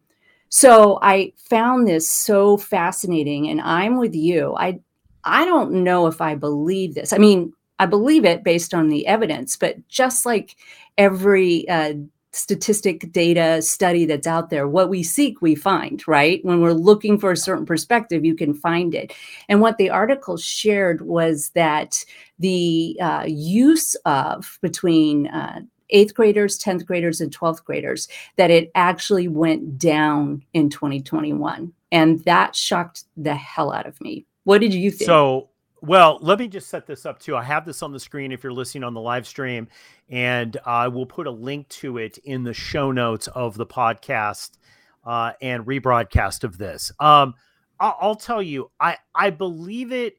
so 0.48 0.98
I 1.02 1.32
found 1.36 1.86
this 1.86 2.10
so 2.10 2.56
fascinating, 2.56 3.48
and 3.48 3.60
I'm 3.60 3.98
with 3.98 4.14
you. 4.14 4.54
I 4.56 4.80
I 5.24 5.44
don't 5.44 5.84
know 5.84 6.06
if 6.06 6.20
I 6.20 6.34
believe 6.34 6.94
this. 6.94 7.12
I 7.12 7.18
mean, 7.18 7.52
I 7.80 7.86
believe 7.86 8.26
it 8.26 8.44
based 8.44 8.74
on 8.74 8.88
the 8.88 9.06
evidence, 9.06 9.56
but 9.56 9.88
just 9.88 10.26
like 10.26 10.56
every 10.98 11.66
uh, 11.66 11.94
statistic 12.32 13.10
data 13.10 13.62
study 13.62 14.04
that's 14.04 14.26
out 14.26 14.50
there, 14.50 14.68
what 14.68 14.90
we 14.90 15.02
seek, 15.02 15.40
we 15.40 15.54
find, 15.54 16.06
right? 16.06 16.44
When 16.44 16.60
we're 16.60 16.72
looking 16.72 17.18
for 17.18 17.32
a 17.32 17.36
certain 17.38 17.64
perspective, 17.64 18.22
you 18.22 18.34
can 18.34 18.52
find 18.52 18.94
it. 18.94 19.14
And 19.48 19.62
what 19.62 19.78
the 19.78 19.88
article 19.88 20.36
shared 20.36 21.00
was 21.00 21.50
that 21.54 22.04
the 22.38 22.98
uh, 23.00 23.24
use 23.26 23.94
of 24.04 24.58
between 24.60 25.28
uh, 25.28 25.60
eighth 25.88 26.14
graders, 26.14 26.58
10th 26.58 26.84
graders, 26.84 27.22
and 27.22 27.34
12th 27.34 27.64
graders, 27.64 28.08
that 28.36 28.50
it 28.50 28.70
actually 28.74 29.26
went 29.26 29.78
down 29.78 30.44
in 30.52 30.68
2021. 30.68 31.72
And 31.92 32.22
that 32.26 32.54
shocked 32.54 33.04
the 33.16 33.34
hell 33.34 33.72
out 33.72 33.86
of 33.86 33.98
me. 34.02 34.26
What 34.44 34.60
did 34.60 34.74
you 34.74 34.90
think? 34.90 35.06
So, 35.06 35.48
well, 35.82 36.18
let 36.20 36.38
me 36.38 36.48
just 36.48 36.68
set 36.68 36.86
this 36.86 37.06
up 37.06 37.18
too. 37.18 37.36
I 37.36 37.42
have 37.42 37.64
this 37.64 37.82
on 37.82 37.92
the 37.92 38.00
screen 38.00 38.32
if 38.32 38.42
you're 38.42 38.52
listening 38.52 38.84
on 38.84 38.94
the 38.94 39.00
live 39.00 39.26
stream, 39.26 39.68
and 40.08 40.56
I 40.64 40.88
will 40.88 41.06
put 41.06 41.26
a 41.26 41.30
link 41.30 41.68
to 41.68 41.98
it 41.98 42.18
in 42.18 42.44
the 42.44 42.54
show 42.54 42.92
notes 42.92 43.28
of 43.28 43.56
the 43.56 43.66
podcast 43.66 44.58
uh, 45.04 45.32
and 45.40 45.64
rebroadcast 45.64 46.44
of 46.44 46.58
this. 46.58 46.92
Um, 47.00 47.34
I'll, 47.78 47.96
I'll, 48.00 48.16
tell 48.16 48.42
you, 48.42 48.70
I 48.78 48.98
I 49.14 49.30
believe 49.30 49.92
it 49.92 50.14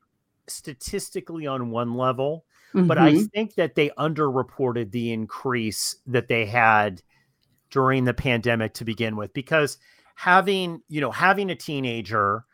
statistically 0.47 1.47
on 1.47 1.69
one 1.69 1.95
level, 1.95 2.45
mm-hmm. 2.73 2.87
but 2.87 2.97
I 2.97 3.11
mm-hmm. 3.11 3.25
think 3.25 3.55
that 3.55 3.75
they 3.75 3.89
underreported 3.91 4.91
the 4.91 5.13
increase 5.13 5.95
that 6.07 6.27
they 6.27 6.45
had 6.45 7.01
during 7.69 8.03
the 8.03 8.13
pandemic 8.13 8.73
to 8.75 8.85
begin 8.85 9.15
with, 9.15 9.33
because 9.33 9.77
having 10.15 10.81
you 10.87 11.01
know 11.01 11.11
having 11.11 11.51
a 11.51 11.55
teenager 11.55 12.45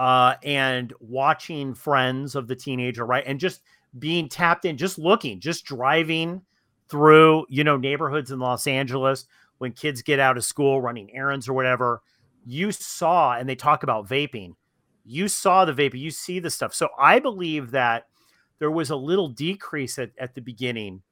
uh, 0.00 0.34
and 0.42 0.94
watching 0.98 1.74
friends 1.74 2.34
of 2.34 2.48
the 2.48 2.56
teenager, 2.56 3.04
right? 3.04 3.22
And 3.26 3.38
just 3.38 3.60
being 3.98 4.30
tapped 4.30 4.64
in, 4.64 4.78
just 4.78 4.98
looking, 4.98 5.40
just 5.40 5.66
driving 5.66 6.40
through, 6.88 7.44
you 7.50 7.64
know, 7.64 7.76
neighborhoods 7.76 8.30
in 8.30 8.38
Los 8.38 8.66
Angeles 8.66 9.26
when 9.58 9.72
kids 9.72 10.00
get 10.00 10.18
out 10.18 10.38
of 10.38 10.44
school 10.46 10.80
running 10.80 11.14
errands 11.14 11.50
or 11.50 11.52
whatever. 11.52 12.00
You 12.46 12.72
saw, 12.72 13.34
and 13.34 13.46
they 13.46 13.54
talk 13.54 13.82
about 13.82 14.08
vaping, 14.08 14.54
you 15.04 15.28
saw 15.28 15.66
the 15.66 15.74
vaping, 15.74 16.00
you 16.00 16.10
see 16.10 16.38
the 16.38 16.48
stuff. 16.48 16.72
So 16.72 16.88
I 16.98 17.18
believe 17.18 17.70
that 17.72 18.06
there 18.58 18.70
was 18.70 18.88
a 18.88 18.96
little 18.96 19.28
decrease 19.28 19.98
at, 19.98 20.12
at 20.16 20.34
the 20.34 20.40
beginning 20.40 21.02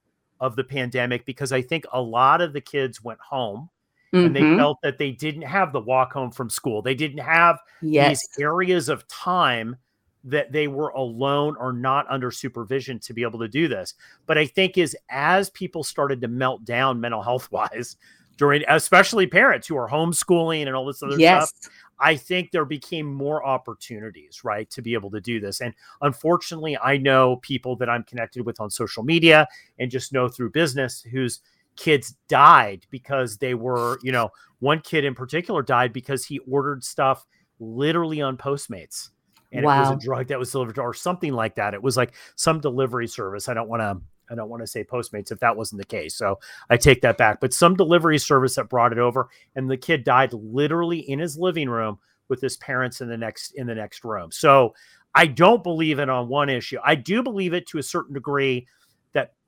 of 0.40 0.56
the 0.56 0.64
pandemic 0.64 1.26
because 1.26 1.52
I 1.52 1.60
think 1.60 1.84
a 1.92 2.00
lot 2.00 2.40
of 2.40 2.54
the 2.54 2.62
kids 2.62 3.04
went 3.04 3.20
home 3.20 3.68
Mm-hmm. 4.12 4.26
and 4.26 4.36
they 4.36 4.40
mm-hmm. 4.40 4.58
felt 4.58 4.78
that 4.82 4.96
they 4.96 5.10
didn't 5.10 5.42
have 5.42 5.72
the 5.72 5.80
walk 5.80 6.12
home 6.12 6.30
from 6.30 6.48
school. 6.48 6.80
They 6.80 6.94
didn't 6.94 7.18
have 7.18 7.58
yes. 7.82 8.20
these 8.20 8.44
areas 8.44 8.88
of 8.88 9.06
time 9.08 9.76
that 10.24 10.52
they 10.52 10.68
were 10.68 10.88
alone 10.90 11.56
or 11.58 11.72
not 11.72 12.06
under 12.08 12.30
supervision 12.30 12.98
to 13.00 13.12
be 13.12 13.22
able 13.22 13.38
to 13.38 13.48
do 13.48 13.68
this. 13.68 13.94
But 14.26 14.38
I 14.38 14.46
think 14.46 14.78
is 14.78 14.96
as 15.10 15.50
people 15.50 15.84
started 15.84 16.20
to 16.22 16.28
melt 16.28 16.64
down 16.64 17.00
mental 17.00 17.22
health 17.22 17.50
wise 17.52 17.96
during 18.36 18.62
especially 18.68 19.26
parents 19.26 19.66
who 19.66 19.76
are 19.76 19.88
homeschooling 19.88 20.66
and 20.66 20.74
all 20.74 20.86
this 20.86 21.02
other 21.02 21.18
yes. 21.18 21.50
stuff, 21.50 21.72
I 22.00 22.16
think 22.16 22.52
there 22.52 22.64
became 22.64 23.12
more 23.12 23.44
opportunities, 23.44 24.44
right, 24.44 24.70
to 24.70 24.80
be 24.80 24.94
able 24.94 25.10
to 25.10 25.20
do 25.20 25.40
this. 25.40 25.60
And 25.60 25.74
unfortunately, 26.00 26.78
I 26.78 26.96
know 26.96 27.36
people 27.36 27.74
that 27.76 27.90
I'm 27.90 28.04
connected 28.04 28.46
with 28.46 28.60
on 28.60 28.70
social 28.70 29.02
media 29.02 29.48
and 29.78 29.90
just 29.90 30.12
know 30.12 30.28
through 30.28 30.50
business 30.50 31.02
who's 31.02 31.40
kids 31.78 32.16
died 32.28 32.84
because 32.90 33.38
they 33.38 33.54
were, 33.54 33.98
you 34.02 34.12
know, 34.12 34.30
one 34.58 34.80
kid 34.80 35.04
in 35.04 35.14
particular 35.14 35.62
died 35.62 35.92
because 35.92 36.24
he 36.24 36.40
ordered 36.40 36.84
stuff 36.84 37.24
literally 37.60 38.20
on 38.20 38.36
Postmates. 38.36 39.10
And 39.52 39.64
wow. 39.64 39.78
it 39.78 39.80
was 39.80 39.90
a 39.90 40.06
drug 40.06 40.26
that 40.28 40.38
was 40.38 40.50
delivered 40.50 40.78
or 40.78 40.92
something 40.92 41.32
like 41.32 41.54
that. 41.54 41.72
It 41.72 41.82
was 41.82 41.96
like 41.96 42.14
some 42.34 42.60
delivery 42.60 43.06
service. 43.06 43.48
I 43.48 43.54
don't 43.54 43.68
want 43.68 43.80
to 43.80 44.00
I 44.30 44.34
don't 44.34 44.50
want 44.50 44.62
to 44.62 44.66
say 44.66 44.84
Postmates 44.84 45.32
if 45.32 45.38
that 45.38 45.56
wasn't 45.56 45.80
the 45.80 45.86
case. 45.86 46.14
So 46.14 46.38
I 46.68 46.76
take 46.76 47.00
that 47.00 47.16
back. 47.16 47.40
But 47.40 47.54
some 47.54 47.74
delivery 47.74 48.18
service 48.18 48.56
that 48.56 48.68
brought 48.68 48.92
it 48.92 48.98
over, 48.98 49.30
and 49.56 49.70
the 49.70 49.76
kid 49.78 50.04
died 50.04 50.34
literally 50.34 50.98
in 50.98 51.18
his 51.18 51.38
living 51.38 51.70
room 51.70 51.98
with 52.28 52.42
his 52.42 52.58
parents 52.58 53.00
in 53.00 53.08
the 53.08 53.16
next 53.16 53.52
in 53.52 53.66
the 53.66 53.74
next 53.74 54.04
room. 54.04 54.30
So 54.30 54.74
I 55.14 55.26
don't 55.26 55.62
believe 55.62 55.98
it 55.98 56.10
on 56.10 56.28
one 56.28 56.50
issue. 56.50 56.78
I 56.84 56.94
do 56.94 57.22
believe 57.22 57.54
it 57.54 57.66
to 57.68 57.78
a 57.78 57.82
certain 57.82 58.12
degree 58.12 58.66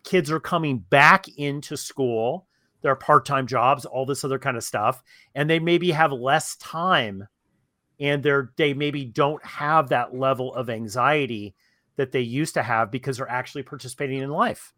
kids 0.05 0.30
are 0.30 0.40
coming 0.40 0.78
back 0.78 1.28
into 1.36 1.76
school, 1.76 2.46
their 2.82 2.96
part-time 2.96 3.46
jobs, 3.46 3.84
all 3.84 4.07
this 4.07 4.24
other 4.24 4.38
kind 4.38 4.57
of 4.57 4.64
stuff, 4.64 5.03
and 5.34 5.48
they 5.48 5.59
maybe 5.59 5.90
have 5.90 6.12
less 6.12 6.57
time 6.57 7.26
and 8.01 8.22
they're 8.22 8.51
they 8.57 8.72
maybe 8.72 9.05
don't 9.05 9.44
have 9.44 9.90
that 9.90 10.16
level 10.16 10.55
of 10.55 10.70
anxiety 10.70 11.55
that 11.96 12.12
they 12.12 12.20
used 12.20 12.55
to 12.55 12.62
have 12.62 12.90
because 12.90 13.18
they're 13.18 13.30
actually 13.30 13.62
participating 13.62 14.18
in 14.18 14.30
life. 14.30 14.72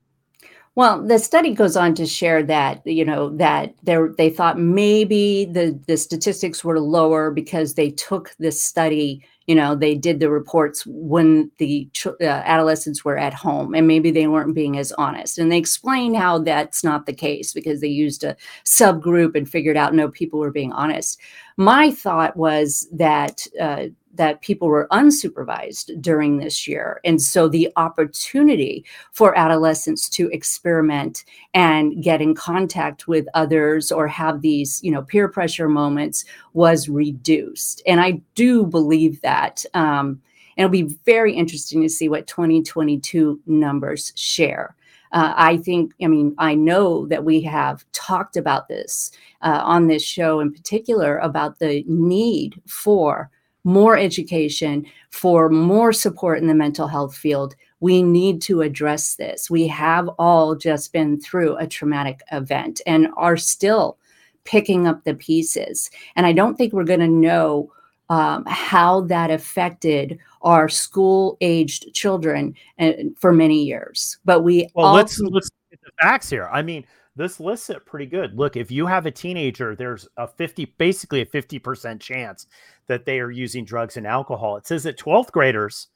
Well, 0.75 1.07
the 1.07 1.19
study 1.19 1.55
goes 1.55 1.77
on 1.77 1.95
to 1.95 2.07
share 2.07 2.43
that 2.45 2.85
you 2.85 3.05
know 3.05 3.31
that 3.37 3.75
they 3.83 3.97
they 4.19 4.31
thought 4.31 4.59
maybe 4.59 5.45
the 5.45 5.79
the 5.87 5.97
statistics 5.97 6.65
were 6.65 6.81
lower 6.81 7.31
because 7.31 7.75
they 7.75 7.91
took 7.91 8.35
this 8.39 8.63
study. 8.63 9.25
You 9.47 9.55
know, 9.55 9.75
they 9.75 9.95
did 9.95 10.21
the 10.21 10.31
reports 10.31 10.85
when 10.87 11.51
the 11.59 11.89
uh, 12.07 12.25
adolescents 12.25 13.05
were 13.05 13.19
at 13.19 13.35
home, 13.35 13.75
and 13.75 13.87
maybe 13.87 14.11
they 14.11 14.27
weren't 14.27 14.55
being 14.55 14.79
as 14.79 14.93
honest. 14.93 15.39
And 15.39 15.51
they 15.51 15.59
explained 15.59 16.17
how 16.17 16.39
that's 16.39 16.85
not 16.85 17.07
the 17.07 17.13
case 17.13 17.53
because 17.53 17.81
they 17.81 17.89
used 17.89 18.25
a 18.25 18.37
subgroup 18.65 19.35
and 19.35 19.49
figured 19.49 19.77
out 19.77 19.95
no 19.95 20.09
people 20.09 20.39
were 20.39 20.53
being 20.53 20.73
honest. 20.73 21.19
My 21.57 21.91
thought 21.91 22.37
was 22.37 22.89
that 22.93 23.47
uh, 23.61 23.87
that 24.15 24.43
people 24.43 24.69
were 24.69 24.89
unsupervised 24.91 26.01
during 26.01 26.39
this 26.39 26.67
year. 26.69 27.01
And 27.05 27.21
so 27.21 27.49
the 27.49 27.71
opportunity 27.77 28.85
for 29.13 29.37
adolescents 29.39 30.09
to 30.11 30.29
experiment 30.31 31.25
and 31.55 32.03
get 32.03 32.21
in 32.21 32.35
contact 32.35 33.09
with 33.09 33.27
others 33.35 33.91
or 33.91 34.07
have 34.09 34.43
these, 34.43 34.83
you 34.83 34.91
know, 34.91 35.03
peer 35.03 35.29
pressure 35.29 35.69
moments 35.69 36.25
was 36.53 36.89
reduced. 36.89 37.83
And 37.87 38.01
I 38.01 38.21
do 38.35 38.67
believe 38.67 39.21
that. 39.23 39.65
Um, 39.75 40.21
and 40.57 40.65
it'll 40.65 40.71
be 40.71 40.95
very 41.07 41.35
interesting 41.35 41.81
to 41.83 41.89
see 41.89 42.09
what 42.09 42.27
2022 42.27 43.41
numbers 43.47 44.13
share. 44.17 44.77
Uh, 45.13 45.35
I 45.37 45.59
think, 45.59 45.93
I 46.03 46.07
mean, 46.07 46.35
I 46.39 46.55
know 46.55 47.07
that 47.07 47.25
we 47.25 47.43
have 47.43 47.85
talked 47.93 48.37
about 48.37 48.69
this 48.69 49.13
uh, 49.43 49.61
on 49.63 49.87
this 49.87 50.03
show 50.03 50.41
in 50.41 50.53
particular 50.53 51.19
about 51.19 51.59
the 51.59 51.85
need 51.87 52.61
for 52.67 53.31
more 53.65 53.97
education, 53.97 54.87
for 55.11 55.49
more 55.49 55.93
support 55.93 56.39
in 56.39 56.47
the 56.47 56.55
mental 56.55 56.89
health 56.89 57.15
field. 57.15 57.55
We 57.81 58.03
need 58.03 58.43
to 58.43 58.63
address 58.63 59.17
this. 59.17 59.51
We 59.51 59.67
have 59.69 60.09
all 60.19 60.55
just 60.55 60.93
been 60.93 61.21
through 61.21 61.57
a 61.57 61.67
traumatic 61.67 62.21
event 62.31 62.81
and 62.87 63.09
are 63.17 63.37
still 63.37 63.99
picking 64.45 64.87
up 64.87 65.05
the 65.05 65.15
pieces. 65.15 65.91
And 66.17 66.27
I 66.27 66.33
don't 66.33 66.57
think 66.57 66.73
we're 66.73 66.85
going 66.85 67.01
to 67.01 67.09
know 67.09 67.73
um, 68.09 68.45
how 68.47 69.03
that 69.03 69.31
affected 69.31 70.19
our 70.43 70.69
school 70.69 71.37
aged 71.41 71.95
children 71.95 72.55
uh, 72.79 72.93
for 73.19 73.33
many 73.33 73.63
years. 73.63 74.19
But 74.25 74.43
we 74.43 74.69
well, 74.75 74.87
all- 74.87 74.95
let's 74.95 75.19
let's 75.21 75.51
get 75.71 75.81
the 75.83 75.93
facts 76.01 76.29
here. 76.29 76.49
I 76.53 76.63
mean, 76.63 76.85
this 77.17 77.41
lists 77.41 77.71
it 77.71 77.85
pretty 77.87 78.07
good. 78.07 78.37
Look, 78.39 78.57
if 78.57 78.71
you 78.71 78.87
have 78.87 79.07
a 79.07 79.11
teenager, 79.11 79.77
there's 79.77 80.09
a 80.17 80.27
50, 80.27 80.65
basically 80.79 81.21
a 81.21 81.27
50% 81.27 82.01
chance 82.01 82.47
that 82.87 83.05
they 83.05 83.21
are 83.21 83.31
using 83.31 83.65
drugs 83.65 83.97
and 83.97 84.07
alcohol. 84.07 84.57
It 84.57 84.67
says 84.67 84.83
that 84.85 84.99
12th 84.99 85.33
graders, 85.33 85.89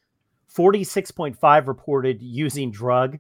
46.5 0.54 1.66
reported 1.66 2.22
using 2.22 2.70
drug 2.70 3.18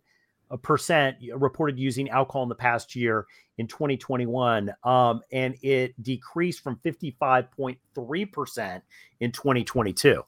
a 0.50 0.58
percent 0.58 1.16
reported 1.34 1.78
using 1.78 2.08
alcohol 2.10 2.44
in 2.44 2.48
the 2.48 2.54
past 2.54 2.94
year 2.94 3.26
in 3.58 3.66
2021 3.66 4.72
um, 4.84 5.20
and 5.32 5.56
it 5.62 6.00
decreased 6.02 6.62
from 6.62 6.76
55.3% 6.84 8.82
in 9.20 9.32
2022 9.32 10.22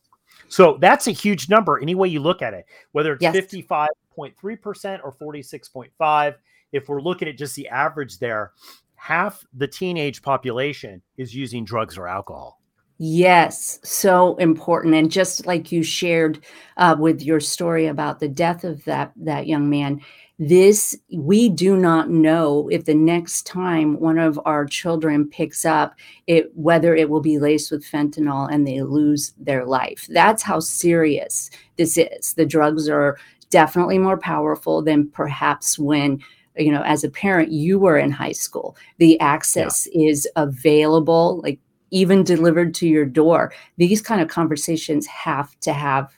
so 0.48 0.76
that's 0.80 1.06
a 1.06 1.12
huge 1.12 1.48
number 1.48 1.80
any 1.80 1.94
way 1.94 2.08
you 2.08 2.18
look 2.20 2.42
at 2.42 2.52
it 2.52 2.66
whether 2.92 3.12
it's 3.12 3.22
yes. 3.22 3.36
55.3% 3.36 5.00
or 5.04 5.12
46.5 5.12 6.34
if 6.72 6.88
we're 6.88 7.00
looking 7.00 7.28
at 7.28 7.38
just 7.38 7.54
the 7.54 7.68
average 7.68 8.18
there 8.18 8.52
half 8.96 9.44
the 9.54 9.68
teenage 9.68 10.20
population 10.22 11.00
is 11.16 11.32
using 11.34 11.64
drugs 11.64 11.96
or 11.96 12.08
alcohol 12.08 12.60
Yes, 12.98 13.78
so 13.84 14.34
important. 14.36 14.94
And 14.94 15.10
just 15.10 15.46
like 15.46 15.70
you 15.70 15.84
shared 15.84 16.44
uh, 16.76 16.96
with 16.98 17.22
your 17.22 17.38
story 17.38 17.86
about 17.86 18.18
the 18.18 18.28
death 18.28 18.64
of 18.64 18.84
that 18.84 19.12
that 19.16 19.46
young 19.46 19.70
man, 19.70 20.00
this 20.40 20.96
we 21.12 21.48
do 21.48 21.76
not 21.76 22.10
know 22.10 22.68
if 22.70 22.84
the 22.84 22.94
next 22.94 23.46
time 23.46 24.00
one 24.00 24.18
of 24.18 24.38
our 24.44 24.64
children 24.66 25.28
picks 25.28 25.64
up 25.64 25.96
it 26.28 26.50
whether 26.56 26.94
it 26.94 27.10
will 27.10 27.20
be 27.20 27.38
laced 27.38 27.72
with 27.72 27.84
fentanyl 27.84 28.48
and 28.52 28.66
they 28.66 28.82
lose 28.82 29.32
their 29.38 29.64
life. 29.64 30.06
That's 30.10 30.42
how 30.42 30.58
serious 30.58 31.50
this 31.76 31.98
is. 31.98 32.34
The 32.34 32.46
drugs 32.46 32.88
are 32.88 33.16
definitely 33.50 33.98
more 33.98 34.18
powerful 34.18 34.82
than 34.82 35.08
perhaps 35.10 35.78
when 35.78 36.20
you 36.56 36.72
know 36.72 36.82
as 36.82 37.04
a 37.04 37.10
parent 37.10 37.52
you 37.52 37.78
were 37.78 37.96
in 37.96 38.10
high 38.10 38.32
school 38.32 38.76
the 38.98 39.18
access 39.20 39.86
yeah. 39.92 40.10
is 40.10 40.28
available 40.34 41.40
like 41.42 41.60
even 41.90 42.24
delivered 42.24 42.74
to 42.74 42.88
your 42.88 43.04
door. 43.04 43.52
These 43.76 44.02
kind 44.02 44.20
of 44.20 44.28
conversations 44.28 45.06
have 45.06 45.58
to 45.60 45.72
have 45.72 46.16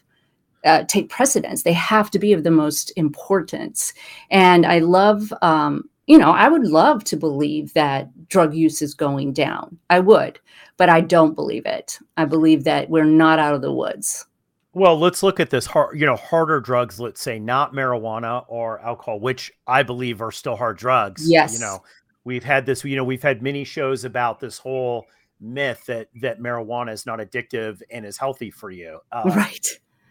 uh, 0.65 0.85
take 0.85 1.09
precedence. 1.09 1.63
They 1.63 1.73
have 1.73 2.11
to 2.11 2.19
be 2.19 2.33
of 2.33 2.45
the 2.45 2.51
most 2.51 2.93
importance. 2.97 3.95
And 4.31 4.67
I 4.67 4.81
love, 4.81 5.33
um, 5.43 5.89
you 6.07 6.19
know, 6.19 6.33
I 6.33 6.49
would 6.49 6.67
love 6.67 7.05
to 7.05 7.17
believe 7.17 7.73
that 7.75 8.11
drug 8.29 8.55
use 8.55 8.83
is 8.83 8.95
going 8.95 9.33
down. 9.33 9.79
I 9.89 10.01
would, 10.01 10.39
but 10.77 10.89
I 10.89 11.01
don't 11.01 11.35
believe 11.35 11.67
it. 11.67 11.99
I 12.17 12.25
believe 12.25 12.65
that 12.65 12.91
we're 12.91 13.05
not 13.05 13.39
out 13.39 13.55
of 13.55 13.63
the 13.63 13.73
woods. 13.73 14.27
Well, 14.73 14.99
let's 14.99 15.23
look 15.23 15.41
at 15.41 15.51
this 15.51 15.67
hard, 15.67 15.99
you 15.99 16.07
know, 16.07 16.17
harder 16.17 16.61
drugs, 16.61 17.01
let's 17.01 17.21
say 17.21 17.41
not 17.41 17.73
marijuana 17.73 18.45
or 18.47 18.81
alcohol, 18.81 19.19
which 19.19 19.51
I 19.67 19.83
believe 19.83 20.21
are 20.23 20.31
still 20.31 20.57
hard 20.57 20.77
drugs. 20.77 21.29
Yes. 21.29 21.55
You 21.55 21.61
know, 21.61 21.83
we've 22.25 22.45
had 22.45 22.67
this, 22.67 22.85
you 22.85 22.95
know, 22.95 23.03
we've 23.03 23.23
had 23.23 23.43
many 23.43 23.65
shows 23.65 24.05
about 24.05 24.39
this 24.39 24.59
whole 24.59 25.07
myth 25.41 25.85
that 25.87 26.09
that 26.21 26.41
marijuana 26.41 26.93
is 26.93 27.07
not 27.07 27.19
addictive 27.19 27.81
and 27.91 28.05
is 28.05 28.19
healthy 28.19 28.51
for 28.51 28.71
you. 28.71 29.01
Uh, 29.13 29.23
right. 29.35 29.67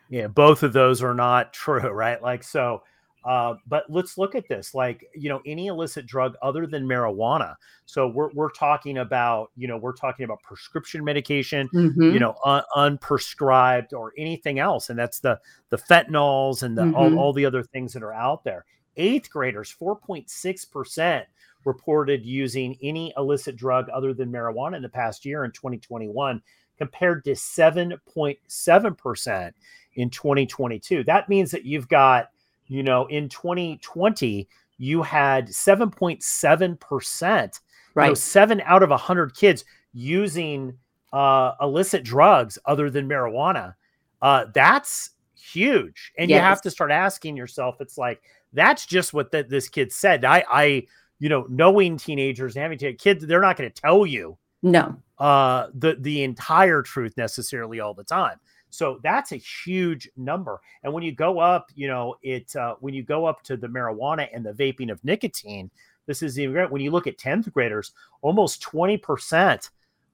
Yeah, 0.09 0.27
both 0.27 0.63
of 0.63 0.73
those 0.73 1.03
are 1.03 1.13
not 1.13 1.53
true, 1.53 1.89
right? 1.89 2.21
Like 2.21 2.43
so. 2.43 2.83
Uh, 3.25 3.55
but 3.67 3.83
let's 3.89 4.17
look 4.17 4.33
at 4.33 4.47
this, 4.47 4.73
like 4.73 5.05
you 5.13 5.27
know, 5.27 5.41
any 5.45 5.67
illicit 5.67 6.05
drug 6.05 6.35
other 6.41 6.65
than 6.65 6.87
marijuana. 6.87 7.53
So 7.85 8.07
we're 8.07 8.31
we're 8.33 8.49
talking 8.51 8.99
about, 8.99 9.51
you 9.57 9.67
know, 9.67 9.75
we're 9.75 9.93
talking 9.93 10.23
about 10.23 10.41
prescription 10.41 11.03
medication, 11.03 11.69
mm-hmm. 11.73 12.01
you 12.01 12.19
know, 12.19 12.35
un- 12.45 12.63
unprescribed 12.77 13.91
or 13.91 14.13
anything 14.17 14.59
else, 14.59 14.89
and 14.89 14.97
that's 14.97 15.19
the 15.19 15.37
the 15.69 15.77
fentanyls 15.77 16.63
and 16.63 16.77
the 16.77 16.83
mm-hmm. 16.83 16.95
all, 16.95 17.19
all 17.19 17.33
the 17.33 17.45
other 17.45 17.61
things 17.61 17.91
that 17.91 18.03
are 18.03 18.13
out 18.13 18.45
there. 18.45 18.63
Eighth 18.95 19.29
graders, 19.29 19.69
four 19.69 19.97
point 19.97 20.29
six 20.29 20.63
percent 20.63 21.25
reported 21.65 22.25
using 22.25 22.77
any 22.81 23.13
illicit 23.17 23.55
drug 23.55 23.87
other 23.89 24.11
than 24.13 24.31
marijuana 24.31 24.77
in 24.77 24.81
the 24.81 24.89
past 24.89 25.23
year 25.25 25.45
in 25.45 25.51
2021, 25.51 26.41
compared 26.77 27.23
to 27.25 27.31
7.7% 27.31 29.51
in 29.95 30.09
2022. 30.09 31.03
That 31.03 31.29
means 31.29 31.51
that 31.51 31.65
you've 31.65 31.87
got, 31.87 32.31
you 32.67 32.81
know, 32.83 33.05
in 33.07 33.29
2020, 33.29 34.47
you 34.77 35.03
had 35.03 35.47
7.7%, 35.47 37.59
right? 37.93 38.05
You 38.05 38.11
know, 38.11 38.13
seven 38.13 38.61
out 38.65 38.81
of 38.81 38.89
100 38.89 39.35
kids 39.35 39.65
using 39.93 40.77
uh, 41.11 41.53
illicit 41.61 42.03
drugs 42.03 42.57
other 42.65 42.89
than 42.89 43.09
marijuana. 43.09 43.75
Uh, 44.21 44.45
that's 44.53 45.11
huge. 45.35 46.13
And 46.17 46.29
yes. 46.29 46.37
you 46.37 46.41
have 46.41 46.61
to 46.61 46.71
start 46.71 46.91
asking 46.91 47.35
yourself, 47.35 47.81
it's 47.81 47.97
like, 47.97 48.21
that's 48.53 48.85
just 48.85 49.13
what 49.13 49.31
the, 49.31 49.43
this 49.43 49.67
kid 49.69 49.91
said. 49.91 50.25
I, 50.25 50.43
I 50.49 50.87
you 51.19 51.29
know, 51.29 51.45
knowing 51.49 51.97
teenagers 51.97 52.55
and 52.55 52.63
having 52.63 52.77
to, 52.79 52.93
kids, 52.93 53.25
they're 53.25 53.41
not 53.41 53.57
going 53.57 53.69
to 53.69 53.81
tell 53.81 54.05
you 54.05 54.37
no 54.61 54.93
uh 55.19 55.67
the 55.75 55.95
the 56.01 56.21
entire 56.21 56.81
truth 56.81 57.15
necessarily 57.15 57.79
all 57.79 57.93
the 57.93 58.03
time. 58.03 58.37
So 58.69 58.99
that's 59.03 59.31
a 59.31 59.37
huge 59.37 60.09
number. 60.15 60.59
And 60.83 60.93
when 60.93 61.03
you 61.03 61.11
go 61.11 61.39
up, 61.39 61.71
you 61.75 61.87
know, 61.87 62.15
it 62.21 62.55
uh, 62.55 62.75
when 62.79 62.93
you 62.93 63.03
go 63.03 63.25
up 63.25 63.41
to 63.43 63.57
the 63.57 63.67
marijuana 63.67 64.27
and 64.33 64.45
the 64.45 64.53
vaping 64.53 64.91
of 64.91 65.03
nicotine, 65.03 65.71
this 66.05 66.21
is 66.21 66.39
even 66.39 66.53
great. 66.53 66.71
When 66.71 66.81
you 66.81 66.91
look 66.91 67.07
at 67.07 67.17
10th 67.17 67.51
graders, 67.51 67.93
almost 68.21 68.61
20% 68.61 69.69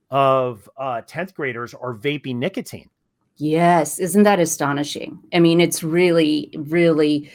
of 0.10 0.70
uh, 0.78 1.01
10th 1.08 1.34
graders 1.34 1.74
are 1.74 1.93
vaping 1.93 2.36
nicotine. 2.36 2.89
Yes. 3.38 3.99
Isn't 3.99 4.24
that 4.24 4.39
astonishing? 4.39 5.20
I 5.34 5.39
mean, 5.39 5.60
it's 5.60 5.84
really, 5.84 6.53
really 6.58 7.30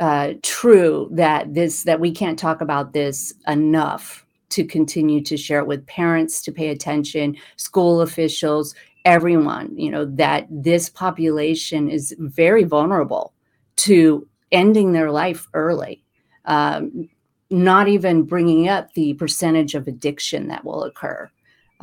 uh, 0.00 0.34
true 0.42 1.08
that 1.12 1.54
this 1.54 1.84
that 1.84 2.00
we 2.00 2.10
can't 2.10 2.38
talk 2.38 2.60
about 2.60 2.92
this 2.92 3.32
enough 3.46 4.24
to 4.50 4.64
continue 4.64 5.22
to 5.22 5.36
share 5.36 5.60
it 5.60 5.66
with 5.66 5.86
parents 5.86 6.42
to 6.42 6.52
pay 6.52 6.68
attention 6.68 7.36
school 7.56 8.00
officials 8.00 8.74
everyone 9.04 9.76
you 9.76 9.90
know 9.90 10.04
that 10.04 10.46
this 10.50 10.88
population 10.88 11.90
is 11.90 12.14
very 12.18 12.64
vulnerable 12.64 13.32
to 13.76 14.26
ending 14.50 14.92
their 14.92 15.10
life 15.10 15.48
early 15.54 16.02
um, 16.44 17.08
not 17.52 17.86
even 17.86 18.22
bringing 18.22 18.68
up 18.68 18.92
the 18.94 19.14
percentage 19.14 19.74
of 19.74 19.86
addiction 19.86 20.48
that 20.48 20.64
will 20.64 20.84
occur. 20.84 21.30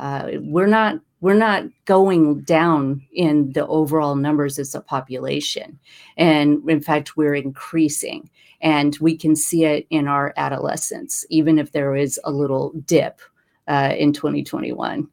Uh, 0.00 0.30
we're 0.40 0.66
not 0.66 0.98
we're 1.20 1.34
not 1.34 1.64
going 1.84 2.40
down 2.40 3.06
in 3.12 3.52
the 3.52 3.66
overall 3.66 4.16
numbers 4.16 4.58
as 4.58 4.74
a 4.74 4.80
population, 4.80 5.78
and 6.16 6.68
in 6.68 6.80
fact, 6.80 7.16
we're 7.16 7.34
increasing. 7.34 8.30
And 8.62 8.96
we 9.00 9.16
can 9.16 9.36
see 9.36 9.64
it 9.64 9.86
in 9.90 10.06
our 10.08 10.34
adolescents, 10.36 11.24
even 11.30 11.58
if 11.58 11.72
there 11.72 11.94
is 11.94 12.20
a 12.24 12.30
little 12.30 12.72
dip 12.84 13.20
uh, 13.68 13.94
in 13.96 14.12
2021. 14.12 15.08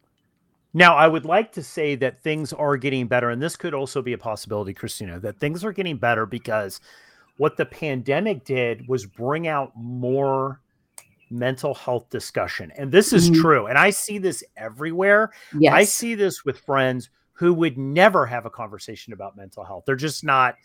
Now, 0.73 0.95
I 0.95 1.07
would 1.07 1.25
like 1.25 1.53
to 1.53 1.63
say 1.63 1.95
that 1.95 2.21
things 2.21 2.53
are 2.53 2.77
getting 2.77 3.07
better, 3.07 3.29
and 3.29 3.41
this 3.41 3.55
could 3.55 3.73
also 3.73 4.01
be 4.01 4.13
a 4.13 4.17
possibility, 4.17 4.73
Kristina, 4.73 5.19
that 5.21 5.39
things 5.39 5.63
are 5.65 5.73
getting 5.73 5.97
better 5.97 6.25
because 6.25 6.79
what 7.37 7.57
the 7.57 7.65
pandemic 7.65 8.45
did 8.45 8.87
was 8.87 9.05
bring 9.05 9.47
out 9.47 9.73
more 9.75 10.61
mental 11.29 11.73
health 11.73 12.09
discussion. 12.09 12.71
And 12.77 12.91
this 12.91 13.13
is 13.13 13.29
mm-hmm. 13.29 13.41
true. 13.41 13.67
And 13.67 13.77
I 13.77 13.89
see 13.89 14.17
this 14.17 14.43
everywhere. 14.55 15.31
Yes. 15.57 15.73
I 15.73 15.83
see 15.83 16.15
this 16.15 16.45
with 16.45 16.59
friends 16.59 17.09
who 17.33 17.53
would 17.53 17.77
never 17.77 18.25
have 18.25 18.45
a 18.45 18.49
conversation 18.49 19.13
about 19.13 19.37
mental 19.37 19.63
health. 19.63 19.83
They're 19.85 19.95
just 19.95 20.23
not 20.23 20.55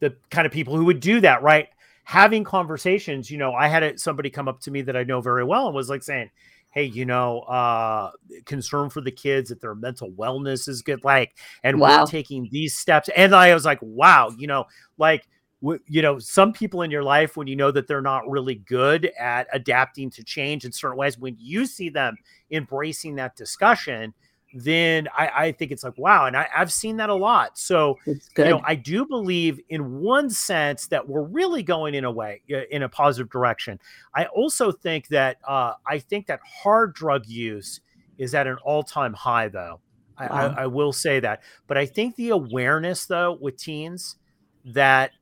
the 0.00 0.14
kind 0.30 0.46
of 0.46 0.52
people 0.52 0.76
who 0.76 0.84
would 0.86 1.00
do 1.00 1.20
that, 1.20 1.42
right? 1.42 1.68
Having 2.04 2.44
conversations, 2.44 3.30
you 3.30 3.38
know, 3.38 3.52
I 3.52 3.68
had 3.68 3.98
somebody 3.98 4.30
come 4.30 4.48
up 4.48 4.60
to 4.62 4.70
me 4.70 4.82
that 4.82 4.96
I 4.96 5.04
know 5.04 5.20
very 5.20 5.44
well 5.44 5.66
and 5.66 5.74
was 5.74 5.88
like 5.88 6.02
saying, 6.02 6.30
hey 6.72 6.84
you 6.84 7.04
know 7.04 7.40
uh 7.40 8.10
concern 8.44 8.88
for 8.90 9.00
the 9.00 9.10
kids 9.10 9.48
that 9.48 9.60
their 9.60 9.74
mental 9.74 10.10
wellness 10.12 10.68
is 10.68 10.82
good 10.82 11.02
like 11.04 11.36
and 11.64 11.78
wow. 11.78 12.00
we're 12.00 12.06
taking 12.06 12.48
these 12.50 12.76
steps 12.76 13.08
and 13.16 13.34
i 13.34 13.52
was 13.52 13.64
like 13.64 13.78
wow 13.82 14.30
you 14.38 14.46
know 14.46 14.64
like 14.96 15.26
you 15.60 16.00
know 16.02 16.18
some 16.18 16.52
people 16.52 16.82
in 16.82 16.90
your 16.90 17.02
life 17.02 17.36
when 17.36 17.46
you 17.46 17.56
know 17.56 17.70
that 17.70 17.86
they're 17.86 18.00
not 18.00 18.28
really 18.28 18.54
good 18.54 19.10
at 19.18 19.46
adapting 19.52 20.08
to 20.10 20.24
change 20.24 20.64
in 20.64 20.72
certain 20.72 20.96
ways 20.96 21.18
when 21.18 21.36
you 21.38 21.66
see 21.66 21.88
them 21.88 22.16
embracing 22.50 23.14
that 23.14 23.36
discussion 23.36 24.14
then 24.52 25.06
I, 25.16 25.28
I 25.28 25.52
think 25.52 25.70
it's 25.70 25.84
like 25.84 25.96
wow 25.98 26.26
and 26.26 26.36
I, 26.36 26.48
have 26.50 26.72
seen 26.72 26.96
that 26.96 27.10
a 27.10 27.14
lot. 27.14 27.58
So 27.58 27.98
you 28.06 28.18
know 28.36 28.62
i 28.64 28.74
do 28.74 29.06
believe 29.06 29.60
in 29.68 30.00
one 30.00 30.30
sense 30.30 30.86
that 30.88 31.06
we're 31.06 31.22
really 31.22 31.62
going 31.62 31.94
in 31.94 32.04
a 32.04 32.10
way 32.10 32.42
in 32.48 32.82
a 32.82 32.88
positive 32.88 33.30
direction. 33.30 33.78
I 34.14 34.24
also 34.26 34.72
think 34.72 35.08
that 35.08 35.38
uh, 35.46 35.74
i 35.86 35.98
think 35.98 36.26
that 36.26 36.40
hard 36.44 36.94
drug 36.94 37.26
use 37.26 37.80
is 38.18 38.34
at 38.34 38.46
an 38.46 38.56
all-time 38.64 39.12
high 39.12 39.48
though. 39.48 39.80
Wow. 40.18 40.26
I, 40.26 40.26
I, 40.26 40.62
I 40.62 40.66
will 40.66 40.92
say 40.92 41.20
that. 41.20 41.42
But 41.66 41.76
i 41.76 41.84
think 41.84 42.16
the 42.16 42.30
awareness 42.30 43.04
though 43.04 43.38
with 43.40 43.56
teens 43.56 44.16
that 44.64 45.12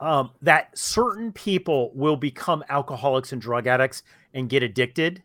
um, 0.00 0.30
that 0.42 0.76
certain 0.76 1.32
people 1.32 1.90
will 1.94 2.16
become 2.16 2.64
alcoholics 2.68 3.32
and 3.32 3.42
drug 3.42 3.66
addicts 3.66 4.02
and 4.34 4.48
get 4.48 4.62
addicted 4.62 5.22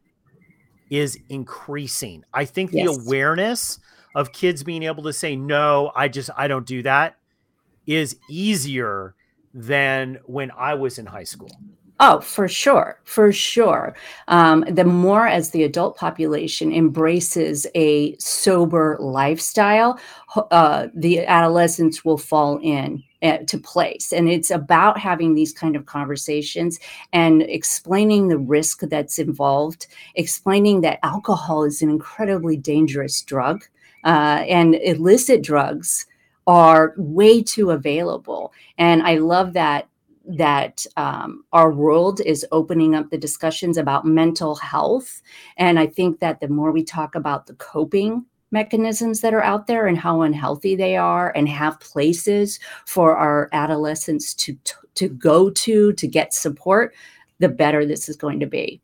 is 0.90 1.18
increasing. 1.30 2.24
I 2.34 2.46
think 2.46 2.72
the 2.72 2.84
awareness 2.86 3.80
of 4.16 4.32
kids 4.32 4.64
being 4.64 4.84
able 4.84 5.04
to 5.04 5.14
say, 5.14 5.36
no, 5.36 5.92
I 5.96 6.08
just, 6.08 6.30
I 6.38 6.48
don't 6.48 6.66
do 6.66 6.84
that 6.84 7.18
is 7.86 8.18
easier 8.30 9.16
than 9.54 10.20
when 10.26 10.52
I 10.52 10.74
was 10.76 10.98
in 11.00 11.06
high 11.06 11.24
school. 11.24 11.52
Oh, 12.06 12.20
for 12.20 12.50
sure, 12.50 13.00
for 13.06 13.32
sure. 13.32 13.96
Um, 14.28 14.66
the 14.70 14.84
more 14.84 15.26
as 15.26 15.52
the 15.52 15.64
adult 15.64 15.96
population 15.96 16.74
embraces 16.74 17.66
a 17.76 18.18
sober 18.18 18.98
lifestyle, 19.00 19.98
uh, 20.52 20.88
the 20.94 21.26
adolescents 21.26 22.04
will 22.04 22.18
fall 22.18 22.60
in 22.62 23.02
uh, 23.22 23.38
to 23.48 23.58
place. 23.58 24.12
And 24.12 24.28
it's 24.28 24.52
about 24.52 25.00
having 25.00 25.34
these 25.34 25.54
kind 25.54 25.78
of 25.78 25.86
conversations 25.86 26.78
and 27.14 27.42
explaining 27.44 28.28
the 28.28 28.38
risk 28.38 28.82
that's 28.82 29.18
involved, 29.18 29.88
explaining 30.16 30.82
that 30.82 31.00
alcohol 31.04 31.64
is 31.64 31.82
an 31.82 31.90
incredibly 31.90 32.58
dangerous 32.58 33.22
drug 33.22 33.64
uh, 34.04 34.44
and 34.50 34.76
illicit 34.76 35.42
drugs 35.42 36.06
are 36.48 36.94
way 36.98 37.42
too 37.42 37.72
available. 37.72 38.52
And 38.78 39.04
I 39.04 39.20
love 39.20 39.54
that 39.54 39.88
that 40.26 40.86
um, 40.96 41.44
our 41.52 41.72
world 41.72 42.22
is 42.22 42.46
opening 42.52 42.96
up 42.96 43.10
the 43.10 43.18
discussions 43.18 43.78
about 43.78 44.06
mental 44.06 44.56
health. 44.56 45.22
And 45.58 45.80
I 45.80 45.88
think 45.88 46.20
that 46.20 46.40
the 46.40 46.48
more 46.48 46.72
we 46.72 46.84
talk 46.84 47.16
about 47.16 47.48
the 47.48 47.56
coping 47.56 48.26
mechanisms 48.52 49.22
that 49.22 49.34
are 49.34 49.44
out 49.44 49.68
there 49.68 49.88
and 49.88 49.98
how 49.98 50.22
unhealthy 50.22 50.76
they 50.76 50.96
are 50.96 51.32
and 51.36 51.50
have 51.50 51.80
places 51.80 52.60
for 52.86 53.18
our 53.18 53.50
adolescents 53.52 54.34
to 54.36 54.58
to 54.94 55.10
go 55.10 55.50
to 55.50 55.92
to 55.94 56.08
get 56.08 56.34
support 56.34 56.94
the 57.40 57.50
better 57.50 57.84
this 57.84 58.08
is 58.08 58.16
going 58.16 58.40
to 58.40 58.46
be 58.46 58.80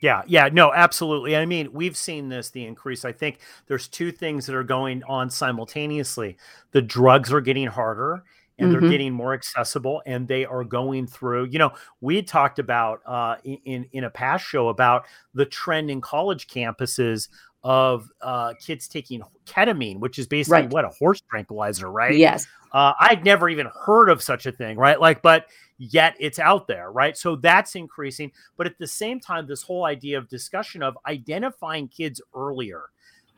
yeah, 0.00 0.22
yeah, 0.26 0.48
no, 0.50 0.72
absolutely. 0.72 1.36
I 1.36 1.44
mean, 1.44 1.74
we've 1.74 1.96
seen 1.96 2.30
this 2.30 2.48
the 2.48 2.64
increase. 2.64 3.04
I 3.04 3.12
think 3.12 3.38
there's 3.66 3.86
two 3.86 4.10
things 4.10 4.46
that 4.46 4.56
are 4.56 4.64
going 4.64 5.02
on 5.04 5.28
simultaneously. 5.28 6.38
The 6.72 6.80
drugs 6.80 7.30
are 7.30 7.42
getting 7.42 7.66
harder 7.66 8.24
and 8.60 8.70
mm-hmm. 8.70 8.80
they're 8.80 8.90
getting 8.90 9.12
more 9.12 9.32
accessible 9.32 10.02
and 10.06 10.28
they 10.28 10.44
are 10.44 10.64
going 10.64 11.06
through 11.06 11.44
you 11.46 11.58
know 11.58 11.72
we 12.00 12.22
talked 12.22 12.58
about 12.58 13.00
uh, 13.06 13.36
in 13.44 13.86
in 13.92 14.04
a 14.04 14.10
past 14.10 14.44
show 14.44 14.68
about 14.68 15.06
the 15.34 15.46
trend 15.46 15.90
in 15.90 16.00
college 16.00 16.46
campuses 16.46 17.28
of 17.62 18.10
uh, 18.22 18.54
kids 18.60 18.88
taking 18.88 19.22
ketamine 19.46 19.98
which 19.98 20.18
is 20.18 20.26
basically 20.26 20.62
right. 20.62 20.72
what 20.72 20.84
a 20.84 20.88
horse 20.88 21.20
tranquilizer 21.28 21.90
right 21.90 22.16
yes 22.16 22.46
uh, 22.72 22.92
i'd 23.00 23.24
never 23.24 23.48
even 23.48 23.68
heard 23.84 24.08
of 24.08 24.22
such 24.22 24.46
a 24.46 24.52
thing 24.52 24.76
right 24.76 25.00
like 25.00 25.20
but 25.22 25.46
yet 25.78 26.14
it's 26.20 26.38
out 26.38 26.66
there 26.66 26.92
right 26.92 27.16
so 27.16 27.36
that's 27.36 27.74
increasing 27.74 28.30
but 28.56 28.66
at 28.66 28.78
the 28.78 28.86
same 28.86 29.18
time 29.18 29.46
this 29.46 29.62
whole 29.62 29.84
idea 29.84 30.16
of 30.16 30.28
discussion 30.28 30.82
of 30.82 30.96
identifying 31.06 31.88
kids 31.88 32.20
earlier 32.34 32.84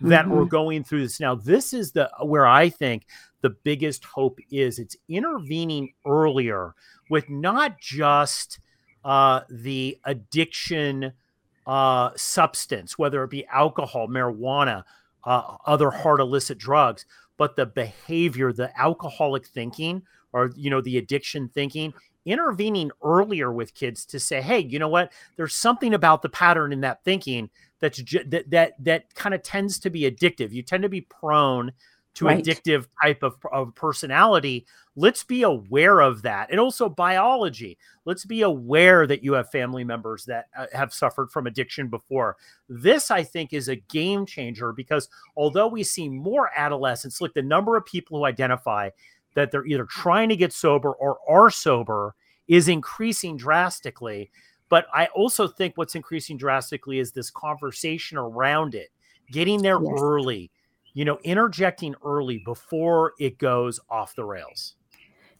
that 0.00 0.24
mm-hmm. 0.24 0.38
are 0.38 0.44
going 0.44 0.82
through 0.82 1.02
this 1.02 1.20
now 1.20 1.34
this 1.34 1.72
is 1.72 1.92
the 1.92 2.10
where 2.22 2.46
i 2.46 2.68
think 2.68 3.06
the 3.42 3.50
biggest 3.50 4.04
hope 4.04 4.38
is 4.50 4.78
it's 4.78 4.96
intervening 5.08 5.92
earlier 6.06 6.74
with 7.10 7.28
not 7.28 7.78
just 7.78 8.58
uh, 9.04 9.40
the 9.50 9.98
addiction 10.04 11.12
uh, 11.66 12.10
substance, 12.16 12.98
whether 12.98 13.22
it 13.22 13.30
be 13.30 13.46
alcohol, 13.46 14.08
marijuana, 14.08 14.84
uh, 15.24 15.56
other 15.66 15.90
hard 15.90 16.20
illicit 16.20 16.58
drugs, 16.58 17.06
but 17.36 17.56
the 17.56 17.66
behavior, 17.66 18.52
the 18.52 18.76
alcoholic 18.80 19.46
thinking, 19.46 20.02
or 20.32 20.50
you 20.56 20.70
know 20.70 20.80
the 20.80 20.98
addiction 20.98 21.48
thinking 21.48 21.92
intervening 22.24 22.90
earlier 23.02 23.52
with 23.52 23.74
kids 23.74 24.04
to 24.06 24.20
say 24.20 24.40
hey 24.40 24.60
you 24.60 24.78
know 24.78 24.88
what? 24.88 25.12
There's 25.36 25.54
something 25.54 25.94
about 25.94 26.22
the 26.22 26.28
pattern 26.28 26.72
in 26.72 26.80
that 26.82 27.04
thinking 27.04 27.50
that's 27.80 27.98
ju- 27.98 28.24
that 28.28 28.50
that 28.50 28.84
that 28.84 29.14
kind 29.14 29.34
of 29.34 29.42
tends 29.42 29.78
to 29.80 29.90
be 29.90 30.02
addictive. 30.02 30.52
You 30.52 30.62
tend 30.62 30.82
to 30.84 30.88
be 30.88 31.02
prone 31.02 31.72
to 32.14 32.26
right. 32.26 32.44
addictive 32.44 32.86
type 33.02 33.22
of, 33.22 33.36
of 33.50 33.74
personality. 33.74 34.66
Let's 34.94 35.24
be 35.24 35.42
aware 35.42 36.00
of 36.00 36.22
that 36.22 36.50
and 36.50 36.60
also 36.60 36.88
biology. 36.88 37.78
Let's 38.04 38.26
be 38.26 38.42
aware 38.42 39.06
that 39.06 39.24
you 39.24 39.32
have 39.32 39.50
family 39.50 39.84
members 39.84 40.26
that 40.26 40.46
uh, 40.56 40.66
have 40.74 40.92
suffered 40.92 41.30
from 41.30 41.46
addiction 41.46 41.88
before. 41.88 42.36
This 42.68 43.10
i 43.10 43.22
think 43.22 43.52
is 43.52 43.68
a 43.68 43.76
game 43.76 44.26
changer 44.26 44.72
because 44.72 45.08
although 45.36 45.68
we 45.68 45.82
see 45.82 46.08
more 46.08 46.50
adolescents 46.54 47.20
look 47.20 47.34
the 47.34 47.42
number 47.42 47.76
of 47.76 47.84
people 47.86 48.18
who 48.18 48.26
identify 48.26 48.90
that 49.34 49.50
they're 49.50 49.66
either 49.66 49.84
trying 49.84 50.28
to 50.28 50.36
get 50.36 50.52
sober 50.52 50.92
or 50.92 51.18
are 51.28 51.50
sober 51.50 52.14
is 52.48 52.68
increasing 52.68 53.36
drastically 53.36 54.30
but 54.68 54.86
i 54.92 55.06
also 55.14 55.46
think 55.46 55.76
what's 55.76 55.94
increasing 55.94 56.36
drastically 56.36 56.98
is 56.98 57.12
this 57.12 57.30
conversation 57.30 58.18
around 58.18 58.74
it 58.74 58.90
getting 59.30 59.62
there 59.62 59.80
yes. 59.82 59.98
early 60.00 60.50
you 60.94 61.04
know, 61.04 61.18
interjecting 61.24 61.94
early 62.04 62.38
before 62.38 63.14
it 63.18 63.38
goes 63.38 63.80
off 63.88 64.14
the 64.14 64.24
rails 64.24 64.76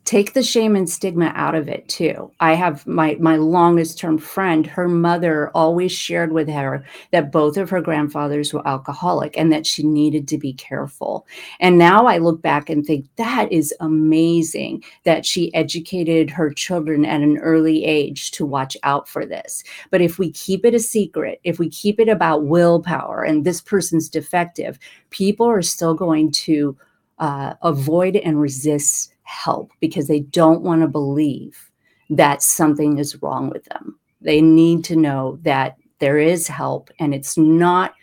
take 0.05 0.33
the 0.33 0.43
shame 0.43 0.75
and 0.75 0.91
stigma 0.91 1.33
out 1.37 1.55
of 1.55 1.69
it 1.69 1.89
too. 1.89 2.33
I 2.41 2.55
have 2.55 2.87
my 2.87 3.17
my 3.21 3.37
longest 3.37 3.99
term 3.99 4.19
friend 4.19 4.67
her 4.67 4.89
mother 4.89 5.51
always 5.55 5.93
shared 5.93 6.33
with 6.33 6.49
her 6.49 6.85
that 7.13 7.31
both 7.31 7.57
of 7.57 7.71
her 7.71 7.81
grandfathers 7.81 8.53
were 8.53 8.67
alcoholic 8.67 9.39
and 9.39 9.53
that 9.53 9.67
she 9.67 9.85
needed 9.85 10.27
to 10.29 10.39
be 10.39 10.55
careful. 10.55 11.27
And 11.61 11.79
now 11.79 12.07
i 12.07 12.19
look 12.19 12.43
back 12.43 12.69
and 12.69 12.85
think 12.85 13.07
that 13.17 13.51
is 13.53 13.73
amazing 13.79 14.83
that 15.05 15.25
she 15.25 15.55
educated 15.55 16.31
her 16.31 16.51
children 16.51 17.05
at 17.05 17.21
an 17.21 17.39
early 17.39 17.85
age 17.85 18.33
to 18.33 18.45
watch 18.45 18.77
out 18.83 19.09
for 19.09 19.25
this. 19.25 19.63
But 19.91 20.01
if 20.01 20.19
we 20.19 20.33
keep 20.33 20.65
it 20.65 20.75
a 20.75 20.81
secret 20.81 21.41
if 21.45 21.59
we 21.59 21.69
keep 21.69 22.01
it 22.01 22.09
about 22.09 22.45
willpower 22.45 23.23
and 23.23 23.45
this 23.45 23.61
person's 23.61 24.09
defective 24.09 24.79
people 25.11 25.47
are 25.47 25.63
still 25.63 25.95
going 25.95 26.33
to 26.33 26.77
uh, 27.23 27.55
avoid 27.63 28.17
and 28.17 28.41
resist 28.41 29.15
help 29.23 29.71
because 29.79 30.09
they 30.09 30.21
don't 30.21 30.63
want 30.63 30.83
to 30.83 30.89
believe 30.89 31.71
that 32.11 32.43
something 32.43 32.99
is 32.99 33.23
wrong 33.23 33.49
with 33.49 33.65
them. 33.67 33.97
They 34.21 34.43
need 34.43 34.85
to 34.87 34.97
know 34.97 35.39
that 35.43 35.77
there 36.01 36.19
is 36.19 36.49
help 36.49 36.91
and 36.99 37.15
it's 37.15 37.39
not 37.39 37.95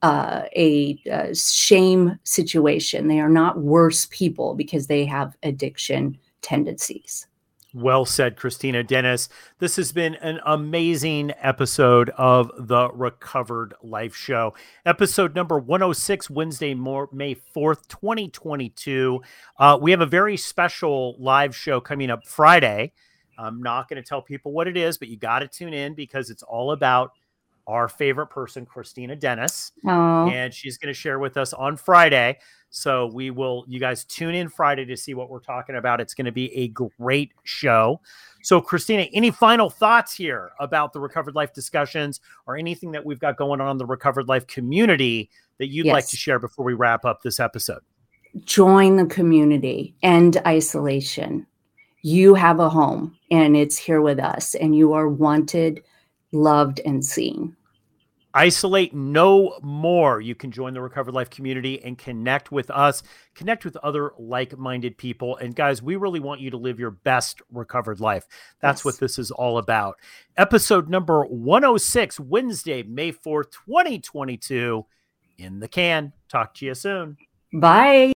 uh, 0.00 0.44
a, 0.56 0.98
a 1.04 1.34
shame 1.34 2.18
situation. 2.24 3.08
They 3.08 3.20
are 3.20 3.28
not 3.28 3.60
worse 3.60 4.08
people 4.10 4.54
because 4.54 4.86
they 4.86 5.04
have 5.04 5.36
addiction 5.42 6.16
tendencies. 6.40 7.26
Well 7.74 8.04
said, 8.04 8.36
Kristina 8.36 8.86
Dennis. 8.86 9.30
This 9.58 9.76
has 9.76 9.92
been 9.92 10.16
an 10.16 10.40
amazing 10.44 11.32
episode 11.40 12.10
of 12.10 12.50
the 12.58 12.90
Recovered 12.90 13.72
Life 13.82 14.14
Show. 14.14 14.52
Episode 14.84 15.34
number 15.34 15.58
106, 15.58 16.28
Wednesday, 16.28 16.74
May 16.74 17.34
4th, 17.34 17.88
2022. 17.88 19.22
Uh, 19.58 19.78
we 19.80 19.90
have 19.90 20.02
a 20.02 20.06
very 20.06 20.36
special 20.36 21.16
live 21.18 21.56
show 21.56 21.80
coming 21.80 22.10
up 22.10 22.26
Friday. 22.26 22.92
I'm 23.38 23.62
not 23.62 23.88
going 23.88 24.02
to 24.02 24.06
tell 24.06 24.20
people 24.20 24.52
what 24.52 24.68
it 24.68 24.76
is, 24.76 24.98
but 24.98 25.08
you 25.08 25.16
got 25.16 25.38
to 25.38 25.48
tune 25.48 25.72
in 25.72 25.94
because 25.94 26.28
it's 26.28 26.42
all 26.42 26.72
about 26.72 27.12
our 27.66 27.88
favorite 27.88 28.28
person, 28.28 28.66
Kristina 28.66 29.18
Dennis. 29.18 29.72
Aww. 29.84 30.30
And 30.30 30.52
she's 30.52 30.78
going 30.78 30.92
to 30.92 30.98
share 30.98 31.18
with 31.18 31.36
us 31.36 31.52
on 31.52 31.76
Friday 31.76 32.38
so 32.74 33.06
we 33.12 33.30
will, 33.30 33.66
you 33.68 33.78
guys 33.78 34.02
tune 34.02 34.34
in 34.34 34.48
Friday 34.48 34.86
to 34.86 34.96
see 34.96 35.12
what 35.12 35.28
we're 35.28 35.40
talking 35.40 35.76
about. 35.76 36.00
It's 36.00 36.14
going 36.14 36.24
to 36.24 36.32
be 36.32 36.52
a 36.56 36.68
great 36.68 37.32
show. 37.44 38.00
So, 38.42 38.62
Kristina, 38.62 39.10
any 39.12 39.30
final 39.30 39.68
thoughts 39.68 40.14
here 40.14 40.52
about 40.58 40.94
the 40.94 41.00
Recovered 41.00 41.34
Life 41.34 41.52
discussions 41.52 42.20
or 42.46 42.56
anything 42.56 42.92
that 42.92 43.04
we've 43.04 43.20
got 43.20 43.36
going 43.36 43.60
on 43.60 43.72
in 43.72 43.76
the 43.76 43.84
Recovered 43.84 44.26
Life 44.26 44.46
community 44.46 45.28
that 45.58 45.66
you'd 45.66 45.84
yes. 45.84 45.92
like 45.92 46.08
to 46.08 46.16
share 46.16 46.38
before 46.38 46.64
we 46.64 46.72
wrap 46.72 47.04
up 47.04 47.22
this 47.22 47.38
episode? 47.38 47.80
Join 48.44 48.96
the 48.96 49.06
community, 49.06 49.94
end 50.02 50.40
isolation. 50.46 51.46
You 52.00 52.34
have 52.34 52.58
a 52.58 52.70
home 52.70 53.14
and 53.30 53.54
it's 53.54 53.76
here 53.76 54.00
with 54.00 54.18
us, 54.18 54.54
and 54.54 54.74
you 54.74 54.94
are 54.94 55.10
wanted, 55.10 55.82
loved, 56.32 56.80
and 56.84 57.04
seen. 57.04 57.56
Isolate 58.34 58.94
no 58.94 59.58
more. 59.62 60.20
You 60.20 60.34
can 60.34 60.50
join 60.50 60.72
the 60.72 60.80
Recovered 60.80 61.12
Life 61.12 61.28
community 61.28 61.82
and 61.84 61.98
connect 61.98 62.50
with 62.50 62.70
us, 62.70 63.02
connect 63.34 63.64
with 63.64 63.76
other 63.78 64.12
like 64.18 64.56
minded 64.56 64.96
people. 64.96 65.36
And 65.36 65.54
guys, 65.54 65.82
we 65.82 65.96
really 65.96 66.20
want 66.20 66.40
you 66.40 66.50
to 66.50 66.56
live 66.56 66.80
your 66.80 66.92
best 66.92 67.42
recovered 67.52 68.00
life. 68.00 68.26
That's 68.60 68.80
yes. 68.80 68.84
what 68.86 69.00
this 69.00 69.18
is 69.18 69.30
all 69.30 69.58
about. 69.58 69.98
Episode 70.38 70.88
number 70.88 71.24
106, 71.24 72.18
Wednesday, 72.20 72.82
May 72.82 73.12
4th, 73.12 73.50
2022, 73.66 74.86
in 75.36 75.60
the 75.60 75.68
can. 75.68 76.14
Talk 76.30 76.54
to 76.54 76.66
you 76.66 76.74
soon. 76.74 77.18
Bye. 77.52 78.12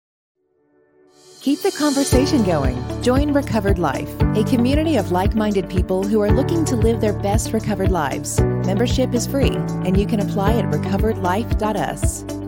Keep 1.41 1.63
the 1.63 1.73
conversation 1.73 2.45
going. 2.45 2.79
Join 3.03 3.33
Recovered 3.33 3.79
Life, 3.79 4.22
a 4.35 4.45
community 4.45 4.97
of 4.97 5.13
like 5.13 5.35
minded 5.35 5.69
people 5.69 6.03
who 6.03 6.21
are 6.21 6.31
looking 6.31 6.65
to 6.65 6.77
live 6.77 7.01
their 7.01 7.13
best 7.13 7.53
recovered 7.53 7.91
lives. 7.91 8.41
Membership 8.41 9.13
is 9.13 9.27
free, 9.27 9.55
and 9.85 9.97
you 9.99 10.07
can 10.07 10.21
apply 10.21 10.55
at 10.55 10.65
recoveredlife.us. 10.73 12.42